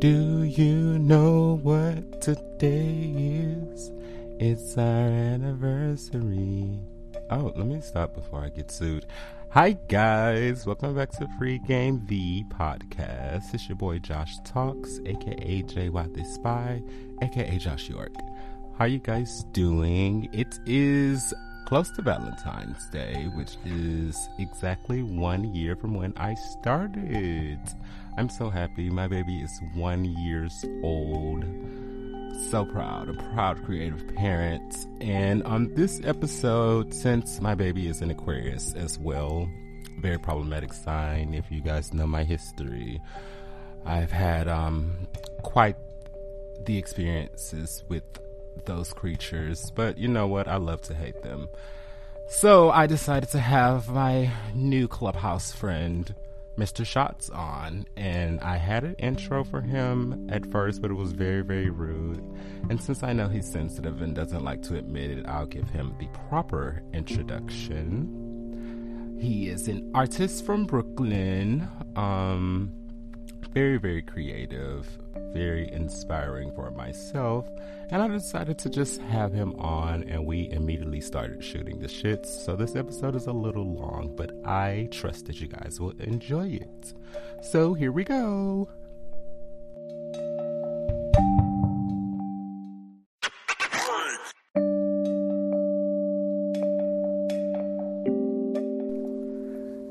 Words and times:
Do 0.00 0.44
you 0.44 0.96
know 1.00 1.58
what 1.64 2.22
today 2.22 3.10
is? 3.16 3.90
It's 4.38 4.78
our 4.78 4.84
anniversary. 4.84 6.78
Oh, 7.30 7.52
let 7.56 7.66
me 7.66 7.80
stop 7.80 8.14
before 8.14 8.44
I 8.44 8.50
get 8.50 8.70
sued. 8.70 9.06
Hi, 9.50 9.72
guys. 9.72 10.64
Welcome 10.66 10.94
back 10.94 11.10
to 11.18 11.26
Free 11.36 11.58
Game 11.66 11.98
V 12.06 12.44
podcast. 12.48 13.52
It's 13.52 13.68
your 13.68 13.74
boy 13.74 13.98
Josh 13.98 14.36
Talks, 14.44 15.00
aka 15.04 15.62
JY 15.64 16.14
the 16.14 16.24
Spy, 16.24 16.80
aka 17.20 17.58
Josh 17.58 17.88
York. 17.88 18.14
How 18.78 18.84
are 18.84 18.88
you 18.88 19.00
guys 19.00 19.42
doing? 19.50 20.28
It 20.32 20.60
is 20.64 21.34
close 21.68 21.90
to 21.90 22.00
Valentine's 22.00 22.88
Day, 22.88 23.24
which 23.34 23.58
is 23.66 24.30
exactly 24.38 25.02
one 25.02 25.54
year 25.54 25.76
from 25.76 25.92
when 25.92 26.14
I 26.16 26.34
started. 26.58 27.58
I'm 28.16 28.30
so 28.30 28.48
happy. 28.48 28.88
My 28.88 29.06
baby 29.06 29.42
is 29.42 29.60
one 29.74 30.06
years 30.06 30.64
old. 30.82 31.44
So 32.48 32.64
proud, 32.64 33.10
a 33.10 33.12
proud 33.34 33.62
creative 33.66 34.02
parent. 34.16 34.86
And 35.02 35.42
on 35.42 35.74
this 35.74 36.00
episode, 36.04 36.94
since 36.94 37.38
my 37.38 37.54
baby 37.54 37.86
is 37.86 38.00
an 38.00 38.10
Aquarius 38.10 38.72
as 38.72 38.98
well, 38.98 39.46
very 39.98 40.18
problematic 40.18 40.72
sign 40.72 41.34
if 41.34 41.50
you 41.50 41.60
guys 41.60 41.92
know 41.92 42.06
my 42.06 42.24
history. 42.24 42.98
I've 43.84 44.10
had 44.10 44.48
um, 44.48 45.06
quite 45.42 45.76
the 46.64 46.78
experiences 46.78 47.84
with 47.90 48.04
those 48.66 48.92
creatures, 48.92 49.70
but 49.74 49.98
you 49.98 50.08
know 50.08 50.26
what? 50.26 50.48
I 50.48 50.56
love 50.56 50.82
to 50.82 50.94
hate 50.94 51.22
them. 51.22 51.48
So 52.28 52.70
I 52.70 52.86
decided 52.86 53.30
to 53.30 53.40
have 53.40 53.88
my 53.88 54.30
new 54.54 54.86
clubhouse 54.86 55.52
friend 55.52 56.14
Mr. 56.58 56.84
Shots 56.84 57.30
on, 57.30 57.86
and 57.96 58.40
I 58.40 58.56
had 58.56 58.82
an 58.82 58.94
intro 58.94 59.44
for 59.44 59.60
him 59.60 60.28
at 60.28 60.44
first, 60.50 60.82
but 60.82 60.90
it 60.90 60.94
was 60.94 61.12
very, 61.12 61.42
very 61.42 61.70
rude. 61.70 62.18
And 62.68 62.82
since 62.82 63.04
I 63.04 63.12
know 63.12 63.28
he's 63.28 63.48
sensitive 63.48 64.02
and 64.02 64.12
doesn't 64.14 64.42
like 64.44 64.62
to 64.62 64.76
admit 64.76 65.12
it, 65.12 65.24
I'll 65.26 65.46
give 65.46 65.70
him 65.70 65.94
the 66.00 66.08
proper 66.28 66.82
introduction. 66.92 68.26
He 69.20 69.48
is 69.48 69.68
an 69.68 69.88
artist 69.94 70.44
from 70.44 70.66
Brooklyn, 70.66 71.68
um, 71.94 72.72
very, 73.52 73.78
very 73.78 74.02
creative, 74.02 74.86
very 75.32 75.70
inspiring 75.72 76.52
for 76.52 76.70
myself. 76.70 77.48
And 77.90 78.02
I 78.02 78.08
decided 78.08 78.58
to 78.58 78.70
just 78.70 79.00
have 79.00 79.32
him 79.32 79.58
on, 79.58 80.04
and 80.04 80.26
we 80.26 80.50
immediately 80.50 81.00
started 81.00 81.42
shooting 81.42 81.78
the 81.78 81.88
shits. 81.88 82.26
So 82.26 82.54
this 82.56 82.76
episode 82.76 83.16
is 83.16 83.26
a 83.26 83.32
little 83.32 83.64
long, 83.64 84.14
but 84.14 84.32
I 84.44 84.88
trust 84.90 85.26
that 85.26 85.40
you 85.40 85.48
guys 85.48 85.80
will 85.80 85.98
enjoy 85.98 86.48
it. 86.48 86.94
So 87.42 87.72
here 87.74 87.92
we 87.92 88.04
go. 88.04 88.68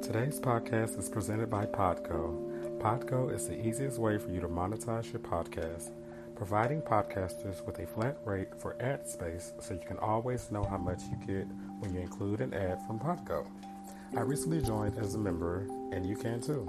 Today's 0.02 0.40
podcast 0.40 0.98
is 1.00 1.10
presented 1.10 1.50
by 1.50 1.66
Podgo. 1.66 2.57
Podgo 2.88 3.36
is 3.36 3.50
the 3.50 3.68
easiest 3.68 4.00
way 4.00 4.18
for 4.18 4.30
you 4.30 4.40
to 4.40 4.48
monetize 4.48 5.12
your 5.12 5.20
podcast 5.20 5.92
providing 6.38 6.82
podcasters 6.82 7.66
with 7.66 7.80
a 7.80 7.86
flat 7.86 8.18
rate 8.24 8.48
for 8.58 8.82
ad 8.82 9.06
space 9.06 9.52
so 9.60 9.74
you 9.74 9.82
can 9.86 9.98
always 9.98 10.50
know 10.52 10.64
how 10.64 10.78
much 10.78 11.02
you 11.12 11.18
get 11.28 11.46
when 11.80 11.94
you 11.94 12.00
include 12.00 12.40
an 12.40 12.54
ad 12.54 12.80
from 12.88 12.98
Podgo. 12.98 13.46
I 14.16 14.22
recently 14.22 14.62
joined 14.62 14.98
as 15.00 15.16
a 15.16 15.18
member, 15.18 15.68
and 15.92 16.06
you 16.06 16.16
can 16.16 16.40
too. 16.40 16.66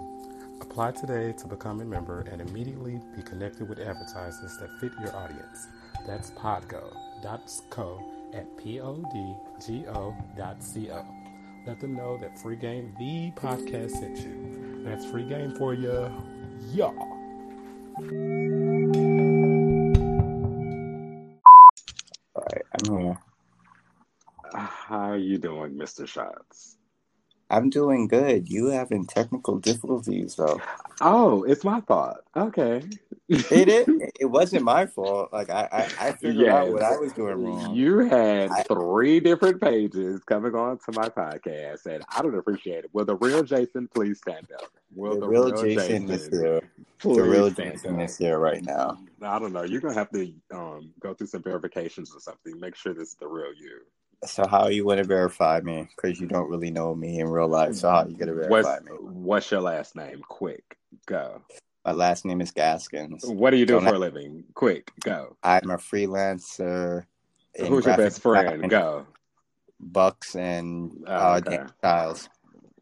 Apply 0.61 0.91
today 0.91 1.35
to 1.39 1.47
become 1.47 1.81
a 1.83 1.85
member 1.85 2.23
and 2.23 2.41
immediately 2.41 3.01
be 3.15 3.23
connected 3.23 3.69
with 3.69 3.79
advertisers 3.79 4.59
that 4.59 4.71
fit 4.81 4.91
your 5.01 5.15
audience. 5.15 5.69
That's 6.05 6.33
podgo.co 6.33 8.13
at 8.35 8.59
P-O-D-G-O 8.59 10.17
dot 10.37 10.57
Let 11.65 11.81
them 11.81 11.95
know 11.95 12.19
that 12.19 12.37
Free 12.41 12.57
Game, 12.57 12.93
the 12.99 13.31
podcast, 13.41 13.93
sent 13.93 14.19
you. 14.19 14.68
That's 14.89 15.05
free 15.05 15.25
game 15.25 15.55
for 15.55 15.75
you. 15.75 16.11
Y'all. 16.73 16.97
Alright, 22.35 22.65
I'm 22.73 22.99
here. 22.99 23.19
How 24.55 25.11
are 25.11 25.19
you 25.19 25.37
doing, 25.37 25.75
Mr. 25.75 26.09
Shots? 26.09 26.78
I'm 27.51 27.71
doing 27.71 28.09
good. 28.09 28.51
You 28.51 28.67
having 28.67 29.07
technical 29.07 29.59
difficulties 29.59 30.35
though. 30.37 30.61
Oh, 31.01 31.45
it's 31.45 31.65
my 31.65 31.81
fault. 31.81 32.19
Okay. 32.37 32.83
it 33.29 33.69
is. 33.69 33.87
It 34.21 34.27
wasn't 34.27 34.65
my 34.65 34.85
fault. 34.85 35.33
Like 35.33 35.49
I, 35.49 35.69
I, 35.71 36.09
I 36.09 36.13
figured 36.13 36.47
yes. 36.47 36.53
out 36.53 36.73
what 36.73 36.83
I 36.83 36.97
was 36.97 37.13
doing 37.13 37.45
wrong. 37.45 37.75
You 37.75 38.01
had 38.01 38.51
I, 38.51 38.63
three 38.65 39.21
different 39.21 39.61
pages 39.61 40.23
coming 40.25 40.55
on 40.57 40.79
to 40.79 40.93
my 40.93 41.09
podcast, 41.09 41.87
and 41.87 42.03
I 42.15 42.21
don't 42.21 42.35
appreciate 42.35 42.85
it. 42.85 42.91
Will 42.93 43.05
the 43.05 43.15
real 43.15 43.45
Jason 43.45 43.89
please 43.95 44.19
stand 44.19 44.49
up? 44.53 44.73
Will 44.95 45.15
the, 45.15 45.21
the 45.21 45.29
real, 45.29 45.53
real, 45.53 45.63
Jason, 45.63 46.09
Jason 46.09 46.11
is 46.11 46.29
here. 46.29 46.61
The 47.01 47.23
real 47.23 47.51
Jason 47.51 48.01
is 48.01 48.19
here 48.19 48.39
right 48.41 48.63
now. 48.63 48.99
I 49.23 49.39
don't 49.39 49.53
know. 49.53 49.63
You're 49.63 49.81
gonna 49.81 49.95
have 49.95 50.11
to 50.11 50.33
um, 50.53 50.93
go 50.99 51.15
through 51.15 51.29
some 51.29 51.43
verifications 51.43 52.13
or 52.15 52.21
something. 52.21 52.59
Make 52.59 52.75
sure 52.75 52.93
this 52.93 53.11
is 53.11 53.15
the 53.15 53.29
real 53.29 53.55
you. 53.55 53.83
So 54.25 54.47
how 54.47 54.69
you 54.69 54.85
gonna 54.85 55.05
verify 55.05 55.61
me? 55.61 55.89
Because 55.95 56.21
you 56.21 56.27
don't 56.27 56.49
really 56.51 56.71
know 56.71 56.95
me 56.95 57.21
in 57.21 57.29
real 57.29 57.49
life. 57.49 57.75
So 57.75 57.89
how 57.89 58.07
you 58.07 58.17
gonna 58.17 58.35
verify 58.35 58.79
what's, 58.79 58.85
me? 58.85 58.93
What's 59.01 59.51
your 59.51 59.61
last 59.61 59.95
name? 59.95 60.23
Quick, 60.29 60.77
go. 61.07 61.43
My 61.85 61.93
last 61.93 62.25
name 62.25 62.41
is 62.41 62.51
Gaskins. 62.51 63.25
What 63.25 63.51
do 63.51 63.57
you 63.57 63.67
do 63.67 63.75
don't 63.75 63.85
for 63.85 63.95
a 63.95 63.99
living? 63.99 64.45
Quick, 64.55 64.93
go. 65.01 65.37
I'm 65.43 65.71
a 65.71 65.77
freelancer. 65.77 67.07
Who's 67.59 67.87
your 67.87 67.97
best 67.97 68.21
friend? 68.21 68.69
Go. 68.69 69.07
Bucks 69.81 70.35
and 70.35 71.05
oh, 71.07 71.13
uh, 71.13 71.41
okay. 71.47 71.57
Dan 71.57 71.73
Styles. 71.79 72.29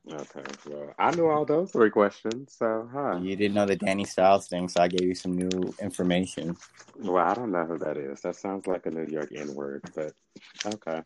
Okay, 0.09 0.45
well, 0.69 0.95
I 0.99 1.11
knew 1.17 1.27
all 1.27 1.45
those 1.45 1.73
three 1.73 1.91
questions, 1.91 2.55
so 2.57 2.89
huh. 2.93 3.19
You 3.21 3.35
didn't 3.35 3.55
know 3.55 3.67
the 3.67 3.75
Danny 3.75 4.05
Styles 4.05 4.47
thing, 4.47 4.69
so 4.69 4.81
I 4.81 4.87
gave 4.87 5.07
you 5.07 5.17
some 5.17 5.37
new 5.37 5.75
information. 5.81 6.57
Well, 6.97 7.25
I 7.25 7.35
don't 7.35 7.51
know 7.51 7.65
who 7.65 7.79
that 7.79 7.97
is. 7.97 8.21
That 8.21 8.37
sounds 8.37 8.69
like 8.69 8.87
a 8.87 8.91
New 8.91 9.07
York 9.07 9.33
N 9.35 9.53
word, 9.55 9.83
but 9.97 10.13
okay. 10.65 11.03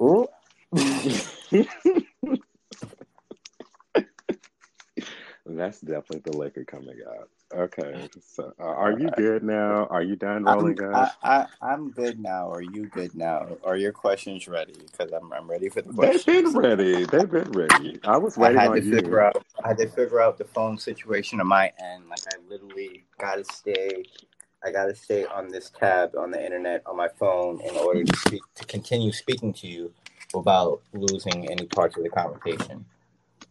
That's 5.47 5.81
definitely 5.81 6.31
the 6.31 6.37
liquor 6.37 6.65
coming 6.65 6.99
out. 7.09 7.31
Okay, 7.53 8.09
so 8.25 8.53
uh, 8.61 8.63
are 8.63 8.97
you 8.97 9.11
good 9.17 9.43
now? 9.43 9.87
Are 9.87 10.03
you 10.03 10.15
done 10.15 10.45
rolling, 10.45 10.81
I'm, 10.81 10.93
guys? 10.93 11.11
I, 11.21 11.47
I, 11.61 11.73
am 11.73 11.91
good 11.91 12.21
now. 12.21 12.49
Are 12.49 12.63
you 12.63 12.87
good 12.87 13.13
now? 13.17 13.49
Are 13.65 13.77
your 13.77 13.91
questions 13.91 14.47
ready? 14.47 14.75
Because 14.79 15.13
I'm, 15.13 15.33
I'm 15.33 15.51
ready 15.51 15.69
for 15.69 15.83
the 15.83 15.93
questions. 15.93 16.25
They've 16.27 16.45
been 16.45 16.57
ready. 16.57 17.05
They've 17.07 17.29
been 17.31 17.51
ready. 17.51 17.99
I 18.05 18.19
was 18.19 18.37
waiting 18.37 18.59
I 18.59 18.63
had 18.63 18.73
to 18.75 18.85
you. 18.85 18.95
Figure 18.95 19.21
out, 19.21 19.45
I 19.65 19.69
had 19.69 19.79
to 19.79 19.89
figure 19.89 20.21
out 20.21 20.39
the 20.39 20.45
phone 20.45 20.79
situation 20.79 21.41
on 21.41 21.49
my 21.49 21.73
end. 21.83 22.09
Like 22.09 22.21
I 22.33 22.37
literally 22.49 23.05
got 23.19 23.37
to 23.37 23.45
stay. 23.53 24.05
I 24.65 24.71
got 24.71 24.85
to 24.85 24.95
stay 24.95 25.25
on 25.25 25.49
this 25.49 25.71
tab 25.71 26.15
on 26.17 26.31
the 26.31 26.45
internet 26.45 26.83
on 26.87 26.97
my 26.97 27.09
phone 27.09 27.61
in 27.63 27.77
order 27.77 28.05
to 28.05 28.17
speak 28.17 28.43
to 28.57 28.65
continue 28.65 29.11
speaking 29.11 29.53
to 29.55 29.67
you 29.67 29.93
without 30.33 30.83
losing 30.93 31.51
any 31.51 31.67
parts 31.67 31.97
of 31.97 32.05
the 32.05 32.11
conversation. 32.11 32.85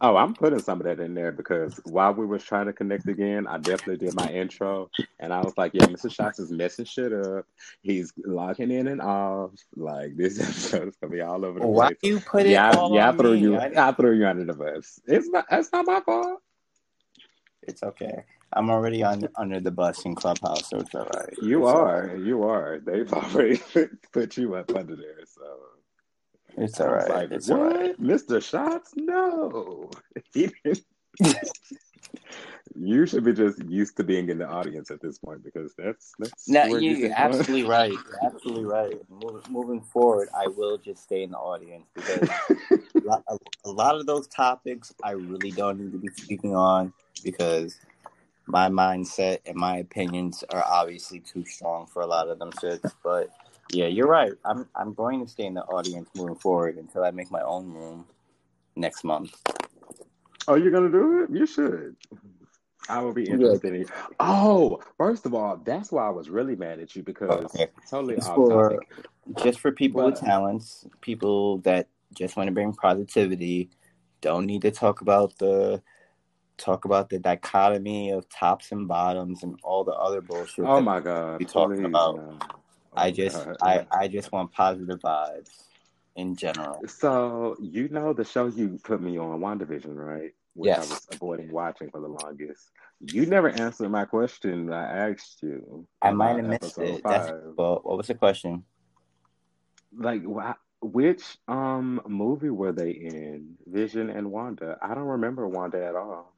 Oh, 0.02 0.16
I'm 0.16 0.32
putting 0.32 0.60
some 0.60 0.80
of 0.80 0.86
that 0.86 0.98
in 0.98 1.14
there 1.14 1.30
because 1.30 1.78
while 1.84 2.14
we 2.14 2.24
was 2.24 2.42
trying 2.42 2.64
to 2.66 2.72
connect 2.72 3.06
again, 3.06 3.46
I 3.46 3.58
definitely 3.58 3.98
did 4.06 4.14
my 4.14 4.28
intro, 4.28 4.88
and 5.18 5.30
I 5.30 5.40
was 5.42 5.52
like, 5.58 5.72
"Yeah, 5.74 5.86
Mr. 5.86 6.10
Shots 6.10 6.38
is 6.38 6.50
messing 6.50 6.86
shit 6.86 7.12
up. 7.12 7.44
He's 7.82 8.10
logging 8.24 8.70
in 8.70 8.88
and 8.88 9.02
off. 9.02 9.50
Like 9.76 10.16
this 10.16 10.40
episode 10.40 10.88
is 10.88 10.96
gonna 10.96 11.12
be 11.12 11.20
all 11.20 11.44
over 11.44 11.60
the 11.60 11.66
Why 11.66 11.88
place." 11.88 11.98
Why 12.00 12.08
you 12.08 12.20
put 12.20 12.46
it 12.46 12.50
yeah, 12.50 12.70
all 12.70 12.94
yeah, 12.94 13.10
I 13.10 13.16
threw 13.16 13.34
me? 13.34 13.40
you. 13.40 13.56
I, 13.56 13.72
I 13.76 13.92
threw 13.92 14.16
you 14.16 14.26
under 14.26 14.44
the 14.44 14.54
bus. 14.54 15.00
It's 15.06 15.28
not. 15.28 15.44
That's 15.50 15.70
not 15.70 15.86
my 15.86 16.00
fault. 16.00 16.40
It's 17.62 17.82
okay. 17.82 18.24
I'm 18.54 18.70
already 18.70 19.02
on 19.02 19.28
under 19.36 19.60
the 19.60 19.70
bus 19.70 20.06
in 20.06 20.14
Clubhouse, 20.14 20.70
so 20.70 20.78
it's 20.78 20.94
all 20.94 21.08
right. 21.14 21.34
You 21.42 21.66
it's 21.66 21.74
are. 21.74 22.06
Right. 22.06 22.18
You 22.18 22.44
are. 22.44 22.80
They've 22.84 23.12
already 23.12 23.60
put 24.12 24.36
you 24.38 24.54
up 24.54 24.74
under 24.74 24.96
there, 24.96 25.24
so. 25.26 25.42
It's 26.56 26.80
all 26.80 26.88
right. 26.88 27.08
Like, 27.08 27.30
it's 27.30 27.48
what? 27.48 27.60
all 27.60 27.66
right. 27.66 28.00
Mr. 28.00 28.42
Shots? 28.42 28.92
No. 28.96 29.90
you 32.74 33.06
should 33.06 33.24
be 33.24 33.32
just 33.32 33.62
used 33.64 33.96
to 33.96 34.04
being 34.04 34.28
in 34.28 34.38
the 34.38 34.46
audience 34.46 34.90
at 34.90 35.00
this 35.00 35.18
point 35.18 35.42
because 35.42 35.74
that's 35.76 36.12
that's 36.18 36.48
no, 36.48 36.64
you, 36.76 37.06
are 37.06 37.12
absolutely 37.14 37.62
right. 37.68 37.92
You're 37.92 38.24
absolutely 38.24 38.64
right. 38.64 38.96
Moving, 39.08 39.42
moving 39.50 39.80
forward, 39.80 40.28
I 40.36 40.46
will 40.48 40.78
just 40.78 41.02
stay 41.02 41.22
in 41.22 41.30
the 41.30 41.38
audience 41.38 41.86
because 41.94 42.28
a, 43.28 43.36
a 43.64 43.70
lot 43.70 43.96
of 43.96 44.06
those 44.06 44.26
topics 44.28 44.94
I 45.02 45.12
really 45.12 45.50
don't 45.50 45.80
need 45.80 45.92
to 45.92 45.98
be 45.98 46.08
speaking 46.08 46.54
on 46.54 46.92
because 47.24 47.78
my 48.46 48.68
mindset 48.68 49.38
and 49.46 49.56
my 49.56 49.78
opinions 49.78 50.44
are 50.50 50.64
obviously 50.66 51.20
too 51.20 51.44
strong 51.44 51.86
for 51.86 52.02
a 52.02 52.06
lot 52.06 52.28
of 52.28 52.38
them 52.38 52.50
shits. 52.52 52.92
But 53.02 53.30
yeah, 53.72 53.86
you're 53.86 54.06
right. 54.08 54.32
I'm 54.44 54.66
I'm 54.74 54.94
going 54.94 55.24
to 55.24 55.30
stay 55.30 55.46
in 55.46 55.54
the 55.54 55.62
audience 55.62 56.08
moving 56.14 56.36
forward 56.36 56.76
until 56.76 57.04
I 57.04 57.10
make 57.10 57.30
my 57.30 57.42
own 57.42 57.72
room 57.72 58.06
next 58.76 59.04
month. 59.04 59.34
Oh, 60.48 60.54
you're 60.54 60.70
gonna 60.72 60.90
do 60.90 61.22
it? 61.22 61.30
You 61.30 61.46
should. 61.46 61.96
I 62.88 63.00
will 63.02 63.12
be 63.12 63.28
interested 63.28 63.74
in. 63.74 63.86
Oh, 64.18 64.80
first 64.96 65.26
of 65.26 65.34
all, 65.34 65.58
that's 65.58 65.92
why 65.92 66.06
I 66.06 66.10
was 66.10 66.28
really 66.28 66.56
mad 66.56 66.80
at 66.80 66.96
you 66.96 67.02
because 67.02 67.44
Okay. 67.44 67.68
totally 67.88 68.16
Just 68.16 68.28
off 68.30 68.34
for, 68.36 68.70
topic. 68.70 68.88
just 69.44 69.60
for 69.60 69.70
people 69.70 70.02
with 70.04 70.18
talents, 70.18 70.86
people 71.00 71.58
that 71.58 71.88
just 72.14 72.36
want 72.36 72.48
to 72.48 72.52
bring 72.52 72.72
positivity, 72.72 73.70
don't 74.22 74.46
need 74.46 74.62
to 74.62 74.70
talk 74.70 75.02
about 75.02 75.36
the 75.38 75.82
talk 76.56 76.84
about 76.84 77.08
the 77.10 77.18
dichotomy 77.18 78.10
of 78.10 78.28
tops 78.28 78.72
and 78.72 78.88
bottoms 78.88 79.42
and 79.42 79.58
all 79.62 79.84
the 79.84 79.92
other 79.92 80.20
bullshit. 80.20 80.64
Oh 80.64 80.76
that- 80.76 80.82
my 80.82 81.00
god! 81.00 81.38
we 81.38 81.44
talking 81.44 81.76
please, 81.76 81.86
about. 81.86 82.16
no. 82.16 82.38
I 82.92 83.08
Oh, 83.08 83.12
just 83.12 83.36
God, 83.44 83.56
I. 83.62 83.86
I 83.92 84.08
just 84.08 84.32
want 84.32 84.52
positive 84.52 85.00
vibes 85.00 85.50
in 86.16 86.34
general. 86.34 86.82
So 86.86 87.56
you 87.60 87.88
know 87.88 88.12
the 88.12 88.24
show 88.24 88.46
you 88.46 88.78
put 88.82 89.00
me 89.00 89.18
on, 89.18 89.40
WandaVision, 89.40 89.94
right? 89.94 90.32
Which 90.54 90.68
Yes. 90.68 90.78
I 90.78 90.92
was 90.92 91.06
avoiding 91.10 91.52
watching 91.52 91.90
for 91.90 92.00
the 92.00 92.08
longest. 92.08 92.70
You 93.00 93.26
never 93.26 93.48
answered 93.48 93.90
my 93.90 94.04
question 94.04 94.72
I 94.72 95.10
asked 95.10 95.42
you. 95.42 95.86
I 96.02 96.10
might 96.10 96.36
have 96.36 96.46
missed 96.46 96.78
it. 96.78 97.02
That's 97.04 97.30
well, 97.56 97.80
what 97.82 97.96
was 97.96 98.08
the 98.08 98.14
question? 98.14 98.64
Like, 99.96 100.22
wh- 100.24 100.84
which 100.84 101.38
um 101.48 102.00
movie 102.06 102.50
were 102.50 102.72
they 102.72 102.90
in? 102.90 103.56
Vision 103.66 104.10
and 104.10 104.30
Wanda. 104.30 104.76
I 104.82 104.94
don't 104.94 105.04
remember 105.04 105.46
Wanda 105.46 105.84
at 105.84 105.94
all. 105.94 106.34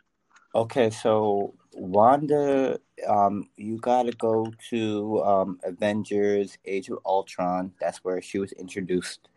Okay, 0.54 0.90
so 0.90 1.54
Wanda, 1.72 2.78
um, 3.08 3.48
you 3.56 3.78
gotta 3.78 4.12
go 4.12 4.52
to 4.70 5.22
um, 5.24 5.58
Avengers: 5.64 6.58
Age 6.66 6.90
of 6.90 6.98
Ultron. 7.06 7.72
That's 7.80 8.04
where 8.04 8.20
she 8.20 8.38
was 8.38 8.52
introduced, 8.52 9.28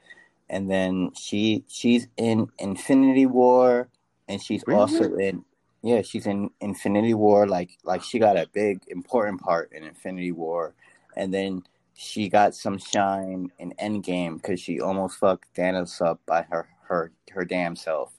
and 0.49 0.69
then 0.69 1.11
she 1.15 1.63
she's 1.69 2.07
in 2.17 2.49
Infinity 2.59 3.25
War, 3.27 3.87
and 4.27 4.41
she's 4.41 4.63
Really? 4.67 4.79
also 4.79 5.15
in 5.15 5.45
yeah, 5.81 6.01
she's 6.01 6.25
in 6.27 6.49
Infinity 6.59 7.13
War. 7.13 7.47
Like 7.47 7.77
like 7.85 8.03
she 8.03 8.19
got 8.19 8.35
a 8.37 8.47
big 8.53 8.81
important 8.89 9.39
part 9.41 9.71
in 9.71 9.83
Infinity 9.83 10.33
War, 10.33 10.73
and 11.15 11.33
then 11.33 11.63
she 11.93 12.27
got 12.27 12.53
some 12.55 12.77
shine 12.77 13.51
in 13.57 13.73
Endgame 13.81 14.35
because 14.35 14.59
she 14.59 14.81
almost 14.81 15.17
fucked 15.17 15.53
Thanos 15.55 16.01
up 16.05 16.19
by 16.25 16.41
her 16.43 16.67
her 16.89 17.11
her 17.31 17.45
damn 17.45 17.77
self. 17.77 18.11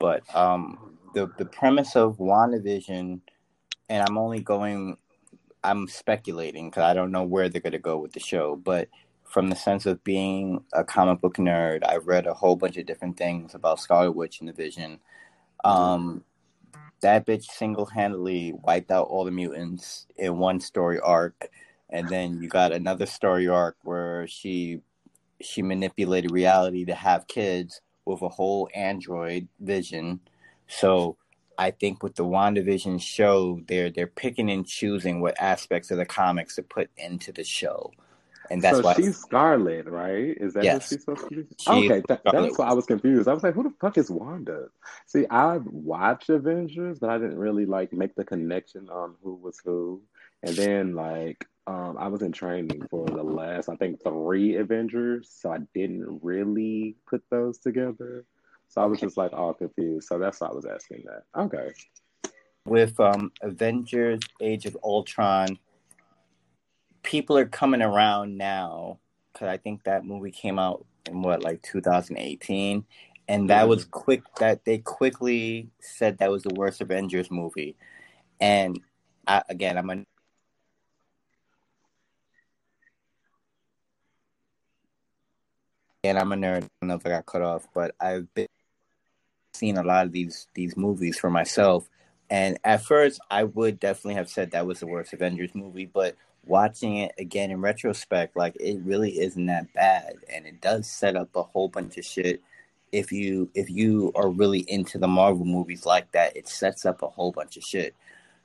But 0.00 0.24
um, 0.34 0.91
the 1.14 1.30
the 1.38 1.44
premise 1.44 1.96
of 1.96 2.18
WandaVision, 2.18 3.20
and 3.88 4.08
I'm 4.08 4.18
only 4.18 4.40
going, 4.40 4.96
I'm 5.64 5.88
speculating 5.88 6.70
because 6.70 6.84
I 6.84 6.94
don't 6.94 7.12
know 7.12 7.24
where 7.24 7.48
they're 7.48 7.60
gonna 7.60 7.78
go 7.78 7.98
with 7.98 8.12
the 8.12 8.20
show, 8.20 8.56
but 8.56 8.88
from 9.24 9.48
the 9.48 9.56
sense 9.56 9.86
of 9.86 10.04
being 10.04 10.62
a 10.74 10.84
comic 10.84 11.20
book 11.20 11.36
nerd, 11.36 11.86
I've 11.86 12.06
read 12.06 12.26
a 12.26 12.34
whole 12.34 12.56
bunch 12.56 12.76
of 12.76 12.86
different 12.86 13.16
things 13.16 13.54
about 13.54 13.80
Scarlet 13.80 14.12
Witch 14.12 14.40
and 14.40 14.48
the 14.48 14.52
Vision. 14.52 15.00
Um, 15.64 16.24
that 17.00 17.26
bitch 17.26 17.44
single 17.44 17.86
handedly 17.86 18.52
wiped 18.62 18.90
out 18.90 19.08
all 19.08 19.24
the 19.24 19.30
mutants 19.30 20.06
in 20.16 20.38
one 20.38 20.60
story 20.60 21.00
arc, 21.00 21.48
and 21.90 22.08
then 22.08 22.40
you 22.40 22.48
got 22.48 22.72
another 22.72 23.06
story 23.06 23.48
arc 23.48 23.76
where 23.82 24.26
she 24.26 24.80
she 25.40 25.62
manipulated 25.62 26.30
reality 26.30 26.84
to 26.84 26.94
have 26.94 27.26
kids 27.26 27.80
with 28.04 28.22
a 28.22 28.28
whole 28.28 28.68
android 28.74 29.48
vision. 29.60 30.20
So 30.72 31.16
I 31.58 31.70
think 31.70 32.02
with 32.02 32.14
the 32.14 32.24
WandaVision 32.24 33.00
show, 33.00 33.60
they're 33.68 33.90
they're 33.90 34.06
picking 34.06 34.50
and 34.50 34.66
choosing 34.66 35.20
what 35.20 35.40
aspects 35.40 35.90
of 35.90 35.98
the 35.98 36.06
comics 36.06 36.56
to 36.56 36.62
put 36.62 36.90
into 36.96 37.30
the 37.32 37.44
show. 37.44 37.92
And 38.50 38.62
that's 38.62 38.78
so 38.78 38.82
why 38.82 38.94
she's 38.94 39.16
Scarlet, 39.18 39.86
right? 39.86 40.36
Is 40.36 40.54
that 40.54 40.64
Yes. 40.64 40.90
who 40.90 40.96
she's 40.96 41.04
supposed 41.04 41.28
to 41.28 41.34
be? 41.36 41.46
She's 41.58 41.90
okay, 41.90 42.02
that, 42.08 42.22
that's 42.24 42.58
why 42.58 42.66
I 42.66 42.72
was 42.72 42.86
confused. 42.86 43.28
I 43.28 43.34
was 43.34 43.42
like, 43.42 43.54
who 43.54 43.62
the 43.62 43.74
fuck 43.80 43.96
is 43.98 44.10
Wanda? 44.10 44.68
See, 45.06 45.26
I 45.30 45.58
watched 45.58 46.28
Avengers, 46.28 46.98
but 46.98 47.10
I 47.10 47.18
didn't 47.18 47.38
really 47.38 47.66
like 47.66 47.92
make 47.92 48.14
the 48.14 48.24
connection 48.24 48.88
on 48.88 49.14
who 49.22 49.34
was 49.34 49.60
who. 49.64 50.02
And 50.42 50.56
then 50.56 50.94
like 50.94 51.46
um 51.66 51.96
I 51.98 52.08
was 52.08 52.22
in 52.22 52.32
training 52.32 52.86
for 52.90 53.06
the 53.06 53.22
last 53.22 53.68
I 53.68 53.76
think 53.76 54.02
three 54.02 54.56
Avengers, 54.56 55.30
so 55.40 55.52
I 55.52 55.58
didn't 55.74 56.20
really 56.22 56.96
put 57.06 57.22
those 57.30 57.58
together. 57.58 58.24
So 58.72 58.80
I 58.82 58.86
was 58.86 59.00
just 59.00 59.18
like 59.18 59.34
all 59.34 59.52
confused. 59.54 60.08
So 60.08 60.18
that's 60.18 60.40
why 60.40 60.48
I 60.48 60.54
was 60.54 60.64
asking 60.66 61.04
that. 61.06 61.24
Okay. 61.38 61.72
with 62.64 62.98
um 63.00 63.32
Avengers 63.42 64.20
Age 64.40 64.66
of 64.66 64.76
Ultron, 64.82 65.58
people 67.02 67.36
are 67.36 67.46
coming 67.46 67.82
around 67.82 68.38
now 68.38 68.98
because 69.32 69.48
I 69.48 69.58
think 69.58 69.84
that 69.84 70.06
movie 70.06 70.30
came 70.30 70.58
out 70.58 70.86
in 71.06 71.22
what 71.22 71.42
like 71.42 71.62
2018, 71.62 72.84
and 73.28 73.50
that 73.50 73.68
was 73.68 73.84
quick. 73.84 74.22
That 74.38 74.64
they 74.64 74.78
quickly 74.78 75.70
said 75.80 76.18
that 76.18 76.30
was 76.30 76.42
the 76.44 76.54
worst 76.54 76.80
Avengers 76.80 77.30
movie, 77.30 77.76
and 78.40 78.80
I, 79.26 79.42
again, 79.50 79.78
I'm 79.78 79.90
a 79.90 80.04
and 86.04 86.18
I'm 86.18 86.32
a 86.32 86.36
nerd. 86.36 86.64
I 86.64 86.68
don't 86.80 86.88
know 86.88 86.94
if 86.96 87.06
I 87.06 87.10
got 87.10 87.26
cut 87.26 87.42
off, 87.42 87.68
but 87.74 87.94
I've 88.00 88.32
been 88.34 88.48
seeing 89.62 89.78
a 89.78 89.84
lot 89.84 90.06
of 90.06 90.10
these 90.10 90.48
these 90.54 90.76
movies 90.76 91.16
for 91.16 91.30
myself. 91.30 91.88
And 92.28 92.58
at 92.64 92.82
first, 92.82 93.20
I 93.30 93.44
would 93.44 93.78
definitely 93.78 94.14
have 94.14 94.28
said 94.28 94.50
that 94.50 94.66
was 94.66 94.80
the 94.80 94.88
worst 94.88 95.12
Avengers 95.12 95.54
movie, 95.54 95.86
but 95.86 96.16
watching 96.44 96.96
it 96.96 97.12
again 97.16 97.52
in 97.52 97.60
retrospect, 97.60 98.36
like 98.36 98.56
it 98.58 98.80
really 98.82 99.20
isn't 99.20 99.46
that 99.46 99.72
bad, 99.72 100.14
and 100.28 100.46
it 100.46 100.60
does 100.60 100.88
set 100.90 101.14
up 101.14 101.28
a 101.36 101.44
whole 101.44 101.68
bunch 101.68 101.96
of 101.96 102.04
shit. 102.04 102.42
If 102.90 103.12
you 103.12 103.50
if 103.54 103.70
you 103.70 104.10
are 104.16 104.28
really 104.28 104.64
into 104.66 104.98
the 104.98 105.06
Marvel 105.06 105.44
movies 105.44 105.86
like 105.86 106.10
that, 106.10 106.36
it 106.36 106.48
sets 106.48 106.84
up 106.84 107.02
a 107.02 107.08
whole 107.08 107.30
bunch 107.30 107.56
of 107.56 107.62
shit. 107.62 107.94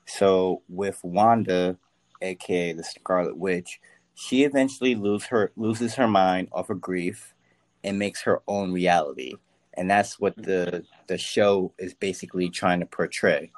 So 0.06 0.62
with 0.68 1.00
Wanda, 1.02 1.78
aka 2.22 2.74
the 2.74 2.84
Scarlet 2.84 3.36
Witch, 3.36 3.80
she 4.14 4.44
eventually 4.44 4.94
lose 4.94 5.24
her 5.24 5.50
loses 5.56 5.96
her 5.96 6.06
mind 6.06 6.48
off 6.52 6.70
of 6.70 6.80
grief 6.80 7.34
and 7.82 7.98
makes 7.98 8.22
her 8.22 8.40
own 8.46 8.72
reality, 8.72 9.34
and 9.78 9.88
that's 9.88 10.18
what 10.18 10.36
mm-hmm. 10.36 10.50
the 10.50 10.84
the 11.06 11.16
show 11.16 11.72
is 11.78 11.94
basically 11.94 12.50
trying 12.50 12.80
to 12.80 12.86
portray. 12.86 13.50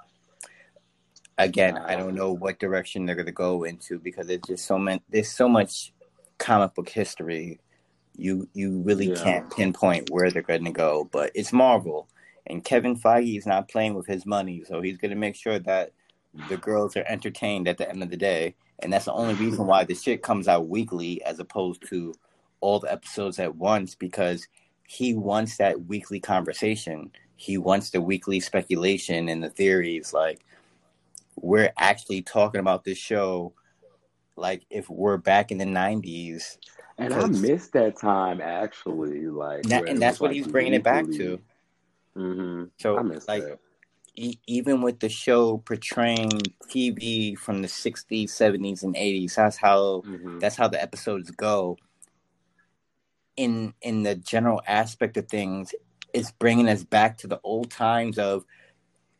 Again, 1.39 1.79
I 1.79 1.97
don't 1.97 2.15
know 2.15 2.33
what 2.33 2.59
direction 2.59 3.07
they're 3.07 3.15
going 3.15 3.25
to 3.25 3.33
go 3.33 3.65
into 3.65 3.99
because 3.99 4.27
there's 4.27 4.43
just 4.47 4.67
so 4.67 4.79
many. 4.79 5.03
There's 5.09 5.33
so 5.33 5.49
much 5.49 5.93
comic 6.39 6.75
book 6.75 6.91
history. 6.91 7.61
You 8.17 8.49
you 8.53 8.83
really 8.83 9.09
Yeah. 9.09 9.25
can't 9.25 9.51
pinpoint 9.51 10.11
where 10.11 10.31
they're 10.31 10.43
going 10.43 10.67
to 10.67 10.71
go, 10.71 11.09
but 11.11 11.33
it's 11.35 11.53
Marvel, 11.53 12.09
and 12.47 12.63
Kevin 12.63 12.97
Feige 12.97 13.39
is 13.39 13.47
not 13.47 13.69
playing 13.69 13.95
with 13.95 14.07
his 14.07 14.27
money, 14.27 14.63
so 14.65 14.83
he's 14.83 14.99
going 14.99 15.13
to 15.13 15.17
make 15.17 15.37
sure 15.37 15.59
that 15.59 15.93
the 16.49 16.59
girls 16.59 16.97
are 16.97 17.05
entertained 17.09 17.67
at 17.67 17.79
the 17.79 17.89
end 17.89 18.03
of 18.03 18.11
the 18.11 18.17
day, 18.17 18.55
and 18.81 18.93
that's 18.93 19.07
the 19.07 19.12
only 19.15 19.35
reason 19.35 19.67
why 19.67 19.85
the 19.85 19.95
shit 19.95 20.23
comes 20.23 20.47
out 20.49 20.69
weekly 20.69 21.25
as 21.25 21.39
opposed 21.41 21.89
to 21.89 22.12
all 22.61 22.79
the 22.79 22.93
episodes 22.93 23.39
at 23.39 23.57
once 23.57 23.95
because 23.95 24.47
he 24.90 25.14
wants 25.14 25.56
that 25.59 25.87
weekly 25.87 26.18
conversation. 26.18 27.12
He 27.37 27.59
wants 27.59 27.90
the 27.90 28.00
weekly 28.00 28.40
speculation 28.40 29.28
and 29.28 29.40
the 29.40 29.49
theories. 29.49 30.12
Like 30.12 30.40
we're 31.37 31.73
actually 31.78 32.23
talking 32.23 32.59
about 32.59 32.82
this 32.82 32.99
show, 32.99 33.52
like 34.35 34.62
if 34.68 34.90
we're 34.90 35.16
back 35.16 35.52
in 35.52 35.59
the 35.59 35.64
'90s, 35.64 36.59
And 36.99 37.14
I 37.14 37.25
missed 37.26 37.73
that 37.75 38.00
time 38.00 38.40
actually, 38.40 39.28
like 39.28 39.62
That- 39.68 39.88
and 39.88 40.02
that's 40.02 40.18
what 40.18 40.30
like, 40.30 40.35
he's 40.38 40.49
bringing 40.49 40.75
it 40.75 40.82
back 40.82 41.04
to. 41.04 41.38
Mm-hmm. 42.16 42.64
So 42.78 42.97
like 43.28 43.61
e- 44.16 44.38
even 44.49 44.82
with 44.82 44.99
the 44.99 45.09
show 45.09 45.59
portraying 45.59 46.42
TV 46.66 47.38
from 47.38 47.62
the 47.62 47.68
'60s, 47.68 48.30
'70s, 48.32 48.82
and 48.82 48.97
'80s, 48.97 49.37
that's 49.37 49.56
how 49.56 50.02
Mhm. 50.04 50.40
that's 50.40 50.56
how 50.56 50.66
the 50.66 50.82
episodes 50.82 51.30
go 51.30 51.78
in 53.44 53.73
in 53.80 54.02
the 54.02 54.14
general 54.14 54.61
aspect 54.66 55.16
of 55.16 55.26
things 55.28 55.73
it's 56.12 56.32
bringing 56.32 56.68
us 56.68 56.82
back 56.85 57.16
to 57.16 57.26
the 57.26 57.40
old 57.42 57.70
times 57.70 58.18
of 58.18 58.44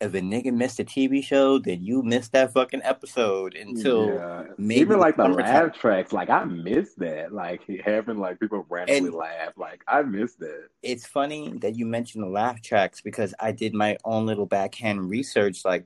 if 0.00 0.14
a 0.14 0.20
nigga 0.20 0.52
missed 0.52 0.80
a 0.80 0.84
tv 0.84 1.22
show 1.22 1.58
then 1.58 1.78
you 1.82 2.02
missed 2.02 2.32
that 2.32 2.52
fucking 2.52 2.80
episode 2.84 3.54
until 3.54 4.06
yeah. 4.08 4.44
maybe 4.58 4.80
even 4.80 4.98
like 4.98 5.16
the 5.16 5.28
laugh 5.28 5.72
tracks, 5.74 6.12
like 6.12 6.30
I 6.30 6.44
missed 6.44 6.98
that. 7.00 7.32
Like 7.32 7.60
having 7.84 8.18
like 8.18 8.40
people 8.40 8.64
randomly 8.68 9.08
And- 9.08 9.14
laugh, 9.14 9.52
like 9.56 9.80
I 9.86 10.02
missed 10.02 10.38
that. 10.40 10.68
it's 10.82 11.06
funny 11.06 11.52
that 11.62 11.74
you 11.76 11.84
mentioned 11.86 12.24
the 12.24 12.28
laugh 12.42 12.60
tracks 12.62 13.00
because 13.08 13.32
i 13.40 13.50
did 13.52 13.72
my 13.74 13.96
own 14.04 14.22
little 14.26 14.46
backhand 14.46 14.98
research 15.16 15.64
like 15.64 15.84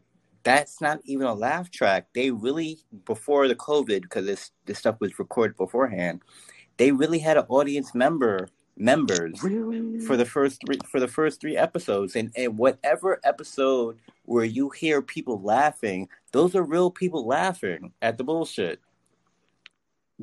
that's 0.50 0.80
not 0.80 0.98
even 1.04 1.26
a 1.26 1.34
laugh 1.48 1.70
track 1.70 2.02
they 2.14 2.30
really 2.30 2.78
before 3.12 3.48
the 3.48 3.56
covid 3.68 4.02
because 4.02 4.26
this 4.26 4.50
this 4.66 4.78
stuff 4.78 4.96
was 5.00 5.18
recorded 5.18 5.56
beforehand 5.56 6.20
they 6.76 6.92
really 6.92 7.18
had 7.18 7.36
an 7.36 7.44
audience 7.48 7.94
member 7.94 8.48
members 8.76 9.40
Really? 9.42 10.00
for 10.00 10.16
the 10.16 10.24
first 10.24 10.60
three 10.66 10.78
for 10.90 10.98
the 10.98 11.06
first 11.08 11.40
three 11.40 11.56
episodes 11.56 12.16
and, 12.16 12.32
and 12.36 12.58
whatever 12.58 13.20
episode 13.22 13.98
where 14.24 14.44
you 14.44 14.70
hear 14.70 15.00
people 15.00 15.40
laughing 15.40 16.08
those 16.32 16.56
are 16.56 16.62
real 16.64 16.90
people 16.90 17.24
laughing 17.26 17.92
at 18.02 18.18
the 18.18 18.24
bullshit 18.24 18.80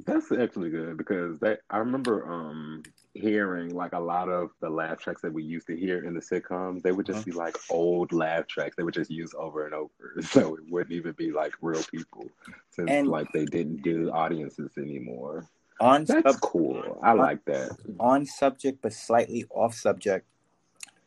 That's 0.05 0.31
actually 0.31 0.69
good 0.69 0.97
because 0.97 1.39
that 1.39 1.61
I 1.69 1.77
remember 1.77 2.29
um 2.31 2.83
hearing 3.13 3.73
like 3.75 3.93
a 3.93 3.99
lot 3.99 4.29
of 4.29 4.49
the 4.61 4.69
laugh 4.69 4.99
tracks 4.99 5.21
that 5.21 5.33
we 5.33 5.43
used 5.43 5.67
to 5.67 5.75
hear 5.75 6.05
in 6.05 6.13
the 6.13 6.21
sitcoms. 6.21 6.81
They 6.81 6.93
would 6.93 7.05
just 7.05 7.25
be 7.25 7.33
like 7.33 7.57
old 7.69 8.13
laugh 8.13 8.47
tracks. 8.47 8.75
They 8.77 8.83
would 8.83 8.93
just 8.93 9.11
use 9.11 9.33
over 9.37 9.65
and 9.65 9.73
over, 9.73 9.91
so 10.21 10.55
it 10.55 10.61
wouldn't 10.69 10.93
even 10.93 11.11
be 11.13 11.31
like 11.33 11.53
real 11.61 11.83
people, 11.83 12.25
since 12.69 12.89
And- 12.89 13.09
like 13.09 13.27
they 13.33 13.43
didn't 13.45 13.81
do 13.81 14.09
audiences 14.11 14.71
anymore. 14.77 15.45
On 15.81 16.05
That's 16.05 16.33
sub- 16.33 16.41
cool. 16.41 16.99
I 17.03 17.13
like 17.13 17.43
that. 17.45 17.71
on 17.99 18.25
subject 18.25 18.81
but 18.81 18.93
slightly 18.93 19.45
off 19.49 19.73
subject. 19.73 20.27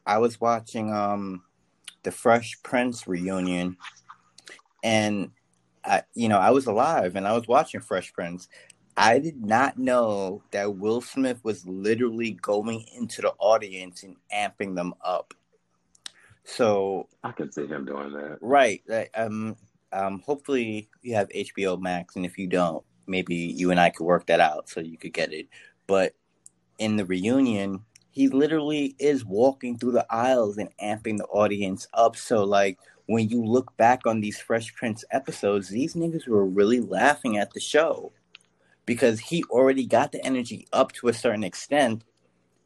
I 0.07 0.19
was 0.19 0.41
watching 0.41 0.93
um 0.93 1.45
the 2.03 2.11
Fresh 2.11 2.63
Prince 2.63 3.07
reunion, 3.07 3.77
and 4.83 5.31
I, 5.85 6.03
you 6.15 6.29
know, 6.29 6.39
I 6.39 6.51
was 6.51 6.67
alive 6.67 7.17
and 7.17 7.27
I 7.27 7.33
was 7.33 7.49
watching 7.49 7.81
Fresh 7.81 8.13
Prince. 8.13 8.49
I 8.97 9.19
did 9.19 9.45
not 9.45 9.79
know 9.79 10.43
that 10.53 10.77
Will 10.77 11.01
Smith 11.01 11.41
was 11.43 11.67
literally 11.67 12.33
going 12.33 12.85
into 12.97 13.23
the 13.23 13.33
audience 13.39 14.05
and 14.05 14.17
amping 14.33 14.77
them 14.77 14.95
up. 15.05 15.35
So 16.45 17.09
I 17.25 17.33
can 17.33 17.51
see 17.51 17.67
him 17.67 17.87
doing 17.87 18.13
that. 18.13 18.39
Right. 18.41 18.83
Um, 19.15 19.57
um, 19.93 20.23
hopefully 20.25 20.89
you 21.03 21.15
have 21.15 21.29
HBO 21.31 21.81
Max, 21.81 22.17
and 22.17 22.27
if 22.27 22.39
you 22.39 22.47
don't, 22.47 22.85
maybe 23.07 23.35
you 23.35 23.71
and 23.71 23.81
I 23.81 23.91
could 23.91 24.05
work 24.05 24.27
that 24.27 24.41
out 24.41 24.69
so 24.69 24.81
you 24.81 24.99
could 24.99 25.13
get 25.13 25.33
it. 25.33 25.49
But 25.87 26.15
in 26.79 26.97
the 26.97 27.05
reunion, 27.05 27.81
he 28.11 28.29
literally 28.29 28.95
is 28.99 29.25
walking 29.25 29.79
through 29.79 29.93
the 29.93 30.07
aisles 30.11 30.59
and 30.59 30.71
amping 30.83 31.19
the 31.19 31.27
audience 31.27 31.87
up. 31.95 32.17
So, 32.17 32.45
like, 32.45 32.79
when 33.07 33.29
you 33.29 33.45
look 33.45 33.77
back 33.77 34.07
on 34.07 34.21
these 34.21 34.41
Fresh 34.41 34.75
Prince 34.75 35.05
episodes, 35.11 35.69
these 35.69 35.95
niggas 35.95 36.27
were 36.27 36.47
really 36.47 36.81
laughing 36.81 37.37
at 37.39 37.53
the 37.53 37.61
show 37.61 38.13
because 38.87 39.19
he 39.19 39.45
already 39.45 39.87
got 39.87 40.13
the 40.13 40.25
energy 40.25 40.67
up 40.73 40.93
to 40.93 41.09
a 41.09 41.15
certain 41.15 41.45
extent, 41.45 42.05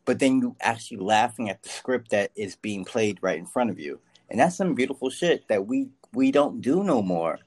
but 0.05 0.19
then 0.19 0.41
you 0.41 0.57
actually 0.61 0.99
laughing 0.99 1.49
at 1.49 1.63
the 1.63 1.69
script 1.69 2.11
that 2.11 2.31
is 2.37 2.57
being 2.57 2.85
played 2.85 3.19
right 3.23 3.39
in 3.39 3.47
front 3.47 3.71
of 3.71 3.79
you 3.79 4.01
and 4.31 4.39
that's 4.39 4.57
some 4.57 4.75
beautiful 4.75 5.11
shit 5.11 5.47
that 5.49 5.67
we 5.67 5.89
we 6.15 6.31
don't 6.31 6.61
do 6.61 6.83
no 6.83 7.03
more 7.03 7.39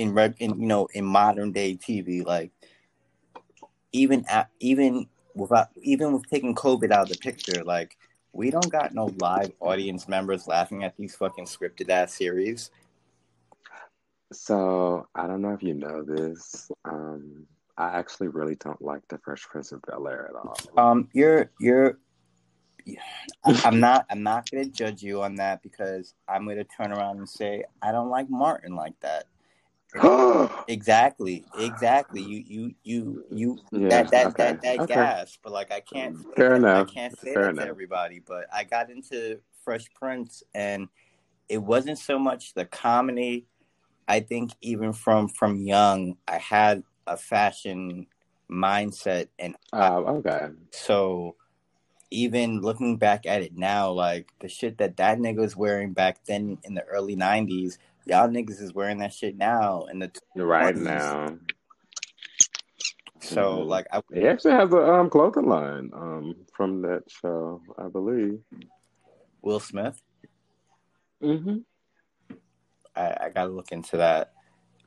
in 0.00 0.14
reg 0.14 0.34
in 0.38 0.60
you 0.60 0.66
know 0.66 0.88
in 0.92 1.04
modern 1.04 1.52
day 1.52 1.76
TV. 1.76 2.24
Like 2.24 2.50
even 3.92 4.24
at, 4.28 4.48
even 4.60 5.06
without 5.34 5.68
even 5.82 6.12
with 6.12 6.28
taking 6.28 6.54
COVID 6.54 6.90
out 6.90 7.02
of 7.02 7.08
the 7.10 7.18
picture, 7.18 7.62
like 7.64 7.96
we 8.32 8.50
don't 8.50 8.70
got 8.70 8.94
no 8.94 9.10
live 9.20 9.52
audience 9.60 10.08
members 10.08 10.46
laughing 10.46 10.84
at 10.84 10.96
these 10.96 11.14
fucking 11.14 11.46
scripted 11.46 11.88
ass 11.88 12.14
series. 12.14 12.70
So 14.32 15.08
I 15.14 15.26
don't 15.26 15.42
know 15.42 15.52
if 15.52 15.62
you 15.62 15.74
know 15.74 16.02
this. 16.04 16.70
Um, 16.84 17.46
I 17.76 17.98
actually 17.98 18.28
really 18.28 18.54
don't 18.56 18.80
like 18.80 19.02
the 19.08 19.18
Fresh 19.18 19.42
Prince 19.48 19.72
of 19.72 19.82
Bel 19.82 20.06
Air 20.06 20.30
at 20.30 20.36
all. 20.36 20.56
Um, 20.76 21.08
you're 21.12 21.50
you're. 21.58 21.98
I'm 23.64 23.80
not. 23.80 24.06
I'm 24.10 24.22
not 24.22 24.50
gonna 24.50 24.66
judge 24.66 25.02
you 25.02 25.22
on 25.22 25.34
that 25.36 25.62
because 25.62 26.14
I'm 26.28 26.46
gonna 26.46 26.64
turn 26.64 26.92
around 26.92 27.18
and 27.18 27.28
say 27.28 27.64
I 27.82 27.92
don't 27.92 28.08
like 28.08 28.30
Martin 28.30 28.74
like 28.74 28.98
that. 29.00 29.24
Exactly, 30.68 31.44
exactly. 31.58 32.22
You, 32.22 32.44
you, 32.46 32.74
you, 32.84 33.24
you. 33.30 33.58
Yeah, 33.72 33.88
that 33.88 34.10
that 34.12 34.26
okay, 34.28 34.44
that 34.44 34.62
that 34.62 34.78
okay. 34.80 34.94
gas, 34.94 35.36
but 35.42 35.52
like 35.52 35.72
I 35.72 35.80
can't. 35.80 36.16
Mm, 36.16 36.36
fair 36.36 36.54
I 36.54 36.56
enough. 36.58 36.88
I 36.88 36.92
can't 36.92 37.18
say 37.18 37.34
Fair 37.34 37.42
that 37.44 37.50
enough. 37.50 37.64
to 37.64 37.68
everybody, 37.70 38.20
but 38.24 38.44
I 38.52 38.62
got 38.62 38.88
into 38.88 39.40
Fresh 39.64 39.86
Prince, 39.94 40.44
and 40.54 40.88
it 41.48 41.58
wasn't 41.58 41.98
so 41.98 42.18
much 42.20 42.54
the 42.54 42.64
comedy. 42.66 43.46
I 44.06 44.20
think 44.20 44.52
even 44.60 44.92
from 44.92 45.28
from 45.28 45.60
young, 45.62 46.16
I 46.28 46.38
had 46.38 46.84
a 47.06 47.16
fashion 47.16 48.06
mindset, 48.50 49.28
and 49.40 49.56
Oh, 49.72 50.04
okay. 50.18 50.50
so 50.70 51.34
even 52.12 52.60
looking 52.60 52.96
back 52.96 53.26
at 53.26 53.42
it 53.42 53.56
now, 53.56 53.90
like 53.90 54.30
the 54.40 54.48
shit 54.48 54.78
that 54.78 54.96
that 54.98 55.18
nigga 55.18 55.38
was 55.38 55.56
wearing 55.56 55.92
back 55.92 56.24
then 56.26 56.58
in 56.64 56.74
the 56.74 56.84
early 56.84 57.16
'90s, 57.16 57.78
y'all 58.10 58.28
niggas 58.28 58.60
is 58.60 58.74
wearing 58.74 58.98
that 58.98 59.14
shit 59.14 59.36
now 59.36 59.84
in 59.84 60.00
the 60.00 60.10
Right 60.34 60.74
20s. 60.74 60.82
now, 60.82 61.38
So 63.20 63.64
Mhm. 63.64 63.68
like 63.68 63.86
I 63.92 64.02
he 64.12 64.26
actually 64.26 64.52
has 64.54 64.72
a 64.72 64.92
um 64.94 65.08
clothing 65.08 65.46
line 65.46 65.90
um 65.94 66.34
from 66.52 66.82
that 66.82 67.04
show, 67.08 67.62
I 67.78 67.86
believe. 67.88 68.40
Will 69.42 69.60
Smith, 69.60 70.02
Mm-hmm. 71.22 71.58
I, 72.96 73.16
I 73.20 73.28
gotta 73.30 73.50
look 73.50 73.72
into 73.72 73.96
that. 73.98 74.32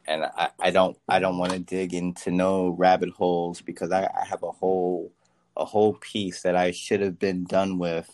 And 0.06 0.25
I, 0.25 0.50
I 0.60 0.72
don't 0.72 0.98
I 1.08 1.20
don't 1.20 1.38
want 1.38 1.53
to 1.53 1.60
dig 1.60 1.94
into 1.94 2.30
no 2.30 2.70
rabbit 2.70 3.10
holes 3.12 3.62
because 3.62 3.92
I, 3.92 4.03
I 4.03 4.25
have 4.25 4.44
a 4.44 4.51
whole 4.51 5.13
a 5.56 5.63
whole 5.63 5.94
piece 5.94 6.42
that 6.42 6.58
I 6.58 6.72
should 6.72 7.00
have 7.00 7.18
been 7.18 7.46
done 7.46 7.77
with 7.77 8.10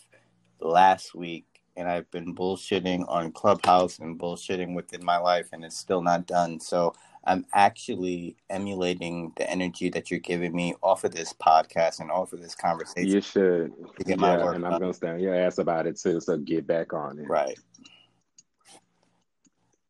last 0.60 1.14
week 1.14 1.46
and 1.76 1.88
I've 1.88 2.10
been 2.10 2.34
bullshitting 2.34 3.08
on 3.08 3.32
Clubhouse 3.32 3.98
and 3.98 4.18
bullshitting 4.18 4.74
within 4.74 5.04
my 5.04 5.18
life 5.18 5.48
and 5.52 5.64
it's 5.64 5.76
still 5.76 6.02
not 6.02 6.26
done. 6.26 6.60
So 6.60 6.94
I'm 7.24 7.46
actually 7.52 8.36
emulating 8.48 9.32
the 9.36 9.48
energy 9.48 9.90
that 9.90 10.10
you're 10.10 10.20
giving 10.20 10.54
me 10.54 10.74
off 10.82 11.04
of 11.04 11.12
this 11.12 11.32
podcast 11.32 12.00
and 12.00 12.10
off 12.10 12.32
of 12.32 12.40
this 12.40 12.54
conversation. 12.54 13.10
You 13.10 13.20
should. 13.20 13.72
Get 14.04 14.18
my 14.18 14.36
yeah, 14.36 14.44
work 14.44 14.56
and 14.56 14.66
I'm 14.66 14.80
gonna 14.80 14.94
stand 14.94 15.20
your 15.20 15.34
ass 15.34 15.58
about 15.58 15.86
it 15.86 15.98
too. 15.98 16.20
So 16.20 16.38
get 16.38 16.66
back 16.66 16.92
on 16.92 17.18
it. 17.18 17.28
Right. 17.28 17.58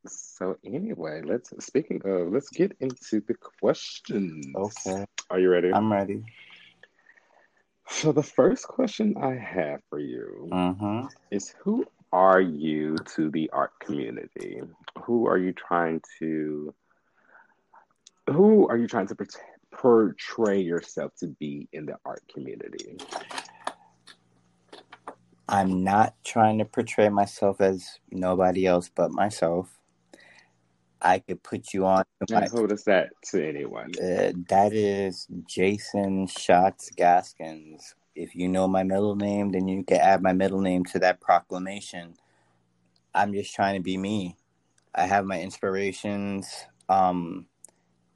So 0.06 0.56
anyway, 0.64 1.22
let's 1.22 1.52
speaking 1.64 2.00
of, 2.04 2.32
let's 2.32 2.48
get 2.48 2.72
into 2.80 3.20
the 3.20 3.34
questions. 3.34 4.46
Okay. 4.56 5.04
Are 5.30 5.38
you 5.38 5.50
ready? 5.50 5.72
I'm 5.72 5.92
ready. 5.92 6.24
So 7.90 8.12
the 8.12 8.22
first 8.22 8.66
question 8.66 9.16
I 9.20 9.34
have 9.34 9.80
for 9.90 9.98
you 9.98 10.48
Mm-hmm. 10.50 11.06
is 11.30 11.54
who 11.62 11.84
are 12.12 12.40
you 12.40 12.96
to 13.14 13.30
the 13.30 13.50
art 13.52 13.72
community? 13.80 14.62
Who 15.04 15.26
are 15.26 15.38
you 15.38 15.52
trying 15.52 16.00
to 16.18 16.74
who 18.28 18.68
are 18.68 18.76
you 18.76 18.86
trying 18.86 19.08
to 19.08 19.14
portray, 19.14 19.42
portray 19.72 20.60
yourself 20.60 21.12
to 21.16 21.28
be 21.40 21.68
in 21.72 21.86
the 21.86 21.96
art 22.04 22.22
community? 22.32 22.96
I'm 25.48 25.82
not 25.82 26.14
trying 26.24 26.58
to 26.58 26.64
portray 26.64 27.08
myself 27.08 27.60
as 27.60 27.98
nobody 28.12 28.66
else 28.66 28.88
but 28.94 29.10
myself. 29.10 29.79
I 31.02 31.18
could 31.18 31.42
put 31.42 31.72
you 31.72 31.86
on 31.86 32.04
my 32.30 32.42
And 32.42 32.50
who 32.50 32.66
does 32.66 32.84
that 32.84 33.10
to 33.26 33.46
anyone? 33.46 33.92
Uh, 33.98 34.32
that 34.48 34.72
is 34.72 35.26
Jason 35.46 36.26
Shots 36.26 36.90
Gaskins. 36.96 37.94
If 38.14 38.34
you 38.34 38.48
know 38.48 38.68
my 38.68 38.82
middle 38.82 39.16
name, 39.16 39.52
then 39.52 39.68
you 39.68 39.84
can 39.84 39.98
add 39.98 40.22
my 40.22 40.32
middle 40.32 40.60
name 40.60 40.84
to 40.86 40.98
that 40.98 41.20
proclamation. 41.20 42.14
I'm 43.14 43.32
just 43.32 43.54
trying 43.54 43.76
to 43.76 43.82
be 43.82 43.96
me. 43.96 44.36
I 44.94 45.06
have 45.06 45.24
my 45.24 45.40
inspirations. 45.40 46.52
Um, 46.88 47.46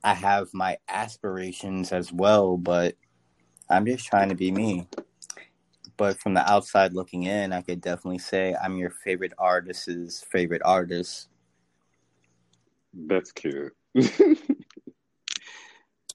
I 0.03 0.15
have 0.15 0.53
my 0.53 0.77
aspirations 0.89 1.93
as 1.93 2.13
well, 2.13 2.57
but 2.57 2.97
I'm 3.71 3.87
just 3.87 4.07
trying 4.07 4.29
to 4.29 4.35
be 4.35 4.51
me. 4.51 4.87
But 5.97 6.21
from 6.21 6.35
the 6.35 6.51
outside 6.51 6.93
looking 6.93 7.23
in, 7.23 7.53
I 7.53 7.63
could 7.63 7.81
definitely 7.81 8.19
say 8.19 8.55
I'm 8.63 8.77
your 8.77 8.91
favorite 8.91 9.33
artist's 9.39 10.23
favorite 10.23 10.63
artist. 10.65 11.29
That's 12.95 13.33
cute. 13.33 13.73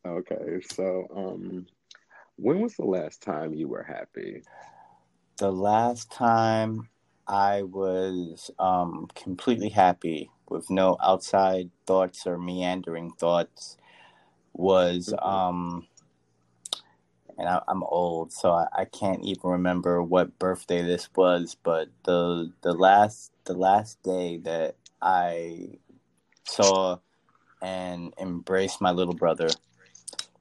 okay, 0.06 0.62
so 0.72 1.08
um 1.16 1.66
when 2.38 2.62
was 2.62 2.76
the 2.76 2.86
last 2.86 3.22
time 3.22 3.54
you 3.54 3.68
were 3.68 3.84
happy? 3.84 4.44
The 5.38 5.52
last 5.52 6.12
time 6.12 6.90
I 7.28 7.64
was 7.64 8.50
um, 8.60 9.08
completely 9.16 9.70
happy 9.70 10.32
with 10.50 10.70
no 10.70 10.98
outside 11.04 11.70
thoughts 11.86 12.26
or 12.26 12.38
meandering 12.38 13.12
thoughts 13.12 13.78
was, 14.54 15.14
Mhm. 15.14 15.26
um, 15.26 15.88
and 17.38 17.48
I, 17.48 17.62
I'm 17.68 17.84
old, 17.84 18.32
so 18.34 18.52
I, 18.52 18.68
I 18.74 18.86
can't 18.86 19.24
even 19.24 19.50
remember 19.50 20.02
what 20.04 20.40
birthday 20.40 20.82
this 20.82 21.10
was, 21.16 21.56
but 21.64 21.90
the 22.04 22.52
the 22.62 22.74
last 22.74 23.32
the 23.46 23.54
last 23.54 24.02
day 24.04 24.38
that 24.40 24.76
I 25.02 25.80
saw 26.50 27.00
and 27.62 28.14
embraced 28.20 28.82
my 28.82 28.92
little 28.92 29.16
brother 29.16 29.50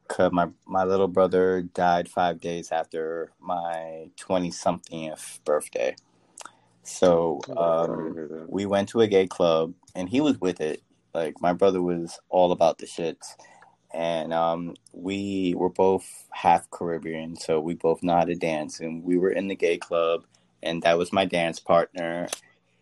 Cause 0.08 0.32
my 0.32 0.48
my 0.66 0.84
little 0.84 1.08
brother 1.08 1.62
died 1.62 2.08
five 2.08 2.40
days 2.40 2.72
after 2.72 3.32
my 3.40 4.10
twenty 4.16 4.50
somethingth 4.50 5.40
birthday. 5.44 5.96
So 6.84 7.40
um, 7.56 8.18
we 8.46 8.66
went 8.66 8.90
to 8.90 9.00
a 9.02 9.08
gay 9.08 9.26
club, 9.26 9.74
and 9.94 10.08
he 10.08 10.20
was 10.20 10.40
with 10.40 10.60
it. 10.60 10.82
Like 11.14 11.40
my 11.40 11.52
brother 11.54 11.82
was 11.82 12.20
all 12.30 12.52
about 12.52 12.78
the 12.78 12.86
shits, 12.86 13.36
and 13.94 14.32
um, 14.34 14.76
we 14.92 15.54
were 15.56 15.70
both 15.70 16.28
half 16.32 16.70
Caribbean, 16.70 17.36
so 17.36 17.60
we 17.60 17.74
both 17.74 18.02
know 18.02 18.16
how 18.16 18.24
to 18.24 18.36
dance. 18.36 18.80
And 18.80 19.04
we 19.04 19.18
were 19.18 19.32
in 19.32 19.48
the 19.48 19.56
gay 19.56 19.78
club, 19.78 20.24
and 20.62 20.82
that 20.82 20.98
was 20.98 21.12
my 21.12 21.24
dance 21.26 21.60
partner. 21.60 22.28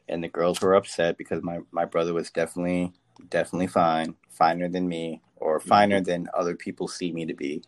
And 0.09 0.25
the 0.25 0.29
girls 0.29 0.61
were 0.63 0.75
upset 0.75 1.19
because 1.19 1.43
my 1.43 1.61
my 1.73 1.87
brother 1.87 2.15
was 2.15 2.31
definitely 2.31 2.93
definitely 3.31 3.67
fine, 3.69 4.17
finer 4.31 4.69
than 4.69 4.89
me, 4.89 5.23
or 5.37 5.61
finer 5.61 6.01
than 6.01 6.29
other 6.35 6.57
people 6.57 6.89
see 6.89 7.13
me 7.13 7.27
to 7.27 7.35
be. 7.35 7.63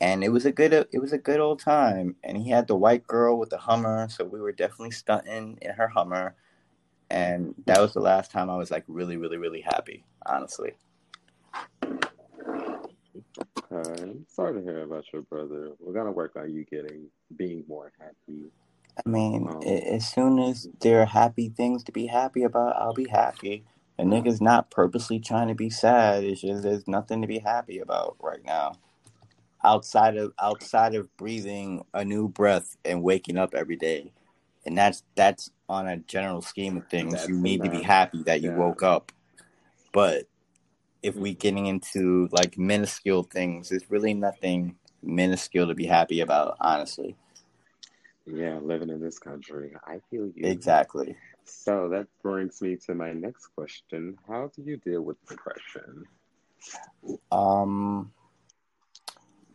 and 0.00 0.24
it 0.24 0.30
was 0.30 0.46
a 0.46 0.52
good 0.52 0.72
it 0.72 1.00
was 1.00 1.12
a 1.12 1.18
good 1.18 1.40
old 1.40 1.60
time. 1.60 2.16
And 2.24 2.36
he 2.38 2.50
had 2.50 2.66
the 2.66 2.76
white 2.76 3.06
girl 3.06 3.38
with 3.38 3.50
the 3.50 3.58
Hummer, 3.58 4.08
so 4.10 4.24
we 4.24 4.40
were 4.40 4.52
definitely 4.52 4.92
stunting 4.92 5.58
in 5.62 5.72
her 5.72 5.88
Hummer. 5.88 6.36
And 7.10 7.54
that 7.66 7.80
was 7.80 7.92
the 7.94 8.00
last 8.00 8.30
time 8.30 8.50
I 8.50 8.56
was 8.56 8.70
like 8.70 8.84
really, 8.88 9.16
really, 9.16 9.36
really 9.38 9.60
happy, 9.62 10.04
honestly. 10.26 10.74
Okay. 13.72 14.12
Sorry 14.28 14.54
to 14.54 14.62
hear 14.62 14.82
about 14.82 15.04
your 15.12 15.22
brother. 15.22 15.72
We're 15.78 15.92
gonna 15.94 16.12
work 16.12 16.36
on 16.36 16.52
you 16.52 16.64
getting 16.64 17.08
being 17.36 17.64
more 17.68 17.92
happy. 18.00 18.50
I 19.04 19.08
mean, 19.08 19.48
Um, 19.48 19.62
as 19.64 20.08
soon 20.08 20.38
as 20.38 20.68
there 20.80 21.00
are 21.02 21.06
happy 21.06 21.48
things 21.48 21.84
to 21.84 21.92
be 21.92 22.06
happy 22.06 22.42
about, 22.42 22.76
I'll 22.76 22.94
be 22.94 23.08
happy. 23.08 23.64
A 24.00 24.04
nigga's 24.04 24.40
not 24.40 24.70
purposely 24.70 25.20
trying 25.20 25.48
to 25.48 25.54
be 25.54 25.68
sad. 25.68 26.24
It's 26.24 26.40
just 26.40 26.62
there's 26.62 26.88
nothing 26.88 27.20
to 27.20 27.28
be 27.28 27.38
happy 27.38 27.78
about 27.80 28.16
right 28.20 28.42
now. 28.44 28.76
Outside 29.62 30.16
of 30.16 30.32
outside 30.40 30.94
of 30.94 31.14
breathing 31.18 31.84
a 31.92 32.02
new 32.02 32.26
breath 32.28 32.78
and 32.84 33.02
waking 33.02 33.36
up 33.36 33.54
every 33.54 33.76
day. 33.76 34.12
And 34.64 34.76
that's 34.76 35.02
that's 35.16 35.50
on 35.68 35.86
a 35.86 35.98
general 35.98 36.40
scheme 36.40 36.78
of 36.78 36.88
things. 36.88 37.12
That's 37.12 37.28
you 37.28 37.36
need 37.36 37.62
to 37.62 37.68
be 37.68 37.82
happy 37.82 38.22
that 38.22 38.40
you 38.40 38.50
Yeah. 38.50 38.56
woke 38.56 38.82
up. 38.82 39.12
But 39.92 40.28
if 41.02 41.14
we 41.14 41.34
getting 41.34 41.66
into 41.66 42.28
like 42.32 42.56
minuscule 42.56 43.24
things, 43.24 43.68
there's 43.68 43.90
really 43.90 44.14
nothing 44.14 44.76
minuscule 45.02 45.66
to 45.66 45.74
be 45.74 45.86
happy 45.86 46.20
about, 46.20 46.56
honestly. 46.60 47.16
yeah, 48.26 48.58
living 48.58 48.88
in 48.90 49.00
this 49.00 49.18
country, 49.18 49.74
I 49.86 50.00
feel 50.10 50.26
you. 50.26 50.46
Exactly. 50.46 51.16
So 51.50 51.88
that 51.90 52.06
brings 52.22 52.62
me 52.62 52.76
to 52.86 52.94
my 52.94 53.12
next 53.12 53.48
question: 53.48 54.16
How 54.28 54.50
do 54.54 54.62
you 54.62 54.76
deal 54.78 55.02
with 55.02 55.16
depression? 55.26 56.04
Um, 57.32 58.12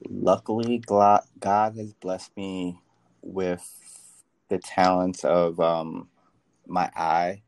luckily, 0.09 0.79
God 0.79 1.23
has 1.41 1.93
blessed 1.93 2.35
me 2.35 2.79
with 3.21 3.63
the 4.49 4.59
talents 4.59 5.23
of 5.23 5.59
um, 5.59 6.09
my 6.67 6.89
eye. 6.95 7.41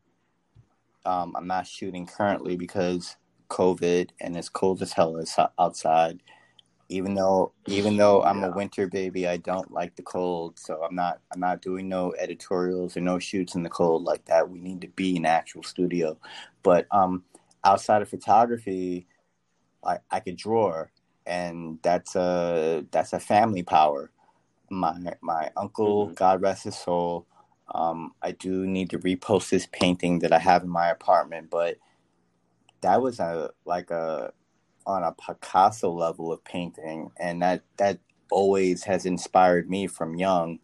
Um, 1.04 1.34
I'm 1.36 1.46
not 1.46 1.66
shooting 1.66 2.06
currently 2.06 2.56
because 2.56 3.16
COVID 3.48 4.10
and 4.20 4.36
it's 4.36 4.48
cold 4.48 4.82
as 4.82 4.92
hell 4.92 5.22
outside. 5.58 6.20
Even 6.90 7.14
though, 7.14 7.52
even 7.66 7.96
though 7.96 8.22
I'm 8.22 8.42
a 8.44 8.50
winter 8.50 8.86
baby, 8.86 9.28
I 9.28 9.36
don't 9.36 9.70
like 9.70 9.94
the 9.96 10.02
cold. 10.02 10.58
So 10.58 10.82
I'm 10.82 10.94
not, 10.94 11.20
I'm 11.32 11.40
not 11.40 11.60
doing 11.60 11.88
no 11.88 12.14
editorials 12.18 12.96
or 12.96 13.00
no 13.00 13.18
shoots 13.18 13.54
in 13.54 13.62
the 13.62 13.68
cold 13.68 14.04
like 14.04 14.24
that. 14.26 14.48
We 14.48 14.58
need 14.58 14.80
to 14.80 14.88
be 14.88 15.16
in 15.16 15.26
actual 15.26 15.62
studio. 15.62 16.18
But 16.62 16.86
um, 16.90 17.24
outside 17.64 18.00
of 18.00 18.08
photography, 18.08 19.06
I, 19.84 19.98
I 20.10 20.20
could 20.20 20.36
draw, 20.36 20.84
and 21.26 21.78
that's 21.82 22.16
a 22.16 22.84
that's 22.90 23.12
a 23.12 23.20
family 23.20 23.62
power. 23.62 24.10
My 24.70 24.96
my 25.20 25.50
uncle, 25.56 26.08
Mhm. 26.08 26.14
God 26.14 26.42
rest 26.42 26.64
his 26.64 26.76
soul. 26.76 27.26
Um, 27.74 28.14
I 28.22 28.32
do 28.32 28.66
need 28.66 28.90
to 28.90 28.98
repost 28.98 29.50
this 29.50 29.68
painting 29.72 30.20
that 30.20 30.32
I 30.32 30.38
have 30.38 30.62
in 30.62 30.70
my 30.70 30.88
apartment, 30.88 31.50
but 31.50 31.76
that 32.80 33.02
was 33.02 33.20
a 33.20 33.50
like 33.64 33.90
a 33.90 34.32
on 34.86 35.02
a 35.02 35.12
Picasso 35.12 35.90
level 35.92 36.32
of 36.32 36.44
painting, 36.44 37.10
and 37.18 37.42
that 37.42 37.62
that 37.78 37.98
always 38.30 38.84
has 38.84 39.06
inspired 39.06 39.70
me 39.70 39.86
from 39.86 40.16
young. 40.16 40.58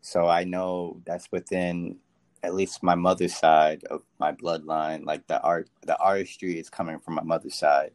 So 0.00 0.28
I 0.28 0.44
know 0.44 1.00
that's 1.06 1.30
within 1.32 1.98
at 2.42 2.54
least 2.54 2.82
my 2.82 2.94
mother's 2.94 3.36
side 3.36 3.84
of 3.90 4.02
my 4.18 4.32
bloodline. 4.32 5.04
Like 5.04 5.26
the 5.26 5.40
art, 5.42 5.68
the 5.86 5.98
artistry 5.98 6.58
is 6.58 6.70
coming 6.70 6.98
from 7.00 7.14
my 7.14 7.22
mother's 7.22 7.54
side. 7.54 7.92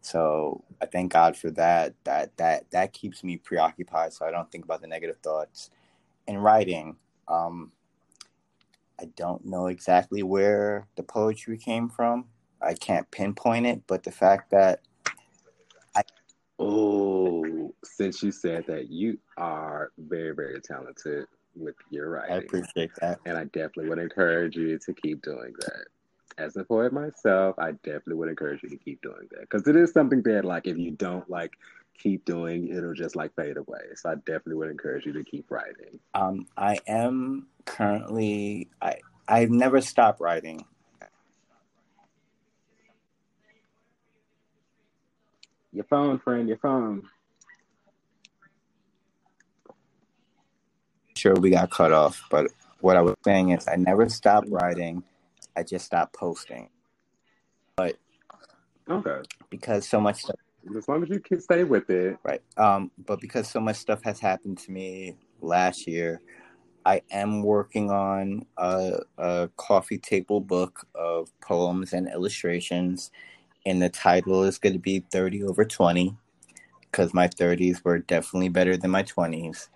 So 0.00 0.64
I 0.80 0.86
thank 0.86 1.12
God 1.12 1.36
for 1.36 1.50
that. 1.52 1.94
That 2.04 2.36
that 2.36 2.70
that 2.70 2.92
keeps 2.92 3.24
me 3.24 3.36
preoccupied, 3.38 4.12
so 4.12 4.26
I 4.26 4.30
don't 4.30 4.50
think 4.50 4.64
about 4.64 4.80
the 4.80 4.86
negative 4.88 5.18
thoughts. 5.22 5.70
In 6.26 6.38
writing, 6.38 6.96
um, 7.28 7.72
I 9.00 9.06
don't 9.16 9.44
know 9.46 9.66
exactly 9.68 10.22
where 10.22 10.88
the 10.96 11.02
poetry 11.02 11.58
came 11.58 11.88
from. 11.88 12.26
I 12.60 12.74
can't 12.74 13.10
pinpoint 13.10 13.66
it, 13.66 13.82
but 13.86 14.02
the 14.04 14.10
fact 14.10 14.50
that 14.50 14.80
Oh, 16.58 17.74
since 17.84 18.22
you 18.22 18.32
said 18.32 18.64
that, 18.66 18.90
you 18.90 19.18
are 19.36 19.92
very, 19.98 20.34
very 20.34 20.60
talented 20.60 21.26
with 21.54 21.74
your 21.90 22.10
writing. 22.10 22.34
I 22.34 22.38
appreciate 22.38 22.90
that. 23.00 23.20
and 23.26 23.36
I 23.36 23.44
definitely 23.44 23.88
would 23.88 23.98
encourage 23.98 24.56
you 24.56 24.78
to 24.78 24.92
keep 24.94 25.22
doing 25.22 25.54
that. 25.60 25.86
As 26.36 26.56
a 26.56 26.64
poet 26.64 26.92
myself, 26.92 27.56
I 27.58 27.72
definitely 27.72 28.14
would 28.14 28.28
encourage 28.28 28.62
you 28.62 28.68
to 28.70 28.76
keep 28.76 29.02
doing 29.02 29.28
that 29.32 29.40
because 29.40 29.66
it 29.66 29.74
is 29.74 29.92
something 29.92 30.22
that, 30.22 30.44
like, 30.44 30.66
if 30.68 30.78
you 30.78 30.92
don't 30.92 31.28
like 31.28 31.52
keep 31.98 32.24
doing, 32.24 32.68
it'll 32.68 32.94
just 32.94 33.16
like 33.16 33.34
fade 33.34 33.56
away. 33.56 33.80
So 33.96 34.10
I 34.10 34.14
definitely 34.14 34.54
would 34.54 34.70
encourage 34.70 35.04
you 35.04 35.12
to 35.12 35.24
keep 35.24 35.50
writing. 35.50 35.98
Um, 36.14 36.46
I 36.56 36.78
am 36.86 37.48
currently 37.64 38.68
I 38.80 38.96
I've 39.26 39.50
never 39.50 39.80
stopped 39.80 40.20
writing. 40.20 40.64
Your 45.72 45.84
phone, 45.84 46.18
friend, 46.18 46.48
your 46.48 46.58
phone. 46.58 47.02
Sure, 51.16 51.34
we 51.34 51.50
got 51.50 51.70
cut 51.70 51.92
off, 51.92 52.22
but 52.30 52.46
what 52.80 52.96
I 52.96 53.02
was 53.02 53.14
saying 53.24 53.50
is 53.50 53.66
I 53.68 53.76
never 53.76 54.08
stopped 54.08 54.48
writing. 54.50 55.02
I 55.56 55.64
just 55.64 55.84
stopped 55.86 56.14
posting 56.14 56.68
But 57.76 57.96
Okay, 58.88 59.20
because 59.50 59.86
so 59.86 60.00
much 60.00 60.22
stuff 60.22 60.36
as 60.76 60.88
long 60.88 61.02
as 61.02 61.08
you 61.08 61.20
can 61.20 61.40
stay 61.40 61.64
with 61.64 61.90
it. 61.90 62.18
right. 62.22 62.42
Um, 62.56 62.90
but 63.06 63.20
because 63.20 63.48
so 63.48 63.60
much 63.60 63.76
stuff 63.76 64.02
has 64.04 64.20
happened 64.20 64.58
to 64.58 64.70
me 64.70 65.16
last 65.40 65.86
year, 65.86 66.20
I 66.84 67.02
am 67.10 67.42
working 67.42 67.90
on 67.90 68.46
a, 68.56 69.00
a 69.18 69.50
coffee 69.56 69.98
table 69.98 70.40
book 70.40 70.86
of 70.94 71.30
poems 71.40 71.92
and 71.92 72.08
illustrations, 72.08 73.10
and 73.68 73.82
the 73.82 73.88
title 73.90 74.44
is 74.44 74.58
going 74.58 74.72
to 74.72 74.78
be 74.78 75.00
30 75.10 75.44
over 75.44 75.64
20 75.64 76.16
because 76.80 77.12
my 77.12 77.28
30s 77.28 77.84
were 77.84 77.98
definitely 77.98 78.48
better 78.48 78.76
than 78.76 78.90
my 78.90 79.02
20s. 79.02 79.68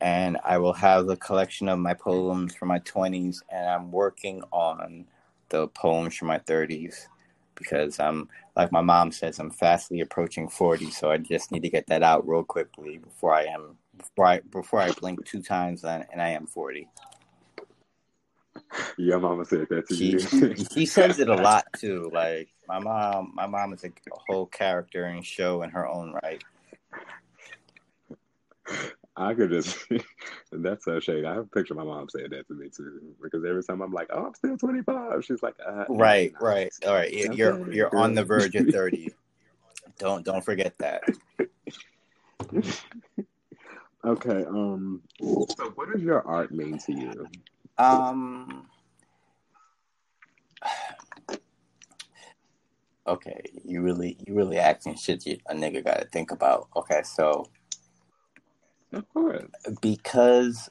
And 0.00 0.38
I 0.44 0.58
will 0.58 0.72
have 0.72 1.08
a 1.08 1.16
collection 1.16 1.68
of 1.68 1.78
my 1.78 1.94
poems 1.94 2.54
from 2.54 2.68
my 2.68 2.78
20s, 2.80 3.38
and 3.50 3.66
I'm 3.66 3.92
working 3.92 4.42
on 4.50 5.06
the 5.50 5.68
poems 5.68 6.16
from 6.16 6.28
my 6.28 6.38
30s 6.38 7.06
because 7.54 8.00
I'm, 8.00 8.28
like 8.56 8.72
my 8.72 8.80
mom 8.80 9.12
says, 9.12 9.38
I'm 9.38 9.50
fastly 9.50 10.00
approaching 10.00 10.48
40, 10.48 10.90
so 10.90 11.10
I 11.10 11.18
just 11.18 11.52
need 11.52 11.62
to 11.62 11.70
get 11.70 11.86
that 11.88 12.02
out 12.02 12.26
real 12.26 12.44
quickly 12.44 12.98
before 12.98 13.34
I 13.34 13.44
am 13.44 13.76
before 13.96 14.26
I 14.26 14.40
before 14.50 14.80
I 14.80 14.90
blink 14.90 15.24
two 15.24 15.40
times 15.40 15.84
and, 15.84 16.04
and 16.10 16.20
I 16.20 16.30
am 16.30 16.46
40. 16.46 16.88
Your 18.96 19.20
mama 19.20 19.44
said 19.44 19.66
that 19.70 19.88
to 19.88 19.94
She, 19.94 20.10
you. 20.12 20.64
she 20.72 20.86
says 20.86 21.18
it 21.18 21.28
a 21.28 21.34
lot 21.42 21.64
too. 21.76 22.10
Like 22.12 22.48
my 22.68 22.78
mom, 22.78 23.32
my 23.34 23.46
mom 23.46 23.72
is 23.72 23.84
a, 23.84 23.90
whole 24.28 24.46
character 24.46 25.04
and 25.04 25.24
show 25.24 25.62
in 25.62 25.70
her 25.70 25.86
own 25.86 26.14
right. 26.22 26.42
I 29.16 29.34
could 29.34 29.50
just, 29.50 29.78
that's 30.52 30.84
so 30.84 30.98
shady. 30.98 31.26
I 31.26 31.34
have 31.34 31.44
a 31.44 31.48
picture 31.48 31.74
of 31.74 31.78
my 31.78 31.84
mom 31.84 32.08
saying 32.08 32.30
that 32.30 32.48
to 32.48 32.54
me 32.54 32.68
too. 32.74 33.14
Because 33.22 33.44
every 33.44 33.62
time 33.62 33.80
I'm 33.80 33.92
like, 33.92 34.08
oh, 34.12 34.26
I'm 34.26 34.34
still 34.34 34.56
25, 34.56 35.24
she's 35.24 35.42
like, 35.42 35.54
uh, 35.64 35.84
Right, 35.88 36.32
right. 36.40 36.72
All 36.86 36.94
right, 36.94 37.12
you're 37.12 37.72
you're 37.72 37.96
on 37.96 38.14
the 38.14 38.24
verge 38.24 38.54
of 38.56 38.68
30. 38.68 39.12
Don't 39.98 40.24
don't 40.24 40.44
forget 40.44 40.76
that. 40.78 41.04
Okay, 44.04 44.44
um, 44.44 45.02
so 45.20 45.72
what 45.76 45.92
does 45.92 46.02
your 46.02 46.26
art 46.26 46.50
mean 46.50 46.78
to 46.78 46.92
you? 46.92 47.28
Um. 47.78 48.68
Okay, 53.06 53.40
you 53.64 53.82
really 53.82 54.16
you 54.26 54.34
really 54.34 54.58
asking 54.58 54.96
shit 54.96 55.26
you, 55.26 55.38
a 55.48 55.54
nigga 55.54 55.84
got 55.84 55.98
to 56.00 56.06
think 56.06 56.30
about. 56.30 56.68
Okay, 56.74 57.02
so 57.02 57.44
Of 58.92 59.06
course. 59.12 59.44
because 59.82 60.70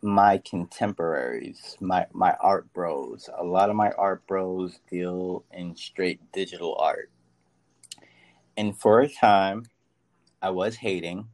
my 0.00 0.38
contemporaries, 0.38 1.76
my 1.80 2.06
my 2.12 2.34
art 2.40 2.72
bros, 2.72 3.28
a 3.36 3.44
lot 3.44 3.68
of 3.68 3.76
my 3.76 3.90
art 3.92 4.26
bros 4.26 4.80
deal 4.90 5.44
in 5.52 5.76
straight 5.76 6.20
digital 6.32 6.76
art. 6.76 7.10
And 8.56 8.76
for 8.78 9.00
a 9.00 9.08
time, 9.08 9.64
I 10.40 10.50
was 10.50 10.76
hating 10.76 11.28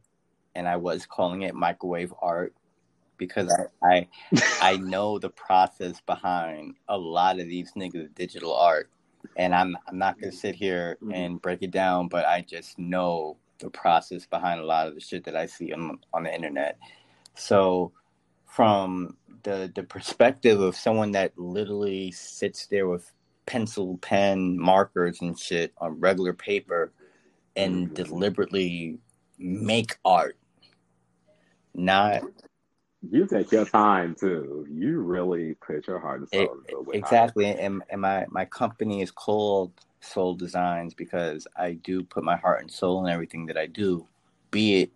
and 0.53 0.67
I 0.67 0.75
was 0.77 1.05
calling 1.05 1.43
it 1.43 1.55
microwave 1.55 2.13
art 2.21 2.53
because 3.17 3.53
I 3.83 3.87
I, 3.87 4.07
I 4.73 4.77
know 4.77 5.19
the 5.19 5.29
process 5.29 6.01
behind 6.05 6.75
a 6.89 6.97
lot 6.97 7.39
of 7.39 7.47
these 7.47 7.73
niggas 7.73 8.13
digital 8.15 8.55
art. 8.55 8.89
And 9.37 9.55
I'm 9.55 9.77
I'm 9.87 9.97
not 9.99 10.19
gonna 10.19 10.31
sit 10.33 10.55
here 10.55 10.97
Mhm. 11.03 11.15
and 11.15 11.41
break 11.43 11.63
it 11.63 11.71
down, 11.71 12.07
but 12.09 12.25
I 12.25 12.41
just 12.41 12.79
know 12.79 13.37
the 13.59 13.69
process 13.71 14.25
behind 14.27 14.59
a 14.61 14.65
lot 14.65 14.87
of 14.87 14.95
the 14.95 15.01
shit 15.01 15.25
that 15.25 15.35
I 15.35 15.47
see 15.47 15.73
on 15.73 15.99
on 16.13 16.23
the 16.23 16.35
internet. 16.35 16.77
So 17.35 17.93
from 18.45 19.17
the 19.43 19.71
the 19.75 19.83
perspective 19.83 20.61
of 20.61 20.75
someone 20.75 21.11
that 21.13 21.37
literally 21.37 22.11
sits 22.11 22.67
there 22.67 22.87
with 22.87 23.11
pencil, 23.47 23.97
pen, 23.99 24.59
markers 24.59 25.21
and 25.21 25.37
shit 25.39 25.73
on 25.79 25.99
regular 25.99 26.33
paper 26.33 26.91
and 27.57 27.89
Mhm. 27.89 27.95
deliberately 27.95 28.99
make 29.39 29.97
art 30.05 30.37
not 31.75 32.23
you 33.11 33.25
take 33.27 33.51
your 33.51 33.65
time 33.65 34.15
too. 34.15 34.65
You 34.69 34.99
really 34.99 35.55
put 35.55 35.87
your 35.87 35.99
heart 35.99 36.21
and 36.21 36.29
soul 36.29 36.59
it, 36.67 36.75
into 36.75 36.91
it. 36.91 36.97
exactly. 36.97 37.45
And, 37.45 37.83
and 37.89 38.01
my 38.01 38.25
my 38.29 38.45
company 38.45 39.01
is 39.01 39.11
called 39.11 39.71
Soul 40.01 40.35
Designs 40.35 40.93
because 40.93 41.47
I 41.55 41.73
do 41.73 42.03
put 42.03 42.23
my 42.23 42.37
heart 42.37 42.61
and 42.61 42.71
soul 42.71 43.05
in 43.05 43.11
everything 43.11 43.45
that 43.47 43.57
I 43.57 43.67
do, 43.67 44.07
be 44.51 44.81
it 44.81 44.91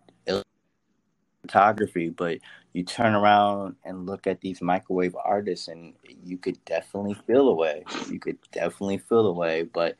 photography, 1.42 2.10
but 2.10 2.38
you 2.72 2.84
turn 2.84 3.14
around 3.14 3.76
and 3.84 4.06
look 4.06 4.26
at 4.26 4.40
these 4.40 4.62
microwave 4.62 5.16
artists 5.24 5.68
and 5.68 5.94
you 6.24 6.38
could 6.38 6.62
definitely 6.64 7.14
feel 7.26 7.48
a 7.48 7.54
way. 7.54 7.84
You 8.08 8.20
could 8.20 8.38
definitely 8.52 8.98
feel 8.98 9.26
a 9.26 9.32
way. 9.32 9.62
But 9.62 9.96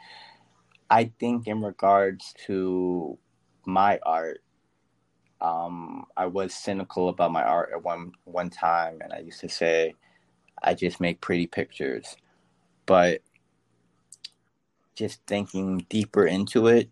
I 0.88 1.10
think 1.18 1.46
in 1.46 1.62
regards 1.62 2.34
to 2.46 3.18
my 3.64 3.98
art, 4.04 4.42
um, 5.40 6.06
I 6.16 6.26
was 6.26 6.54
cynical 6.54 7.08
about 7.08 7.32
my 7.32 7.42
art 7.42 7.70
at 7.72 7.82
one 7.82 8.12
one 8.24 8.50
time 8.50 8.98
and 9.00 9.12
I 9.12 9.20
used 9.20 9.40
to 9.40 9.48
say 9.48 9.94
I 10.62 10.74
just 10.74 11.00
make 11.00 11.20
pretty 11.20 11.46
pictures. 11.46 12.16
But 12.86 13.22
just 14.94 15.20
thinking 15.26 15.86
deeper 15.88 16.26
into 16.26 16.66
it, 16.66 16.90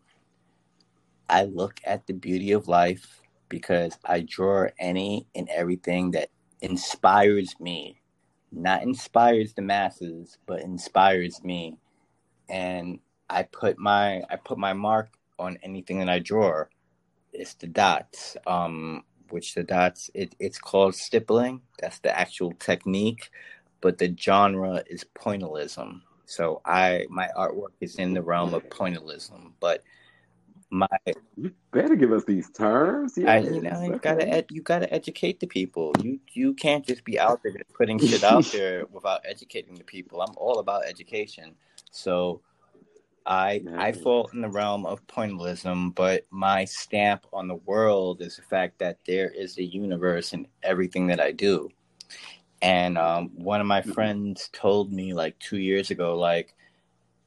I 1.29 1.45
look 1.45 1.81
at 1.85 2.07
the 2.07 2.15
beauty 2.15 2.53
of 2.53 2.69
life 2.69 3.21
because 3.49 3.99
I 4.05 4.21
draw 4.21 4.69
any 4.79 5.27
and 5.35 5.49
everything 5.51 6.13
that 6.13 6.31
inspires 6.61 7.55
me, 7.61 8.01
not 8.51 8.83
inspires 8.83 9.53
the 9.53 9.63
masses, 9.63 10.39
but 10.47 10.63
inspires 10.63 11.43
me. 11.45 11.77
And 12.49 12.99
I 13.29 13.43
put 13.43 13.79
my 13.79 14.23
I 14.31 14.37
put 14.37 14.57
my 14.57 14.73
mark 14.73 15.11
on 15.39 15.59
anything 15.63 15.99
that 15.99 16.09
I 16.09 16.19
draw. 16.19 16.65
It's 17.33 17.55
the 17.55 17.67
dots, 17.67 18.37
um, 18.47 19.05
which 19.31 19.55
the 19.55 19.62
dots 19.62 20.11
it, 20.14 20.35
it's 20.38 20.59
called 20.59 20.95
stippling. 20.95 21.62
That's 21.81 21.99
the 22.01 22.17
actual 22.19 22.53
technique, 22.53 23.31
but 23.81 23.99
the 23.99 24.14
genre 24.19 24.83
is 24.88 25.05
pointillism. 25.14 26.03
So 26.25 26.61
I 26.64 27.07
my 27.09 27.29
artwork 27.37 27.73
is 27.81 27.97
in 27.97 28.14
the 28.14 28.23
realm 28.23 28.55
of 28.55 28.62
pointillism, 28.69 29.53
but 29.61 29.83
my 30.71 30.87
you 31.37 31.53
better 31.73 31.97
give 31.97 32.12
us 32.12 32.25
these 32.25 32.51
terms. 32.51 33.14
Yes. 33.17 33.47
I, 33.47 33.51
you 33.51 33.62
know, 33.62 33.83
you 33.83 33.99
gotta 33.99 34.29
ed- 34.29 34.47
you 34.51 34.62
gotta 34.62 34.93
educate 34.93 35.41
the 35.41 35.47
people. 35.47 35.95
You 36.03 36.21
you 36.33 36.55
can't 36.55 36.85
just 36.85 37.05
be 37.05 37.19
out 37.19 37.43
there 37.43 37.62
putting 37.75 37.99
shit 37.99 38.25
out 38.25 38.45
there 38.53 38.85
without 38.91 39.23
educating 39.25 39.75
the 39.75 39.85
people. 39.85 40.21
I'm 40.21 40.35
all 40.37 40.59
about 40.59 40.85
education. 40.87 41.55
So 41.91 42.43
I 43.29 43.62
I 43.77 43.93
fall 43.93 44.31
in 44.33 44.41
the 44.43 44.49
realm 44.51 44.87
of 44.87 45.07
pointillism, 45.07 45.95
but 45.95 46.27
my 46.31 46.64
stamp 46.64 47.27
on 47.33 47.49
the 47.49 47.57
world 47.57 48.23
is 48.23 48.37
the 48.37 48.43
fact 48.43 48.79
that 48.81 48.99
there 49.07 49.31
is 49.31 49.59
a 49.59 49.64
universe 49.64 50.33
in 50.33 50.49
everything 50.64 51.09
that 51.09 51.21
I 51.21 51.33
do. 51.33 51.71
And 52.62 52.99
um, 52.99 53.31
one 53.37 53.61
of 53.61 53.67
my 53.69 53.83
friends 53.83 54.51
told 54.53 54.93
me 54.93 55.14
like 55.14 55.38
two 55.41 55.59
years 55.59 55.91
ago, 55.91 56.17
like 56.19 56.55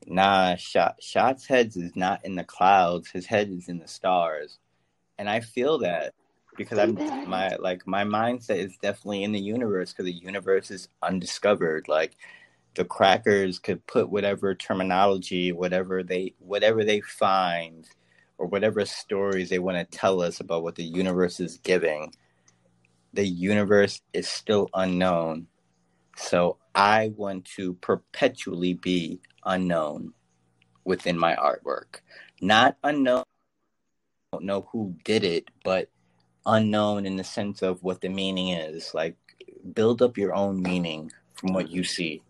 Nah, 0.08 0.56
shot 0.58 1.02
shots 1.02 1.46
heads 1.48 1.78
is 1.78 1.96
not 1.96 2.26
in 2.26 2.36
the 2.36 2.44
clouds. 2.44 3.12
His 3.12 3.28
head 3.28 3.50
is 3.52 3.70
in 3.70 3.80
the 3.80 3.88
stars, 3.88 4.60
and 5.20 5.30
I 5.30 5.42
feel 5.42 5.80
that 5.80 6.14
because 6.58 6.80
I'm 6.80 6.96
my 7.30 7.56
like 7.58 7.88
my 7.88 8.04
mindset 8.04 8.58
is 8.58 8.78
definitely 8.78 9.24
in 9.24 9.32
the 9.32 9.40
universe 9.40 9.92
because 9.94 10.06
the 10.06 10.14
universe 10.14 10.72
is 10.72 10.90
undiscovered. 11.04 11.88
Like 11.88 12.18
the 12.76 12.86
crackers 12.86 13.60
could 13.60 13.86
put 13.88 14.10
whatever 14.10 14.56
terminology, 14.56 15.52
whatever 15.52 16.04
they 16.04 16.34
whatever 16.40 16.84
they 16.84 17.02
find, 17.02 17.88
or 18.38 18.48
whatever 18.48 18.86
stories 18.86 19.50
they 19.50 19.60
want 19.60 19.78
to 19.78 19.98
tell 19.98 20.22
us 20.22 20.40
about 20.40 20.64
what 20.64 20.76
the 20.76 20.84
universe 20.84 21.40
is 21.40 21.58
giving. 21.58 22.14
The 23.14 23.28
universe 23.28 24.02
is 24.14 24.28
still 24.28 24.70
unknown. 24.74 25.48
So 26.16 26.58
I 26.74 27.12
want 27.16 27.46
to 27.58 27.74
perpetually 27.76 28.74
be 28.74 29.22
unknown 29.46 30.14
within 30.86 31.18
my 31.18 31.36
artwork. 31.36 32.00
Not 32.42 32.78
unknown, 32.84 33.24
I 34.32 34.38
don't 34.38 34.46
know 34.46 34.68
who 34.72 34.96
did 35.04 35.24
it, 35.24 35.50
but 35.64 35.90
unknown 36.46 37.06
in 37.06 37.18
the 37.18 37.24
sense 37.24 37.62
of 37.62 37.84
what 37.84 38.02
the 38.02 38.10
meaning 38.10 38.50
is. 38.50 38.94
Like, 38.94 39.18
build 39.74 40.02
up 40.02 40.18
your 40.18 40.34
own 40.34 40.62
meaning 40.62 41.12
from 41.34 41.54
what 41.54 41.70
you 41.70 41.84
see. 41.84 42.22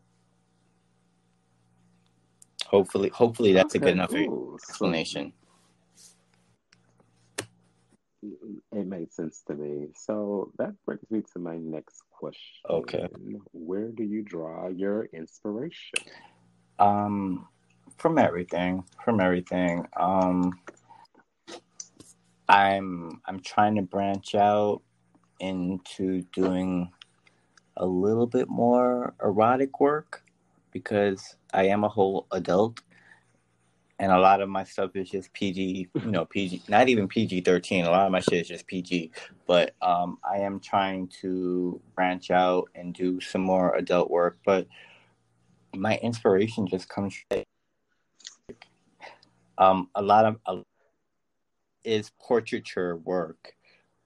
Hopefully, 2.71 3.09
hopefully 3.09 3.51
that's 3.51 3.75
okay, 3.75 3.83
a 3.83 3.85
good 3.85 3.95
enough 3.95 4.11
cool. 4.11 4.55
explanation. 4.55 5.33
It 8.71 8.87
made 8.87 9.11
sense 9.11 9.43
to 9.47 9.55
me. 9.55 9.89
So 9.93 10.53
that 10.57 10.73
brings 10.85 11.03
me 11.11 11.21
to 11.33 11.39
my 11.39 11.57
next 11.57 12.03
question. 12.11 12.61
Okay. 12.69 13.09
Where 13.51 13.89
do 13.89 14.03
you 14.03 14.23
draw 14.23 14.69
your 14.69 15.09
inspiration? 15.11 15.99
Um, 16.79 17.49
from 17.97 18.17
everything, 18.17 18.85
from 19.03 19.19
everything. 19.19 19.85
Um, 19.99 20.57
I'm 22.47 23.21
I'm 23.25 23.41
trying 23.41 23.75
to 23.75 23.81
branch 23.81 24.33
out 24.33 24.81
into 25.41 26.21
doing 26.31 26.89
a 27.75 27.85
little 27.85 28.27
bit 28.27 28.47
more 28.47 29.13
erotic 29.21 29.81
work 29.81 30.23
because 30.71 31.35
I 31.53 31.67
am 31.67 31.83
a 31.83 31.89
whole 31.89 32.27
adult 32.31 32.81
and 34.01 34.11
a 34.11 34.19
lot 34.19 34.41
of 34.41 34.49
my 34.49 34.63
stuff 34.63 34.95
is 34.95 35.11
just 35.11 35.31
PG, 35.33 35.89
you 35.93 36.11
know, 36.11 36.25
PG, 36.25 36.63
not 36.67 36.89
even 36.89 37.07
PG 37.07 37.41
13. 37.41 37.85
A 37.85 37.91
lot 37.91 38.07
of 38.07 38.11
my 38.11 38.19
shit 38.19 38.41
is 38.41 38.47
just 38.47 38.65
PG. 38.65 39.11
But 39.45 39.75
um, 39.79 40.17
I 40.23 40.37
am 40.37 40.59
trying 40.59 41.07
to 41.21 41.79
branch 41.93 42.31
out 42.31 42.69
and 42.73 42.95
do 42.95 43.21
some 43.21 43.41
more 43.41 43.75
adult 43.75 44.09
work. 44.09 44.39
But 44.43 44.65
my 45.75 45.97
inspiration 45.97 46.67
just 46.67 46.89
comes 46.89 47.15
um 49.57 49.89
a 49.95 50.01
lot 50.01 50.25
of 50.25 50.37
uh, 50.45 50.61
is 51.83 52.11
portraiture 52.19 52.97
work 52.97 53.53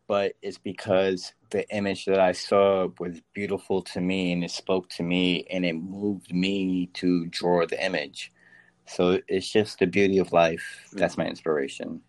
but 0.08 0.34
it's 0.42 0.58
because 0.58 1.34
the 1.50 1.68
image 1.70 2.06
that 2.06 2.20
I 2.20 2.32
saw 2.32 2.90
was 3.00 3.22
beautiful 3.34 3.82
to 3.84 4.02
me 4.02 4.32
and 4.32 4.44
it 4.44 4.52
spoke 4.52 4.90
to 4.92 5.04
me 5.04 5.46
and 5.50 5.66
it 5.66 5.74
moved 5.74 6.34
me 6.34 6.88
to 6.96 7.26
draw 7.28 7.66
the 7.66 7.84
image. 7.84 8.32
So 8.88 9.20
it's 9.28 9.52
just 9.52 9.80
the 9.80 9.88
beauty 9.88 10.20
of 10.20 10.32
life. 10.32 10.90
That's 10.94 11.18
my 11.18 11.26
inspiration. 11.26 12.02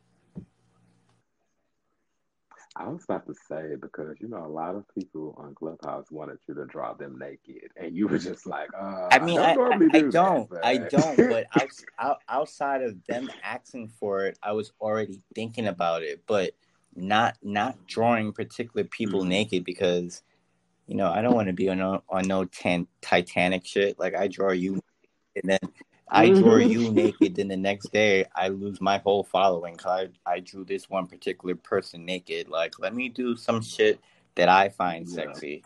I 2.79 2.89
was 2.89 3.05
about 3.05 3.27
to 3.27 3.35
say 3.49 3.75
because 3.81 4.17
you 4.21 4.29
know 4.29 4.45
a 4.45 4.49
lot 4.49 4.75
of 4.75 4.85
people 4.95 5.35
on 5.39 5.55
Clubhouse 5.55 6.11
wanted 6.11 6.39
you 6.47 6.55
to 6.57 6.67
draw 6.67 6.93
them 6.93 7.19
naked, 7.19 7.71
and 7.77 7.97
you 7.97 8.07
were 8.07 8.19
just 8.19 8.47
like, 8.47 8.69
uh, 8.79 9.09
I 9.11 9.19
mean, 9.19 9.39
I, 9.39 9.55
don't, 9.55 9.95
I, 9.95 9.97
I, 9.97 10.01
do 10.01 10.11
not 10.11 10.51
that, 10.51 10.65
I 10.65 10.77
don't, 10.77 11.17
but 11.17 11.47
out, 11.99 12.19
outside 12.29 12.83
of 12.83 13.03
them 13.07 13.31
asking 13.43 13.89
for 13.99 14.27
it, 14.27 14.39
I 14.43 14.53
was 14.53 14.73
already 14.79 15.23
thinking 15.35 15.69
about 15.69 16.03
it, 16.03 16.23
but 16.27 16.53
not 16.97 17.37
not 17.43 17.87
drawing 17.87 18.33
particular 18.33 18.85
people 18.85 19.21
mm-hmm. 19.21 19.31
naked 19.31 19.65
because 19.65 20.23
you 20.87 20.97
know 20.97 21.11
I 21.11 21.23
don't 21.23 21.35
want 21.35 21.49
to 21.49 21.55
be 21.55 21.69
on 21.69 21.79
no, 21.79 22.03
on 22.09 22.27
no 22.27 22.45
tan, 22.45 22.87
Titanic 23.01 23.67
shit. 23.67 23.99
Like 23.99 24.15
I 24.15 24.29
draw 24.29 24.53
you, 24.53 24.81
and 25.35 25.51
then 25.51 25.59
I 26.09 26.31
draw 26.31 26.57
you 26.57 26.91
naked, 26.93 27.37
then 27.37 27.49
the 27.49 27.57
next 27.57 27.93
day 27.93 28.27
I 28.35 28.49
lose 28.49 28.81
my 28.81 28.99
whole 28.99 29.25
following 29.25 29.75
because 29.75 30.09
I, 30.27 30.35
I 30.35 30.41
drew 30.41 30.65
this 30.65 30.89
one 30.89 31.07
particular 31.07 31.57
person 31.57 32.05
naked. 32.05 32.49
Like, 32.49 32.79
let 32.79 32.95
me 32.95 33.09
do 33.09 33.37
some 33.37 33.61
shit 33.61 34.01
that 34.37 34.49
I 34.49 34.69
find 34.69 35.09
sexy 35.09 35.65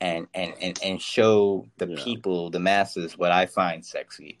and, 0.00 0.26
and, 0.32 0.54
and, 0.60 0.78
and 0.82 1.02
show 1.02 1.66
the 1.76 1.88
yeah. 1.88 2.02
people, 2.02 2.50
the 2.50 2.60
masses, 2.60 3.18
what 3.18 3.32
I 3.32 3.46
find 3.46 3.84
sexy. 3.84 4.38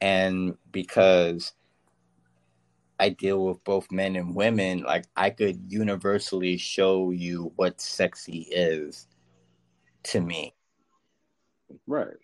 And 0.00 0.56
because 0.72 1.52
I 3.00 3.08
deal 3.08 3.44
with 3.46 3.64
both 3.64 3.90
men 3.90 4.14
and 4.14 4.34
women, 4.34 4.82
like, 4.82 5.06
I 5.16 5.30
could 5.30 5.72
universally 5.72 6.58
show 6.58 7.10
you 7.10 7.50
what 7.56 7.80
sexy 7.80 8.46
is 8.50 9.08
to 10.04 10.20
me. 10.20 10.54
Right. 11.86 12.18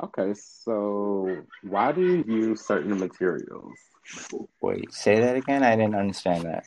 Okay, 0.00 0.32
so 0.34 1.42
why 1.64 1.90
do 1.90 2.02
you 2.02 2.24
use 2.26 2.64
certain 2.64 2.96
materials? 3.00 3.74
Wait, 4.60 4.94
say 4.94 5.20
that 5.20 5.34
again? 5.34 5.64
I 5.64 5.74
didn't 5.74 5.96
understand 5.96 6.44
that. 6.44 6.64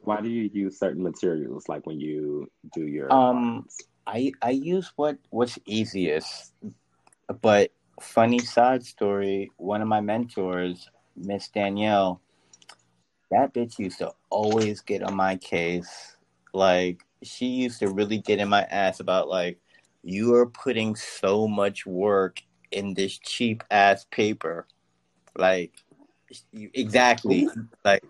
Why 0.00 0.22
do 0.22 0.30
you 0.30 0.48
use 0.50 0.78
certain 0.78 1.02
materials 1.02 1.68
like 1.68 1.86
when 1.86 2.00
you 2.00 2.50
do 2.72 2.86
your 2.86 3.12
Um 3.12 3.66
I 4.06 4.32
I 4.40 4.50
use 4.50 4.90
what 4.96 5.18
what's 5.28 5.58
easiest. 5.66 6.54
But 7.42 7.72
funny 8.00 8.38
side 8.38 8.84
story, 8.84 9.50
one 9.56 9.82
of 9.82 9.88
my 9.88 10.00
mentors, 10.00 10.88
Miss 11.16 11.48
Danielle, 11.48 12.20
that 13.30 13.52
bitch 13.52 13.78
used 13.78 13.98
to 13.98 14.12
always 14.30 14.80
get 14.80 15.02
on 15.02 15.14
my 15.14 15.36
case. 15.36 16.16
Like 16.52 17.02
she 17.22 17.46
used 17.46 17.80
to 17.80 17.88
really 17.88 18.18
get 18.18 18.38
in 18.38 18.48
my 18.48 18.62
ass 18.62 19.00
about 19.00 19.28
like 19.28 19.58
you 20.02 20.34
are 20.34 20.46
putting 20.46 20.96
so 20.96 21.46
much 21.46 21.84
work 21.86 22.40
in 22.70 22.94
this 22.94 23.18
cheap 23.18 23.64
ass 23.70 24.06
paper. 24.10 24.66
Like, 25.36 25.72
you, 26.52 26.70
exactly. 26.74 27.48
Like, 27.84 28.02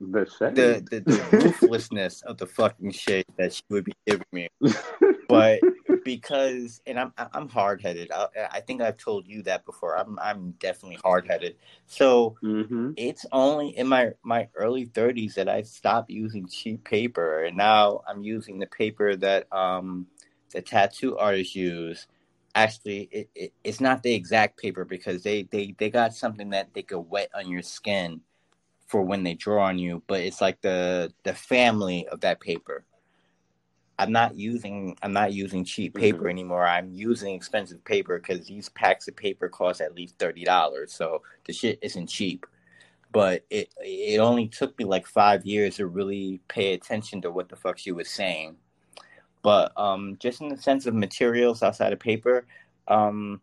The 0.00 0.24
the, 0.54 0.82
the 0.90 1.00
the 1.00 1.22
ruthlessness 1.32 2.22
of 2.22 2.38
the 2.38 2.46
fucking 2.46 2.92
shit 2.92 3.26
that 3.38 3.52
she 3.54 3.62
would 3.70 3.84
be 3.84 3.94
giving 4.06 4.26
me. 4.32 4.48
But 5.28 5.60
because, 6.04 6.82
and 6.86 7.00
I'm 7.00 7.12
I'm 7.16 7.48
hard 7.48 7.80
headed. 7.80 8.10
I, 8.12 8.26
I 8.52 8.60
think 8.60 8.82
I've 8.82 8.98
told 8.98 9.26
you 9.26 9.42
that 9.44 9.64
before. 9.64 9.96
I'm 9.98 10.18
I'm 10.18 10.52
definitely 10.60 10.98
hard 11.02 11.26
headed. 11.26 11.56
So 11.86 12.36
hmm 12.40 12.92
it's 12.96 13.26
only 13.32 13.70
in 13.76 13.88
my 13.88 14.12
my 14.22 14.48
early 14.54 14.86
30s 14.86 15.34
that 15.34 15.48
I 15.48 15.62
stopped 15.62 16.10
using 16.10 16.46
cheap 16.46 16.84
paper, 16.84 17.44
and 17.44 17.56
now 17.56 18.02
I'm 18.06 18.22
using 18.22 18.58
the 18.58 18.66
paper 18.66 19.16
that 19.16 19.52
um 19.52 20.06
the 20.52 20.62
tattoo 20.62 21.16
artists 21.16 21.56
use. 21.56 22.06
Actually, 22.54 23.08
it, 23.10 23.30
it 23.34 23.52
it's 23.64 23.80
not 23.80 24.02
the 24.02 24.14
exact 24.14 24.58
paper 24.60 24.84
because 24.84 25.22
they 25.22 25.44
they 25.44 25.74
they 25.78 25.90
got 25.90 26.14
something 26.14 26.50
that 26.50 26.72
they 26.74 26.82
could 26.82 27.00
wet 27.00 27.30
on 27.34 27.48
your 27.48 27.62
skin 27.62 28.20
for 28.86 29.02
when 29.02 29.22
they 29.22 29.34
draw 29.34 29.64
on 29.64 29.78
you, 29.78 30.02
but 30.06 30.20
it's 30.20 30.40
like 30.40 30.60
the 30.60 31.12
the 31.24 31.34
family 31.34 32.06
of 32.08 32.20
that 32.20 32.40
paper. 32.40 32.84
I'm 33.98 34.12
not 34.12 34.36
using 34.36 34.96
I'm 35.02 35.12
not 35.12 35.32
using 35.32 35.64
cheap 35.64 35.94
paper 35.94 36.28
anymore. 36.28 36.66
I'm 36.66 36.92
using 36.92 37.34
expensive 37.34 37.84
paper 37.84 38.18
because 38.18 38.46
these 38.46 38.68
packs 38.68 39.06
of 39.08 39.16
paper 39.16 39.48
cost 39.48 39.80
at 39.80 39.94
least 39.94 40.18
thirty 40.18 40.44
dollars. 40.44 40.92
So 40.92 41.22
the 41.46 41.52
shit 41.52 41.78
isn't 41.80 42.08
cheap. 42.08 42.46
But 43.12 43.44
it 43.50 43.72
it 43.78 44.18
only 44.18 44.48
took 44.48 44.76
me 44.78 44.84
like 44.84 45.06
five 45.06 45.46
years 45.46 45.76
to 45.76 45.86
really 45.86 46.40
pay 46.48 46.74
attention 46.74 47.22
to 47.22 47.30
what 47.30 47.48
the 47.48 47.56
fuck 47.56 47.78
she 47.78 47.92
was 47.92 48.08
saying. 48.10 48.56
But 49.42 49.72
um, 49.76 50.16
just 50.18 50.40
in 50.40 50.48
the 50.48 50.56
sense 50.56 50.86
of 50.86 50.94
materials 50.94 51.62
outside 51.62 51.92
of 51.92 52.00
paper, 52.00 52.46
um, 52.88 53.40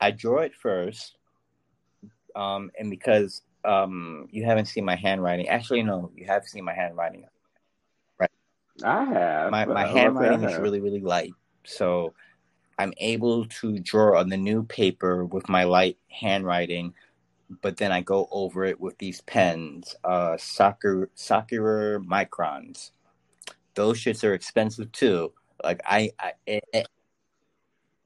I 0.00 0.10
draw 0.10 0.38
it 0.38 0.54
first, 0.54 1.18
um, 2.34 2.70
and 2.78 2.90
because 2.90 3.42
um, 3.66 4.28
you 4.30 4.44
haven't 4.44 4.66
seen 4.66 4.84
my 4.84 4.96
handwriting. 4.96 5.48
Actually, 5.48 5.82
no, 5.82 6.10
you 6.14 6.26
have 6.26 6.44
seen 6.44 6.64
my 6.64 6.72
handwriting. 6.74 7.24
Right? 8.18 8.30
I 8.84 9.04
have. 9.04 9.50
My 9.50 9.66
my 9.66 9.84
handwriting 9.84 10.42
is 10.44 10.58
really 10.58 10.80
really 10.80 11.00
light, 11.00 11.34
so 11.64 12.14
I'm 12.78 12.92
able 12.98 13.46
to 13.46 13.78
draw 13.78 14.18
on 14.18 14.28
the 14.28 14.36
new 14.36 14.62
paper 14.62 15.24
with 15.24 15.48
my 15.48 15.64
light 15.64 15.98
handwriting. 16.10 16.94
But 17.62 17.76
then 17.76 17.92
I 17.92 18.00
go 18.00 18.28
over 18.32 18.64
it 18.64 18.80
with 18.80 18.98
these 18.98 19.20
pens, 19.20 19.94
uh, 20.04 20.36
Sakura 20.36 21.08
Sakura 21.14 22.00
microns. 22.00 22.90
Those 23.74 23.98
shits 24.00 24.24
are 24.24 24.34
expensive 24.34 24.90
too. 24.92 25.32
Like 25.62 25.80
I, 25.84 26.10
I 26.18 26.32
it, 26.46 26.64
it- 26.72 26.88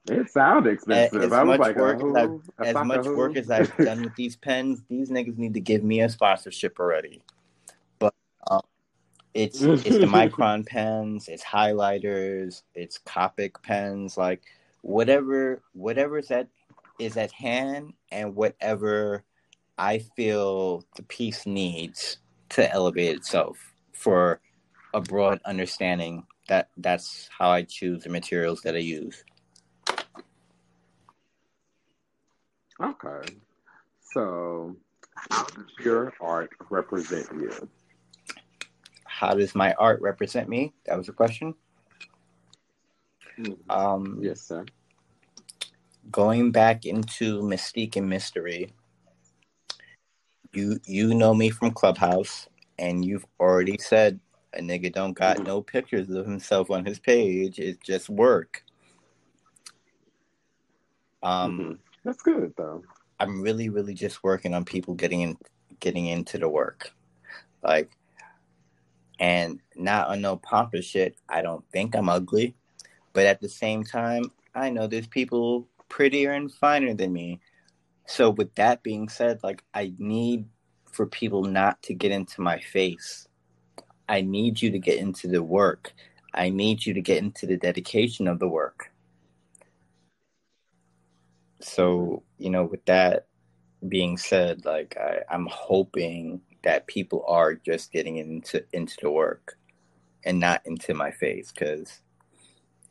It 0.07 0.29
sounded 0.31 0.73
expensive. 0.73 1.21
as 1.21 1.31
I 1.31 1.43
was 1.43 1.59
much 1.59 1.67
like, 1.67 1.75
work 1.75 2.03
as 2.03 2.15
I've 2.15 2.67
as 2.67 2.87
much 2.87 3.05
work 3.07 3.35
as 3.35 3.51
I've 3.51 3.77
done 3.77 4.01
with 4.01 4.15
these 4.15 4.35
pens, 4.35 4.81
these 4.89 5.09
niggas 5.09 5.37
need 5.37 5.53
to 5.53 5.59
give 5.59 5.83
me 5.83 6.01
a 6.01 6.09
sponsorship 6.09 6.79
already. 6.79 7.21
But 7.99 8.15
um, 8.49 8.61
it's 9.33 9.61
it's 9.61 9.83
the 9.83 10.05
micron 10.07 10.65
pens, 10.65 11.27
it's 11.27 11.43
highlighters, 11.43 12.63
it's 12.73 12.99
Copic 12.99 13.61
pens, 13.61 14.17
like 14.17 14.41
whatever 14.81 15.61
whatever's 15.73 16.31
at 16.31 16.47
is 16.97 17.15
at 17.15 17.31
hand 17.31 17.93
and 18.11 18.35
whatever 18.35 19.23
I 19.77 19.99
feel 20.15 20.83
the 20.95 21.03
piece 21.03 21.45
needs 21.45 22.17
to 22.49 22.71
elevate 22.71 23.15
itself 23.15 23.57
for 23.93 24.41
a 24.95 25.01
broad 25.01 25.41
understanding. 25.45 26.25
That 26.47 26.69
that's 26.77 27.29
how 27.37 27.51
I 27.51 27.61
choose 27.61 28.03
the 28.03 28.09
materials 28.09 28.61
that 28.61 28.75
I 28.75 28.79
use. 28.79 29.23
Okay. 32.81 33.35
So, 34.13 34.75
how 35.15 35.43
does 35.45 35.65
your 35.83 36.13
art 36.19 36.49
represent 36.69 37.27
you? 37.33 37.69
How 39.05 39.33
does 39.35 39.53
my 39.53 39.73
art 39.73 40.01
represent 40.01 40.49
me? 40.49 40.73
That 40.85 40.97
was 40.97 41.09
a 41.09 41.13
question. 41.13 41.53
Um, 43.69 44.19
Yes, 44.21 44.41
sir. 44.41 44.65
going 46.11 46.51
back 46.51 46.85
into 46.85 47.41
mystique 47.41 47.95
and 47.95 48.09
mystery 48.09 48.73
you 50.53 50.79
you 50.85 51.13
know 51.13 51.33
me 51.33 51.49
from 51.49 51.71
clubhouse 51.71 52.47
and 52.77 53.05
you've 53.05 53.25
already 53.39 53.77
said 53.77 54.19
a 54.53 54.59
nigga 54.59 54.91
don't 54.91 55.13
got 55.13 55.43
no 55.43 55.61
pictures 55.61 56.09
of 56.09 56.25
himself 56.25 56.69
on 56.69 56.83
his 56.85 56.99
page 56.99 57.57
it's 57.59 57.79
just 57.79 58.09
work 58.09 58.63
um 61.23 61.59
Mhm. 61.59 61.77
That's 62.03 62.21
good 62.21 62.53
though. 62.57 62.83
i'm 63.19 63.41
really 63.41 63.69
really 63.69 63.93
just 63.93 64.23
working 64.23 64.53
on 64.53 64.65
people 64.65 64.93
getting 64.95 65.21
in 65.21 65.37
getting 65.79 66.07
into 66.07 66.37
the 66.37 66.49
work. 66.49 66.91
Like 67.63 67.91
and 69.19 69.59
not 69.75 70.09
on 70.09 70.21
no 70.21 70.35
pompous 70.37 70.85
shit 70.85 71.15
i 71.29 71.41
don't 71.43 71.63
think 71.71 71.95
i'm 71.95 72.09
ugly 72.09 72.55
but 73.13 73.27
at 73.27 73.39
the 73.39 73.49
same 73.49 73.83
time 73.83 74.23
i 74.55 74.69
know 74.69 74.87
there's 74.87 75.07
people 75.07 75.67
prettier 75.89 76.31
and 76.31 76.51
finer 76.53 76.93
than 76.93 77.11
me. 77.11 77.39
So 78.07 78.29
with 78.29 78.55
that 78.55 78.81
being 78.81 79.09
said 79.09 79.39
like 79.43 79.63
i 79.73 79.93
need 79.97 80.45
for 80.91 81.05
people 81.05 81.43
not 81.43 81.81
to 81.83 81.93
get 81.93 82.11
into 82.11 82.41
my 82.41 82.59
face. 82.59 83.27
I 84.09 84.21
need 84.21 84.61
you 84.61 84.71
to 84.71 84.79
get 84.79 84.99
into 84.99 85.27
the 85.27 85.41
work. 85.41 85.93
I 86.33 86.49
need 86.49 86.85
you 86.85 86.93
to 86.93 87.01
get 87.01 87.19
into 87.19 87.45
the 87.45 87.57
dedication 87.57 88.27
of 88.27 88.39
the 88.39 88.47
work 88.47 88.90
so 91.63 92.23
you 92.37 92.49
know 92.49 92.65
with 92.65 92.83
that 92.85 93.27
being 93.87 94.17
said 94.17 94.65
like 94.65 94.95
I, 94.97 95.19
i'm 95.29 95.47
hoping 95.47 96.41
that 96.63 96.87
people 96.87 97.23
are 97.27 97.55
just 97.55 97.91
getting 97.91 98.17
into 98.17 98.63
into 98.73 98.95
the 99.01 99.11
work 99.11 99.57
and 100.23 100.39
not 100.39 100.61
into 100.65 100.93
my 100.93 101.11
face 101.11 101.51
because 101.51 102.01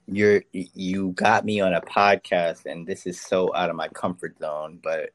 you're 0.07 0.43
you 0.53 1.11
got 1.11 1.45
me 1.45 1.61
on 1.61 1.75
a 1.75 1.81
podcast 1.81 2.67
and 2.67 2.87
this 2.87 3.07
is 3.07 3.21
so 3.21 3.55
out 3.55 3.71
of 3.71 3.77
my 3.77 3.89
comfort 3.89 4.37
zone 4.39 4.81
but 4.83 5.11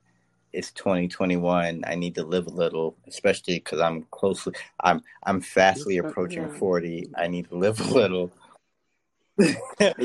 it's 0.53 0.71
2021 0.71 1.83
i 1.85 1.95
need 1.95 2.15
to 2.15 2.23
live 2.23 2.47
a 2.47 2.51
little 2.51 2.95
especially 3.07 3.55
because 3.55 3.81
i'm 3.81 4.03
closely 4.11 4.53
i'm 4.81 5.01
i'm 5.23 5.41
fastly 5.41 5.97
approaching 5.97 6.49
40 6.49 7.09
i 7.17 7.27
need 7.27 7.49
to 7.49 7.57
live 7.57 7.79
a 7.81 7.93
little 7.93 8.31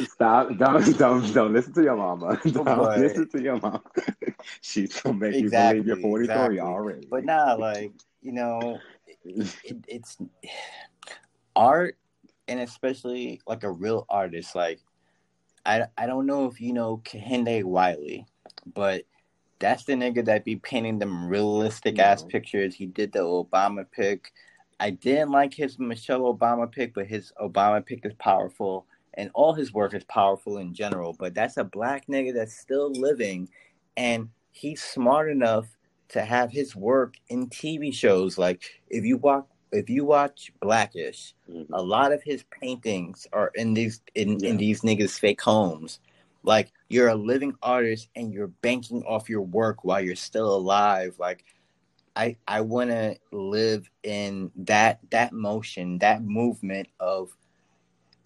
Stop! 0.09 0.57
Don't 0.59 0.99
don't 0.99 1.33
don't 1.33 1.53
listen 1.53 1.73
to 1.75 1.83
your 1.83 1.97
mama. 1.97 2.41
Don't 2.45 2.65
But- 2.65 2.99
listen 2.99 3.29
to 3.31 3.43
your 3.43 3.61
mama. 3.61 3.83
She's 4.61 5.01
gonna 5.01 5.17
make 5.19 5.35
Exactly, 5.35 5.79
you 5.79 5.83
believe 5.85 6.03
you're 6.03 6.11
43 6.11 6.25
exactly. 6.25 6.61
already. 6.61 7.07
but 7.11 7.25
nah 7.25 7.55
like 7.55 7.93
you 8.23 8.33
know 8.33 8.79
it, 9.25 9.77
it's 9.87 10.17
art 11.55 11.97
and 12.49 12.61
especially 12.61 13.41
like 13.47 13.63
a 13.65 13.71
real 13.71 14.07
artist 14.09 14.55
like 14.55 14.81
I, 15.67 15.85
I 15.99 16.07
don't 16.07 16.25
know 16.27 16.47
if 16.47 16.61
you 16.61 16.73
know 16.73 17.03
Kehinde 17.05 17.65
Wiley, 17.65 18.27
but 18.75 19.05
that's 19.59 19.85
the 19.85 19.93
nigga 19.93 20.25
that 20.25 20.45
be 20.47 20.57
painting 20.57 20.99
them 20.99 21.29
realistic 21.29 21.99
ass 21.99 22.23
pictures. 22.25 22.75
He 22.75 22.87
did 22.87 23.13
the 23.13 23.19
Obama 23.21 23.85
pic. 23.91 24.33
I 24.81 24.89
didn't 24.89 25.31
like 25.33 25.53
his 25.53 25.79
Michelle 25.79 26.23
Obama 26.35 26.71
pic, 26.73 26.95
but 26.95 27.07
his 27.07 27.31
Obama 27.39 27.85
pic 27.85 28.07
is 28.07 28.15
powerful, 28.15 28.87
and 29.15 29.31
all 29.35 29.53
his 29.55 29.73
work 29.73 29.95
is 29.95 30.05
powerful 30.05 30.59
in 30.59 30.75
general. 30.75 31.15
But 31.19 31.35
that's 31.35 31.57
a 31.57 31.65
black 31.65 32.07
nigga 32.07 32.35
that's 32.35 32.59
still 32.59 32.91
living, 32.93 33.49
and 33.97 34.29
he's 34.53 34.83
smart 34.83 35.31
enough 35.31 35.67
to 36.09 36.25
have 36.25 36.51
his 36.51 36.75
work 36.75 37.15
in 37.29 37.49
TV 37.49 37.93
shows. 37.95 38.39
Like 38.39 38.63
if 38.89 39.05
you 39.05 39.17
watch 39.17 39.45
if 39.73 39.89
you 39.89 40.05
watch 40.05 40.53
Blackish, 40.61 41.35
Mhm. 41.49 41.67
a 41.73 41.81
lot 41.83 42.13
of 42.13 42.23
his 42.25 42.43
paintings 42.61 43.27
are 43.33 43.53
in 43.55 43.75
these 43.75 44.03
in, 44.17 44.41
Yeah. 44.41 44.51
in 44.51 44.57
these 44.57 44.83
niggas 44.83 45.19
fake 45.19 45.41
homes. 45.41 46.01
Like 46.43 46.73
you're 46.89 47.09
a 47.09 47.15
living 47.15 47.55
artist 47.63 48.09
and 48.17 48.33
you're 48.33 48.49
banking 48.49 49.03
off 49.05 49.29
your 49.29 49.43
work 49.43 49.85
while 49.85 50.01
you're 50.01 50.17
still 50.17 50.55
alive. 50.57 51.15
Like 51.19 51.45
I 52.17 52.37
I 52.49 52.63
want 52.63 52.91
to 52.91 53.17
live 53.33 53.89
in 54.03 54.51
that 54.57 54.99
that 55.11 55.33
motion, 55.33 55.99
that 55.99 56.23
movement 56.25 56.89
of 56.99 57.37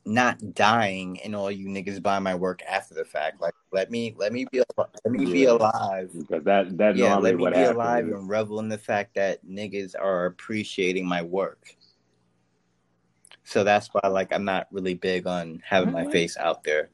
not 0.06 0.54
dying 0.54 1.20
and 1.22 1.34
all 1.34 1.50
you 1.50 1.68
niggas 1.68 2.02
buy 2.02 2.18
my 2.18 2.34
work 2.34 2.62
after 2.68 2.94
the 2.94 3.04
fact. 3.04 3.40
Like 3.40 3.54
let 3.72 3.90
me 3.90 4.14
let 4.16 4.32
me 4.32 4.46
be 4.50 4.62
let 4.78 5.12
me 5.12 5.24
be 5.24 5.44
alive. 5.44 6.10
Because 6.14 6.44
that 6.44 6.76
that 6.78 6.96
Yeah, 6.96 7.10
normally 7.10 7.30
let 7.30 7.36
me 7.36 7.42
what 7.44 7.52
be 7.54 7.58
happens. 7.58 7.76
alive 7.76 8.04
and 8.06 8.28
revel 8.28 8.60
in 8.60 8.68
the 8.68 8.78
fact 8.78 9.14
that 9.14 9.44
niggas 9.46 9.94
are 9.98 10.26
appreciating 10.26 11.06
my 11.06 11.22
work. 11.22 11.74
So 13.44 13.62
that's 13.62 13.88
why, 13.88 14.08
like, 14.08 14.32
I'm 14.32 14.44
not 14.44 14.68
really 14.70 14.94
big 14.94 15.26
on 15.26 15.62
having 15.64 15.92
my 15.92 16.10
face 16.10 16.36
out 16.38 16.64
there, 16.64 16.88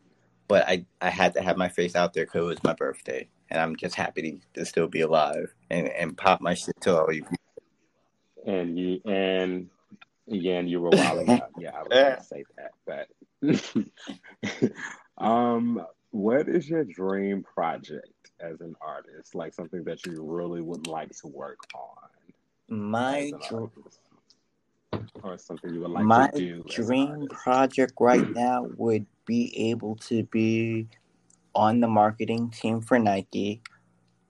but 0.49 0.69
I 0.69 0.85
I 1.01 1.09
had 1.09 1.33
to 1.35 1.43
have 1.43 1.57
my 1.57 1.69
face 1.69 1.95
out 1.95 2.13
there 2.13 2.25
because 2.25 2.43
it 2.43 2.47
was 2.47 2.65
my 2.65 2.75
birthday, 2.75 3.29
and 3.51 3.61
I'm 3.61 3.77
just 3.77 3.95
happy 3.95 4.23
to, 4.23 4.61
to 4.61 4.67
still 4.67 4.89
be 4.89 5.03
alive 5.03 5.55
and 5.71 5.89
and 5.89 6.17
pop 6.17 6.41
my 6.41 6.55
shit 6.55 6.81
to 6.83 7.01
all 7.01 7.13
you. 7.13 7.25
and 8.47 8.79
you 8.79 9.01
and 9.05 9.69
yeah, 10.31 10.59
and 10.59 10.71
you 10.71 10.81
were 10.81 10.91
wild 10.91 11.29
out. 11.29 11.51
Yeah, 11.59 11.73
I 11.77 11.83
was 11.83 11.89
gonna 11.91 12.23
say 12.23 12.45
that. 12.57 12.73
But 12.87 14.65
um, 15.25 15.85
what 16.11 16.49
is 16.49 16.69
your 16.69 16.85
dream 16.85 17.43
project 17.43 18.09
as 18.41 18.61
an 18.61 18.75
artist? 18.81 19.35
Like 19.35 19.53
something 19.55 19.85
that 19.85 20.07
you 20.07 20.23
really 20.23 20.61
would 20.61 20.87
like 20.87 21.11
to 21.21 21.27
work 21.29 21.59
on 21.75 22.79
My 22.89 23.19
as 23.19 23.33
an 23.33 23.41
dr- 23.49 23.71
artist? 23.77 24.01
or 25.23 25.37
something 25.39 25.73
you 25.75 25.81
would 25.81 25.91
like 25.91 26.05
My 26.05 26.29
to 26.31 26.39
do? 26.39 26.65
as 26.69 26.79
an 26.79 26.85
dream 26.87 27.29
project 27.29 27.93
right 28.01 28.29
now 28.35 28.67
would 28.77 29.07
be 29.27 29.71
able 29.71 29.97
to 29.97 30.23
be 30.25 30.87
on 31.55 31.81
the 31.81 31.89
marketing 31.89 32.51
team 32.51 32.81
for 32.81 32.99
Nike, 32.99 33.61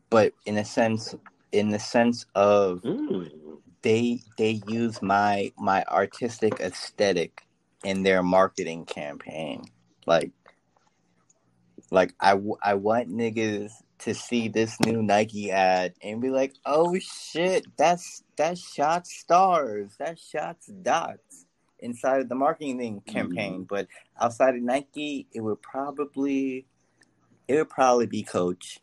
but 0.08 0.32
in 0.46 0.56
a 0.58 0.64
sense, 0.64 1.14
in 1.52 1.70
the 1.70 1.78
sense 1.78 2.24
of 2.34 2.80
Mm. 2.82 3.30
They 3.83 4.23
they 4.37 4.61
use 4.66 5.01
my 5.03 5.53
my 5.57 5.85
artistic 5.85 6.61
aesthetic 6.61 7.43
in 7.85 8.03
their 8.03 8.23
marketing 8.23 8.85
campaign. 8.85 9.64
Like 10.07 10.33
like 11.90 12.14
I 12.21 12.38
I 12.62 12.75
want 12.75 13.09
niggas 13.09 13.73
to 14.01 14.14
see 14.14 14.49
this 14.49 14.79
new 14.81 15.03
Nike 15.03 15.51
ad 15.51 15.95
and 16.03 16.21
be 16.21 16.31
like, 16.31 16.55
"Oh 16.64 16.99
shit, 16.99 17.66
that's 17.77 18.23
that 18.37 18.59
shots 18.59 19.14
stars, 19.19 19.97
that 19.99 20.19
shots 20.19 20.66
dots." 20.66 21.47
Inside 21.79 22.21
of 22.21 22.29
the 22.29 22.35
marketing 22.35 23.01
mm-hmm. 23.01 23.11
campaign, 23.11 23.64
but 23.64 23.88
outside 24.21 24.55
of 24.55 24.62
Nike, 24.62 25.27
it 25.33 25.40
would 25.40 25.62
probably 25.62 26.66
it 27.49 27.55
would 27.55 27.71
probably 27.71 28.07
be 28.07 28.23
Coach, 28.23 28.81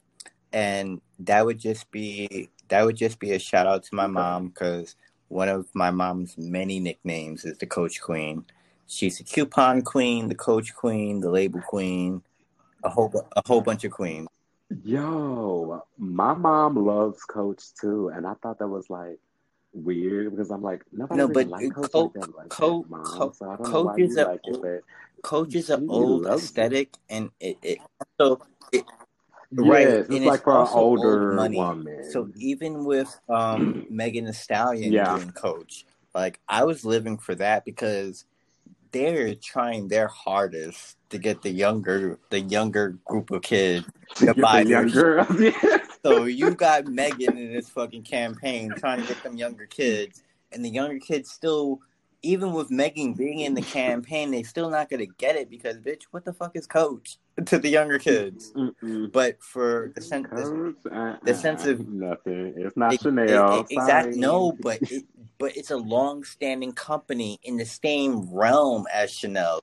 and 0.52 1.02
that 1.20 1.46
would 1.46 1.60
just 1.60 1.90
be 1.92 2.50
that 2.70 2.86
would 2.86 2.96
just 2.98 3.20
be 3.20 3.32
a 3.34 3.40
shout 3.40 3.68
out 3.68 3.84
to 3.84 3.96
my 3.96 4.08
mom 4.08 4.48
because 4.50 4.96
one 5.28 5.50
of 5.50 5.68
my 5.74 5.92
mom's 5.92 6.38
many 6.38 6.80
nicknames 6.80 7.46
is 7.46 7.58
the 7.58 7.66
Coach 7.66 8.02
Queen. 8.02 8.46
She's 8.88 9.18
the 9.18 9.24
coupon 9.24 9.82
queen, 9.82 10.30
the 10.30 10.36
Coach 10.36 10.74
Queen, 10.74 11.20
the 11.20 11.30
label 11.30 11.62
queen, 11.62 12.22
a 12.84 12.90
whole 12.90 13.12
a 13.36 13.42
whole 13.46 13.62
bunch 13.62 13.84
of 13.84 13.92
queens. 13.92 14.28
Yo, 14.84 15.84
my 15.98 16.34
mom 16.34 16.76
loves 16.86 17.24
Coach 17.24 17.74
too, 17.80 18.10
and 18.10 18.26
I 18.26 18.34
thought 18.36 18.60
that 18.60 18.68
was 18.68 18.90
like 18.90 19.20
weird 19.74 20.32
because 20.32 20.52
I'm 20.52 20.62
like 20.62 20.84
nobody 20.92 21.18
No, 21.18 21.28
really 21.28 21.44
but 21.46 21.50
like 21.50 21.72
uh, 21.72 21.88
Coach 21.88 21.92
Co- 21.92 22.14
like 22.38 22.50
Co- 22.50 22.86
that. 22.90 23.04
Co- 23.04 23.32
so 23.32 23.50
I 23.50 23.56
don't 23.56 23.72
know 23.72 23.84
Coach 23.84 24.00
is 24.00 24.18
a 24.18 24.26
like 24.26 24.42
it, 24.46 24.62
but 24.62 24.84
Coach 25.22 25.56
is 25.56 25.70
an 25.70 25.86
old 25.90 26.26
it. 26.26 26.30
aesthetic, 26.30 26.96
and 27.10 27.30
it, 27.40 27.58
it 27.62 27.80
so 28.20 28.40
it, 28.72 28.84
right, 29.54 29.82
Yes, 29.88 30.06
it's 30.08 30.16
and 30.16 30.26
like 30.26 30.44
for 30.44 30.52
an 30.52 30.58
also 30.60 30.76
old 30.78 31.00
older 31.00 31.34
money. 31.34 31.58
woman. 31.58 32.04
So 32.12 32.30
even 32.36 32.86
with 32.86 33.14
um 33.30 33.86
Megan 33.90 34.26
Thee 34.26 34.34
Stallion 34.34 34.92
Yeah. 34.94 35.16
doing 35.16 35.32
Coach, 35.32 35.86
like 36.14 36.40
I 36.48 36.64
was 36.64 36.84
living 36.86 37.18
for 37.18 37.36
that 37.36 37.66
because 37.66 38.26
they're 38.92 39.36
trying 39.36 39.88
their 39.90 40.08
hardest 40.08 40.98
to 41.10 41.18
get 41.18 41.42
the 41.42 41.50
younger 41.52 42.20
the 42.30 42.40
younger 42.40 42.98
group 43.06 43.32
of 43.32 43.42
kids 43.42 43.86
to 44.18 44.34
buy 44.34 44.64
the 44.64 44.70
their 44.70 44.82
young 44.88 44.92
girls. 44.92 45.28
Yes. 45.40 45.82
So 46.04 46.24
you 46.26 46.56
got 46.56 46.86
Megan 46.88 47.38
in 47.38 47.54
this 47.54 47.70
fucking 47.70 48.04
campaign 48.04 48.74
trying 48.78 49.02
to 49.02 49.08
get 49.08 49.22
them 49.24 49.36
younger 49.36 49.66
kids, 49.66 50.24
and 50.52 50.64
the 50.64 50.70
younger 50.70 51.00
kids 51.00 51.32
still, 51.32 51.80
even 52.22 52.54
with 52.54 52.72
Megan 52.72 53.14
being 53.14 53.40
in 53.40 53.54
the 53.56 53.62
campaign, 53.62 54.32
they 54.32 54.44
still 54.44 54.70
not 54.70 54.90
gonna 54.90 55.06
get 55.06 55.36
it 55.36 55.50
because 55.50 55.78
bitch, 55.78 56.04
what 56.12 56.24
the 56.24 56.34
fuck 56.34 56.56
is 56.56 56.66
Coach 56.68 57.18
to 57.46 57.60
the 57.60 57.70
younger 57.70 58.00
kids? 58.00 58.52
Mm-mm. 58.56 59.12
But 59.12 59.42
for 59.42 59.92
the 59.96 60.02
sense, 60.02 60.28
the, 60.32 61.20
the 61.24 61.34
sense 61.36 61.66
of 61.66 61.88
nothing. 61.88 62.54
It's 62.58 62.76
not 62.76 62.94
it, 62.94 63.02
Chanel. 63.02 63.60
it, 63.62 63.66
exact 63.70 64.06
Sorry. 64.06 64.18
no, 64.18 64.52
but 64.54 64.80
it, 64.90 65.04
but 65.38 65.56
it's 65.56 65.72
a 65.72 65.78
long-standing 65.78 66.74
company 66.74 67.40
in 67.44 67.58
the 67.58 67.66
same 67.66 68.30
realm 68.34 68.86
as 68.94 69.12
Chanel. 69.12 69.62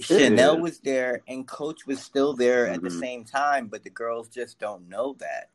Chanel 0.00 0.56
is. 0.56 0.62
was 0.62 0.78
there 0.80 1.22
and 1.28 1.46
Coach 1.46 1.86
was 1.86 2.00
still 2.00 2.34
there 2.34 2.68
at 2.68 2.82
the 2.82 2.88
Mhm. 2.90 3.00
same 3.00 3.24
time, 3.24 3.68
but 3.68 3.82
the 3.82 3.90
girls 3.90 4.28
just 4.28 4.58
don't 4.58 4.88
know 4.88 5.16
that. 5.20 5.50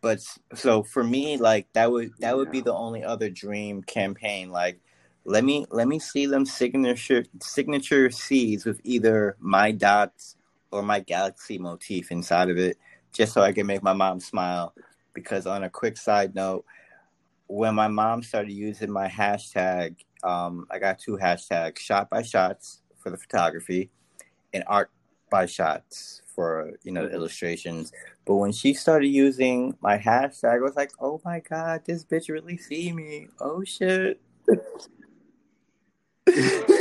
But 0.00 0.20
so 0.54 0.82
for 0.82 1.04
me, 1.04 1.36
like 1.36 1.72
that 1.74 1.90
would 1.90 2.12
that 2.18 2.36
would 2.36 2.50
be 2.50 2.60
the 2.60 2.74
only 2.74 3.04
other 3.04 3.30
dream 3.30 3.82
campaign. 3.82 4.50
Like 4.50 4.80
let 5.24 5.44
me 5.44 5.66
let 5.70 5.88
me 5.88 5.98
see 5.98 6.26
them 6.26 6.44
signature 6.44 7.24
signature 7.40 8.10
C's 8.10 8.64
with 8.64 8.80
either 8.84 9.36
my 9.38 9.70
dots 9.70 10.36
or 10.70 10.82
my 10.82 11.00
galaxy 11.00 11.58
motif 11.58 12.10
inside 12.10 12.50
of 12.50 12.58
it, 12.58 12.78
just 13.12 13.32
so 13.32 13.42
I 13.42 13.52
can 13.52 13.66
make 13.66 13.82
my 13.82 13.92
mom 13.92 14.20
smile. 14.20 14.74
Because 15.14 15.46
on 15.46 15.64
a 15.64 15.70
quick 15.70 15.96
side 15.96 16.34
note, 16.34 16.64
when 17.46 17.74
my 17.74 17.88
mom 17.88 18.22
started 18.22 18.52
using 18.52 18.90
my 18.90 19.08
hashtag, 19.08 19.96
um, 20.24 20.66
I 20.70 20.78
got 20.78 20.98
two 20.98 21.18
hashtags: 21.18 21.78
shot 21.78 22.10
by 22.10 22.22
shots 22.22 22.82
for 22.98 23.10
the 23.10 23.18
photography, 23.18 23.90
and 24.52 24.64
art 24.66 24.90
by 25.30 25.46
shots 25.46 26.22
for 26.34 26.72
you 26.82 26.90
know 26.90 27.06
the 27.06 27.14
illustrations. 27.14 27.92
But 28.24 28.36
when 28.36 28.52
she 28.52 28.74
started 28.74 29.08
using 29.08 29.76
my 29.80 29.98
hashtag, 29.98 30.56
I 30.56 30.58
was 30.58 30.74
like, 30.74 30.90
"Oh 31.00 31.20
my 31.24 31.40
god, 31.40 31.82
this 31.84 32.04
bitch 32.04 32.28
really 32.28 32.56
see 32.56 32.92
me! 32.92 33.28
Oh 33.40 33.62
shit!" 33.62 34.20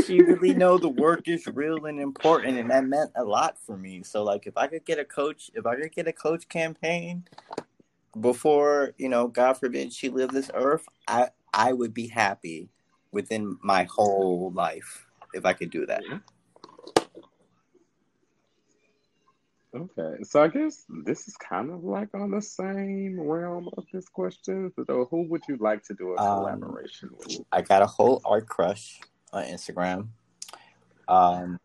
she 0.06 0.22
really 0.22 0.54
know 0.56 0.78
the 0.78 0.90
work 0.90 1.28
is 1.28 1.48
real 1.48 1.86
and 1.86 2.00
important, 2.00 2.58
and 2.58 2.70
that 2.70 2.86
meant 2.86 3.12
a 3.16 3.24
lot 3.24 3.58
for 3.58 3.78
me. 3.78 4.04
So 4.04 4.24
like, 4.24 4.48
if 4.48 4.58
I 4.58 4.68
could 4.68 4.86
get 4.86 5.00
a 5.00 5.06
coach, 5.06 5.50
if 5.54 5.66
I 5.66 5.76
could 5.76 5.92
get 5.92 6.08
a 6.08 6.14
coach 6.14 6.48
campaign 6.48 7.26
before 8.20 8.94
you 8.98 9.10
know, 9.10 9.28
God 9.28 9.54
forbid, 9.54 9.94
she 9.94 10.10
lived 10.10 10.34
this 10.34 10.52
earth, 10.54 10.86
I 11.08 11.30
I 11.54 11.74
would 11.74 11.94
be 11.94 12.08
happy 12.08 12.70
within 13.12 13.58
my 13.62 13.84
whole 13.84 14.52
life 14.54 15.06
if 15.34 15.46
I 15.46 15.54
could 15.54 15.70
do 15.70 15.86
that. 15.86 16.04
Okay, 19.74 20.22
so 20.24 20.44
I 20.44 20.50
guess 20.50 20.84
this 21.06 21.30
is 21.30 21.38
kind 21.38 21.72
of 21.72 21.86
like 21.86 22.10
on 22.14 22.32
the 22.32 22.42
same 22.42 23.18
realm 23.18 23.70
of 23.78 23.86
this 23.94 24.10
question. 24.10 24.70
So, 24.86 25.08
who 25.10 25.24
would 25.30 25.44
you 25.48 25.56
like 25.62 25.82
to 25.86 25.94
do 25.94 26.14
a 26.14 26.22
Um, 26.22 26.40
collaboration 26.40 27.10
with? 27.18 27.40
I 27.54 27.62
got 27.62 27.82
a 27.82 27.86
whole 27.86 28.22
art 28.26 28.50
crush 28.50 29.00
on 29.34 29.44
Instagram. 29.44 30.08
Um, 31.08 31.60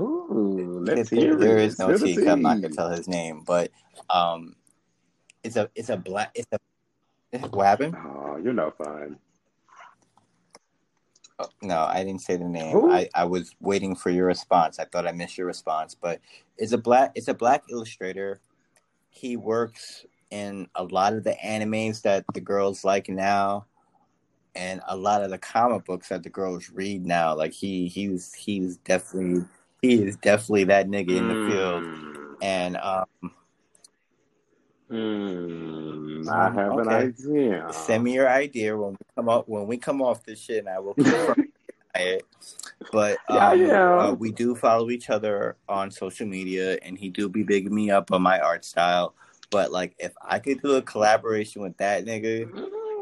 Ooh, 0.00 0.80
let's 0.82 1.10
there, 1.10 1.36
there 1.36 1.58
no 1.78 1.92
the 1.96 2.06
tea. 2.06 2.16
'cause 2.16 2.26
I'm 2.26 2.42
not 2.42 2.60
gonna 2.60 2.74
tell 2.74 2.90
his 2.90 3.06
name, 3.08 3.42
but 3.46 3.70
um, 4.10 4.56
it's 5.44 5.56
a 5.56 5.70
it's 5.74 5.88
a 5.88 5.96
black 5.96 6.30
it's 6.34 6.48
a 6.52 6.58
what 7.48 7.64
happened? 7.66 7.94
Oh, 7.96 8.36
you're 8.42 8.52
no 8.52 8.70
fun. 8.72 9.18
Oh, 11.40 11.48
no, 11.62 11.82
I 11.82 12.02
didn't 12.02 12.22
say 12.22 12.36
the 12.36 12.44
name. 12.44 12.76
I, 12.90 13.08
I 13.14 13.24
was 13.24 13.54
waiting 13.60 13.94
for 13.94 14.10
your 14.10 14.26
response. 14.26 14.80
I 14.80 14.84
thought 14.86 15.06
I 15.06 15.12
missed 15.12 15.38
your 15.38 15.46
response, 15.46 15.94
but 15.94 16.20
it's 16.56 16.72
a 16.72 16.78
black 16.78 17.12
it's 17.14 17.28
a 17.28 17.34
black 17.34 17.62
illustrator. 17.70 18.40
He 19.10 19.36
works 19.36 20.04
in 20.30 20.68
a 20.74 20.82
lot 20.82 21.12
of 21.12 21.22
the 21.22 21.36
animes 21.44 22.02
that 22.02 22.24
the 22.34 22.40
girls 22.40 22.84
like 22.84 23.08
now, 23.08 23.66
and 24.58 24.80
a 24.88 24.96
lot 24.96 25.22
of 25.22 25.30
the 25.30 25.38
comic 25.38 25.84
books 25.84 26.08
that 26.08 26.24
the 26.24 26.28
girls 26.28 26.68
read 26.70 27.06
now. 27.06 27.34
Like 27.34 27.52
he 27.52 27.86
he's 27.86 28.34
he's 28.34 28.76
definitely 28.78 29.46
he 29.80 30.02
is 30.02 30.16
definitely 30.16 30.64
that 30.64 30.88
nigga 30.88 31.16
in 31.16 31.28
the 31.28 31.34
field. 31.46 31.82
Mm, 31.84 32.36
And 32.42 32.76
um, 32.78 33.06
mm, 34.90 36.28
I 36.28 36.50
have 36.50 36.78
an 36.78 36.88
idea. 36.88 37.72
send 37.72 38.02
me 38.02 38.14
your 38.14 38.28
idea 38.28 38.76
when 38.76 38.90
we 38.90 38.96
come 39.16 39.28
up 39.28 39.48
when 39.48 39.66
we 39.68 39.78
come 39.78 40.02
off 40.02 40.24
this 40.24 40.40
shit, 40.40 40.58
and 40.58 40.68
I 40.68 40.80
will 40.80 40.94
confirm 40.94 41.36
it. 41.94 42.24
But 42.92 43.18
Yeah, 43.30 43.50
um, 43.50 43.60
yeah. 43.60 43.94
uh, 43.96 44.12
we 44.14 44.32
do 44.32 44.56
follow 44.56 44.90
each 44.90 45.08
other 45.08 45.56
on 45.68 45.92
social 45.92 46.26
media, 46.26 46.78
and 46.82 46.98
he 46.98 47.10
do 47.10 47.28
be 47.28 47.44
bigging 47.44 47.74
me 47.74 47.90
up 47.90 48.10
on 48.10 48.22
my 48.22 48.40
art 48.40 48.64
style. 48.64 49.14
But 49.50 49.70
like, 49.70 49.94
if 49.98 50.12
I 50.20 50.40
could 50.40 50.60
do 50.62 50.74
a 50.74 50.82
collaboration 50.82 51.62
with 51.62 51.76
that 51.78 52.04
nigga, 52.04 52.50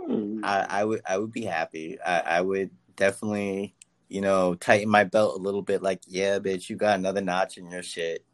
Mm. 0.09 0.41
I, 0.45 0.67
I 0.69 0.85
would 0.85 1.01
I 1.09 1.19
would 1.19 1.33
be 1.33 1.45
happy. 1.45 1.99
I, 2.01 2.21
I 2.21 2.41
would 2.41 2.71
definitely, 2.97 3.75
you 4.09 4.21
know, 4.21 4.55
tighten 4.55 4.89
my 4.89 5.05
belt 5.05 5.39
a 5.39 5.43
little 5.43 5.63
bit. 5.63 5.83
Like, 5.83 6.03
yeah, 6.07 6.39
bitch, 6.39 6.69
you 6.69 6.77
got 6.77 6.99
another 6.99 7.21
notch 7.21 7.59
in 7.59 7.71
your 7.71 7.83
shit. 7.83 8.25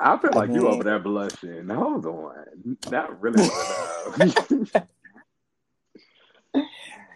I 0.00 0.18
feel 0.18 0.32
I 0.32 0.36
like 0.36 0.54
you 0.54 0.68
over 0.68 0.84
there 0.84 0.98
blushing. 0.98 1.68
Hold 1.68 2.06
on. 2.06 2.76
Not 2.90 3.20
really. 3.20 3.48
but, 4.18 4.50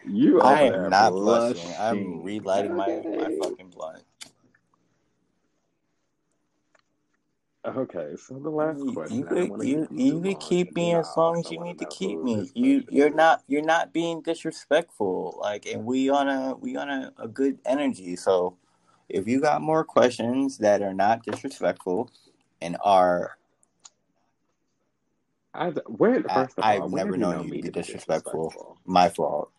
you 0.07 0.41
over 0.41 0.47
I 0.47 0.63
am 0.63 0.91
not 0.91 1.11
blushing. 1.11 1.61
I'm 1.79 2.05
blushing. 2.05 2.23
relighting 2.23 2.75
my 2.77 3.03
my 3.05 3.31
fucking 3.43 3.71
blunt. 3.71 4.05
Okay, 7.77 8.15
so 8.17 8.39
the 8.39 8.51
last 8.51 8.79
You, 8.79 8.93
question. 8.93 9.17
you 9.19 9.29
you 9.29 9.47
keep 9.47 9.63
you 9.63 9.89
you 9.91 10.11
too 10.13 10.21
could 10.21 10.33
long, 10.33 10.41
keep 10.41 10.77
me 10.77 10.95
as 10.95 11.17
long 11.17 11.39
as 11.39 11.51
you 11.51 11.63
need 11.63 11.79
to 11.79 11.87
keep 11.87 12.23
me. 12.23 12.51
You 12.55 12.85
you're 12.89 13.11
not 13.11 13.43
you're 13.47 13.63
not 13.63 13.93
being 13.93 14.23
disrespectful. 14.23 15.39
Like 15.41 15.67
and 15.67 15.85
we 15.85 16.09
on 16.09 16.29
a 16.29 16.55
we 16.55 16.77
on 16.77 16.89
a, 16.89 17.13
a 17.19 17.29
good 17.29 17.59
energy. 17.67 18.17
So 18.17 18.57
if 19.09 19.27
you 19.27 19.41
got 19.41 19.63
more 19.63 19.85
questions 19.85 20.59
that 20.59 20.83
are 20.83 20.95
not 20.95 21.25
disrespectful 21.25 22.11
and 22.61 22.77
are 22.83 23.39
I, 25.55 25.71
when, 25.87 26.25
I, 26.29 26.45
first 26.45 26.59
of 26.59 26.65
all, 26.65 26.85
I've 26.85 26.91
never 26.93 27.17
known 27.17 27.45
you 27.45 27.49
to 27.49 27.51
be 27.51 27.63
to 27.63 27.63
be 27.63 27.71
disrespectful. 27.71 28.49
disrespectful? 28.49 28.79
My 28.85 29.09
fault. 29.09 29.51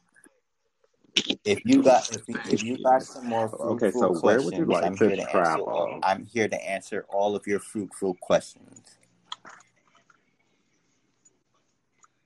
If 1.45 1.61
you 1.65 1.81
got 1.83 2.09
if 2.15 2.27
you, 2.27 2.35
if 2.49 2.63
you 2.63 2.83
got 2.83 3.03
some 3.03 3.25
more 3.27 3.47
Okay, 3.49 3.91
fruitful 3.91 4.01
so 4.01 4.19
where 4.19 4.41
would 4.41 4.53
you 4.53 4.65
questions, 4.65 4.69
like 4.69 4.83
I'm 4.85 4.97
to 4.97 5.07
here 5.07 5.15
to 5.15 5.21
answer 5.21 5.61
all, 5.61 5.85
travel? 5.85 5.99
I'm 6.03 6.25
here 6.25 6.47
to 6.47 6.69
answer 6.69 7.05
all 7.09 7.35
of 7.35 7.47
your 7.47 7.59
fruitful 7.59 8.15
questions. 8.21 8.97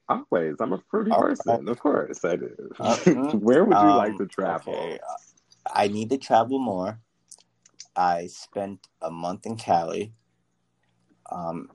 Always. 0.10 0.56
I'm 0.60 0.74
a 0.74 0.80
fruity 0.92 1.12
Oh, 1.12 1.22
person. 1.22 1.68
Of 1.70 1.80
course, 1.80 2.24
I 2.26 2.36
do. 2.36 2.50
Uh, 2.80 2.98
Where 3.40 3.64
would 3.64 3.78
you 3.78 3.94
like 3.94 4.12
um, 4.12 4.18
to 4.18 4.26
travel? 4.28 4.74
okay, 4.74 5.00
uh, 5.00 5.14
I 5.74 5.88
need 5.88 6.10
to 6.10 6.18
travel 6.18 6.60
more. 6.60 7.00
I 7.96 8.28
spent 8.28 8.88
a 9.02 9.10
month 9.10 9.46
in 9.46 9.56
Cali. 9.56 10.14
Um, 11.32 11.70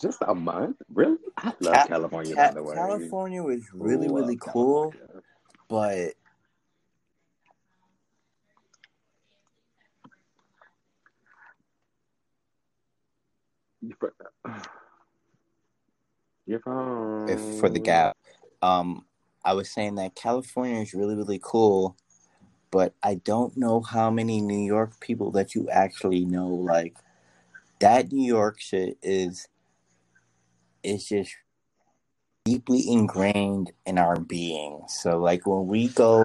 Just 0.00 0.18
a 0.26 0.34
month? 0.34 0.76
Really? 0.92 1.18
I 1.36 1.52
love 1.60 1.74
Ca- 1.74 1.86
California, 1.86 2.34
Ca- 2.34 2.48
by 2.48 2.54
the 2.54 2.62
way. 2.62 2.74
California 2.74 3.42
was 3.42 3.62
really, 3.72 4.08
Love 4.08 4.16
really 4.16 4.36
cool, 4.36 4.92
California. 4.92 5.22
but 5.68 6.14
You 13.80 13.96
Your 16.46 16.60
phone. 16.60 17.28
if 17.28 17.40
for 17.40 17.68
the 17.68 17.78
gap, 17.78 18.16
um, 18.62 19.04
I 19.44 19.52
was 19.54 19.70
saying 19.70 19.96
that 19.96 20.14
California 20.14 20.80
is 20.80 20.94
really, 20.94 21.14
really 21.14 21.40
cool, 21.42 21.96
but 22.70 22.94
I 23.02 23.16
don't 23.16 23.56
know 23.56 23.80
how 23.80 24.10
many 24.10 24.40
New 24.40 24.64
York 24.64 24.98
people 25.00 25.30
that 25.32 25.54
you 25.54 25.68
actually 25.70 26.24
know. 26.24 26.48
Like 26.48 26.96
that 27.80 28.12
New 28.12 28.26
York 28.26 28.60
shit 28.60 28.98
is 29.02 29.46
is 30.82 31.06
just 31.08 31.34
deeply 32.44 32.84
ingrained 32.88 33.72
in 33.86 33.98
our 33.98 34.16
being. 34.18 34.82
So 34.88 35.18
like 35.18 35.46
when 35.46 35.66
we 35.66 35.88
go 35.88 36.24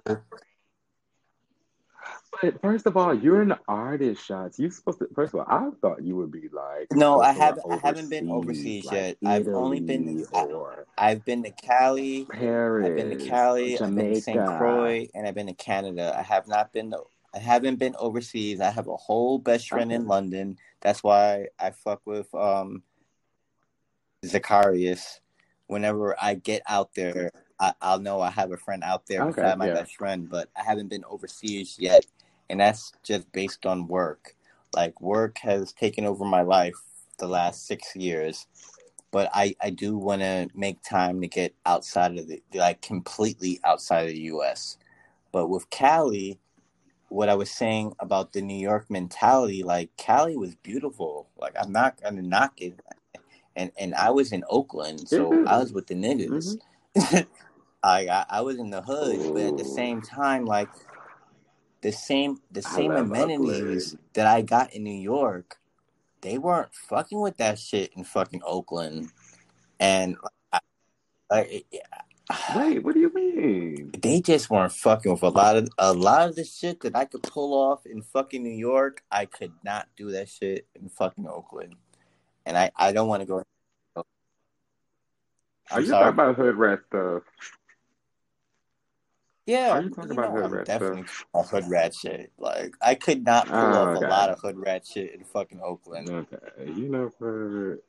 But 2.42 2.60
first 2.62 2.86
of 2.88 2.98
all, 2.98 3.14
you're 3.14 3.42
an 3.42 3.56
artist, 3.68 4.26
shots. 4.26 4.58
You're 4.60 4.72
supposed 4.72 5.00
to. 5.00 5.08
First 5.14 5.34
of 5.34 5.42
all, 5.42 5.46
I 5.48 5.70
thought 5.82 6.02
you 6.04 6.16
would 6.18 6.32
be 6.32 6.50
like. 6.52 6.92
No, 6.92 7.22
I 7.22 7.32
haven't- 7.32 7.66
I 7.72 7.78
haven't 7.78 8.10
been 8.10 8.30
overseas 8.30 8.86
like 8.86 8.94
yet. 8.96 9.18
I've 9.24 9.48
only 9.50 9.80
been- 9.80 10.20
Italy 10.20 10.28
I- 10.34 10.46
or 10.46 10.86
I've 10.98 11.24
been 11.24 11.44
to 11.44 11.52
Cali, 11.52 12.26
Paris. 12.26 12.88
I've 12.88 12.96
been 12.96 13.18
to 13.18 13.26
Cali, 13.30 13.74
I've 13.80 13.96
been 13.96 14.14
to 14.14 14.22
St. 14.22 14.40
Croix, 14.58 15.08
and 15.14 15.28
I've 15.28 15.36
been 15.36 15.48
to 15.48 15.54
Canada. 15.54 16.14
I 16.18 16.22
have 16.24 16.48
not 16.48 16.74
been 16.74 16.92
to, 16.92 17.04
I 17.34 17.40
haven't 17.40 17.78
been 17.78 17.96
overseas. 17.98 18.60
I 18.60 18.72
have 18.72 18.88
a 18.88 18.98
whole 18.98 19.38
best 19.40 19.70
friend 19.70 19.92
in 19.92 20.08
London. 20.08 20.58
That's 20.82 21.04
why 21.04 21.50
I 21.60 21.72
fuck 21.72 22.02
with 22.06 22.34
um 22.34 22.84
Zacharias. 24.26 25.20
Whenever 25.68 26.16
I 26.22 26.36
get 26.36 26.62
out 26.68 26.94
there, 26.96 27.32
I, 27.60 27.74
I'll 27.82 28.00
know 28.00 28.22
I 28.22 28.30
have 28.30 28.52
a 28.52 28.58
friend 28.58 28.84
out 28.84 29.08
there 29.08 29.24
Okay, 29.24 29.42
beside 29.42 29.58
my 29.58 29.68
yeah. 29.68 29.74
best 29.74 29.96
friend, 29.96 30.30
but 30.30 30.50
I 30.56 30.64
haven't 30.64 30.90
been 30.90 31.06
overseas 31.10 31.78
yet. 31.80 32.06
And 32.50 32.60
that's 32.60 32.94
just 33.04 33.32
based 33.32 33.66
on 33.66 33.88
work. 33.88 34.36
Like 34.74 35.00
work 35.02 35.38
has 35.40 35.72
taken 35.74 36.06
over 36.06 36.26
my 36.26 36.42
life 36.42 36.76
the 37.18 37.28
last 37.28 37.66
six 37.68 37.96
years. 37.96 38.48
But 39.12 39.30
I, 39.34 39.56
I 39.62 39.70
do 39.70 39.98
want 39.98 40.22
to 40.22 40.50
make 40.56 40.82
time 40.84 41.22
to 41.22 41.28
get 41.28 41.54
outside 41.66 42.18
of 42.18 42.28
the 42.28 42.42
like 42.54 42.82
completely 42.82 43.60
outside 43.64 44.08
of 44.08 44.14
the 44.14 44.22
U.S. 44.22 44.78
But 45.32 45.48
with 45.48 45.70
Cali, 45.70 46.40
what 47.10 47.30
I 47.30 47.36
was 47.36 47.52
saying 47.52 47.94
about 48.00 48.34
the 48.34 48.42
New 48.42 48.58
York 48.58 48.90
mentality, 48.90 49.64
like 49.64 49.96
Cali 49.98 50.36
was 50.36 50.56
beautiful. 50.56 51.28
Like 51.38 51.56
I'm 51.60 51.72
not 51.72 52.02
gonna 52.02 52.24
knock 52.24 52.60
it, 52.60 52.80
and 53.56 53.72
and 53.78 53.96
I 53.96 54.12
was 54.12 54.32
in 54.32 54.44
Oakland, 54.50 55.08
so 55.08 55.32
It 55.32 55.36
I 55.36 55.38
mm-hmm. 55.38 55.60
was 55.60 55.74
with 55.74 55.88
the 55.88 55.96
niggas. 55.96 56.58
Mm-hmm. 56.98 57.18
I, 57.84 58.08
I 58.08 58.26
I 58.30 58.42
was 58.42 58.58
in 58.58 58.70
the 58.70 58.82
hood, 58.82 59.34
but 59.34 59.44
at 59.44 59.58
the 59.58 59.64
oh. 59.64 59.76
same 59.76 60.02
time, 60.02 60.46
like 60.46 60.70
the 61.82 61.92
same 61.92 62.40
the 62.52 62.62
same 62.62 62.92
amenities 62.92 63.94
Oakland. 63.94 64.10
that 64.14 64.28
I 64.28 64.42
got 64.42 64.74
in 64.74 64.84
New 64.84 64.92
York, 64.92 65.58
they 66.22 66.38
weren't 66.38 66.74
fucking 66.74 67.20
with 67.20 67.38
that 67.38 67.60
shit 67.60 67.92
in 67.96 68.04
fucking 68.04 68.42
Oakland, 68.46 69.10
and 69.80 70.16
I, 70.52 70.60
I, 71.30 71.64
Wait, 72.56 72.84
what 72.84 72.94
do 72.94 73.02
you 73.02 73.14
mean? 73.14 73.92
they 74.02 74.22
just 74.22 74.50
weren't 74.50 74.72
fucking 74.72 75.12
with 75.12 75.24
a 75.24 75.30
lot 75.30 75.58
of 75.58 75.70
a 75.78 75.94
lot 75.94 76.30
of 76.30 76.36
the 76.36 76.44
shit 76.44 76.80
that 76.82 76.96
I 76.96 77.06
could 77.06 77.24
pull 77.24 77.54
off 77.54 77.86
in 77.86 78.02
fucking 78.02 78.42
New 78.42 78.50
York. 78.50 79.04
I 79.12 79.26
could 79.26 79.52
not 79.64 79.88
do 79.98 80.12
that 80.12 80.30
shit 80.30 80.68
in 80.76 80.90
fucking 80.90 81.28
Oakland, 81.28 81.76
and 82.46 82.58
I 82.58 82.72
I 82.76 82.92
don't 82.92 83.08
want 83.08 83.22
to 83.22 83.26
go. 83.26 83.44
Are 83.96 84.04
I'm 85.72 85.82
you 85.82 85.88
sorry. 85.88 86.04
talking 86.06 86.20
about 86.20 86.36
hood 86.36 86.56
rat 86.56 86.80
stuff? 86.88 87.24
Yeah, 89.46 89.72
Are 89.72 89.82
you 89.82 89.90
talking 89.90 90.12
you 90.12 90.18
about 90.18 90.30
know, 90.32 90.36
hood 90.36 90.46
I'm 90.46 90.54
rat 90.54 90.66
definitely 90.66 91.04
stuff? 91.32 91.50
hood 91.50 91.70
rat 91.70 91.96
shit. 91.96 92.32
Like 92.38 92.76
I 92.82 92.96
could 92.96 93.26
not 93.26 93.48
pull 93.48 93.56
Oh, 93.56 93.74
off 93.78 93.98
okay. 93.98 94.06
a 94.06 94.10
lot 94.10 94.30
of 94.30 94.40
hood 94.40 94.58
rat 94.58 94.86
shit 94.86 95.14
in 95.14 95.24
fucking 95.24 95.62
Oakland. 95.64 96.10
Okay, 96.10 96.72
you 96.72 96.90
know, 96.90 97.10
for 97.18 97.80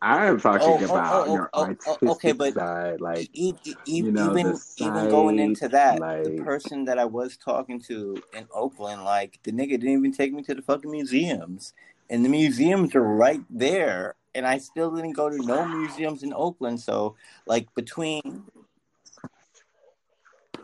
I 0.00 0.26
am 0.26 0.40
talking 0.40 0.62
Oh, 0.62 0.78
oh, 0.80 0.84
about 0.84 1.12
oh, 1.12 1.24
oh 1.28 1.34
your 1.34 1.50
oh, 1.54 1.60
oh, 1.62 1.64
artistic 1.64 2.08
okay, 2.10 2.32
but 2.32 2.54
side, 2.54 3.00
like 3.00 3.28
E- 3.32 3.52
e- 3.64 3.74
you 3.84 4.12
know, 4.12 4.32
even 4.32 4.46
the 4.52 4.64
even 4.78 5.08
going 5.10 5.38
into 5.38 5.68
that, 5.68 5.98
the 6.24 6.42
person 6.44 6.84
that 6.84 6.98
I 6.98 7.04
was 7.04 7.36
talking 7.36 7.80
to 7.82 8.22
in 8.32 8.46
Oakland, 8.54 9.04
like 9.04 9.40
the 9.42 9.50
nigga 9.52 9.70
didn't 9.70 9.88
even 9.88 10.12
take 10.12 10.32
me 10.32 10.42
to 10.44 10.54
the 10.54 10.62
fucking 10.62 10.90
museums, 10.90 11.74
and 12.10 12.24
the 12.24 12.28
museums 12.28 12.94
are 12.94 13.02
right 13.02 13.42
there, 13.50 14.14
and 14.34 14.46
I 14.46 14.58
still 14.58 14.94
didn't 14.94 15.12
go 15.12 15.28
to 15.28 15.38
no 15.38 15.66
museums 15.66 16.22
in 16.22 16.32
Oakland. 16.32 16.80
So, 16.80 17.16
like 17.46 17.72
between 17.74 18.44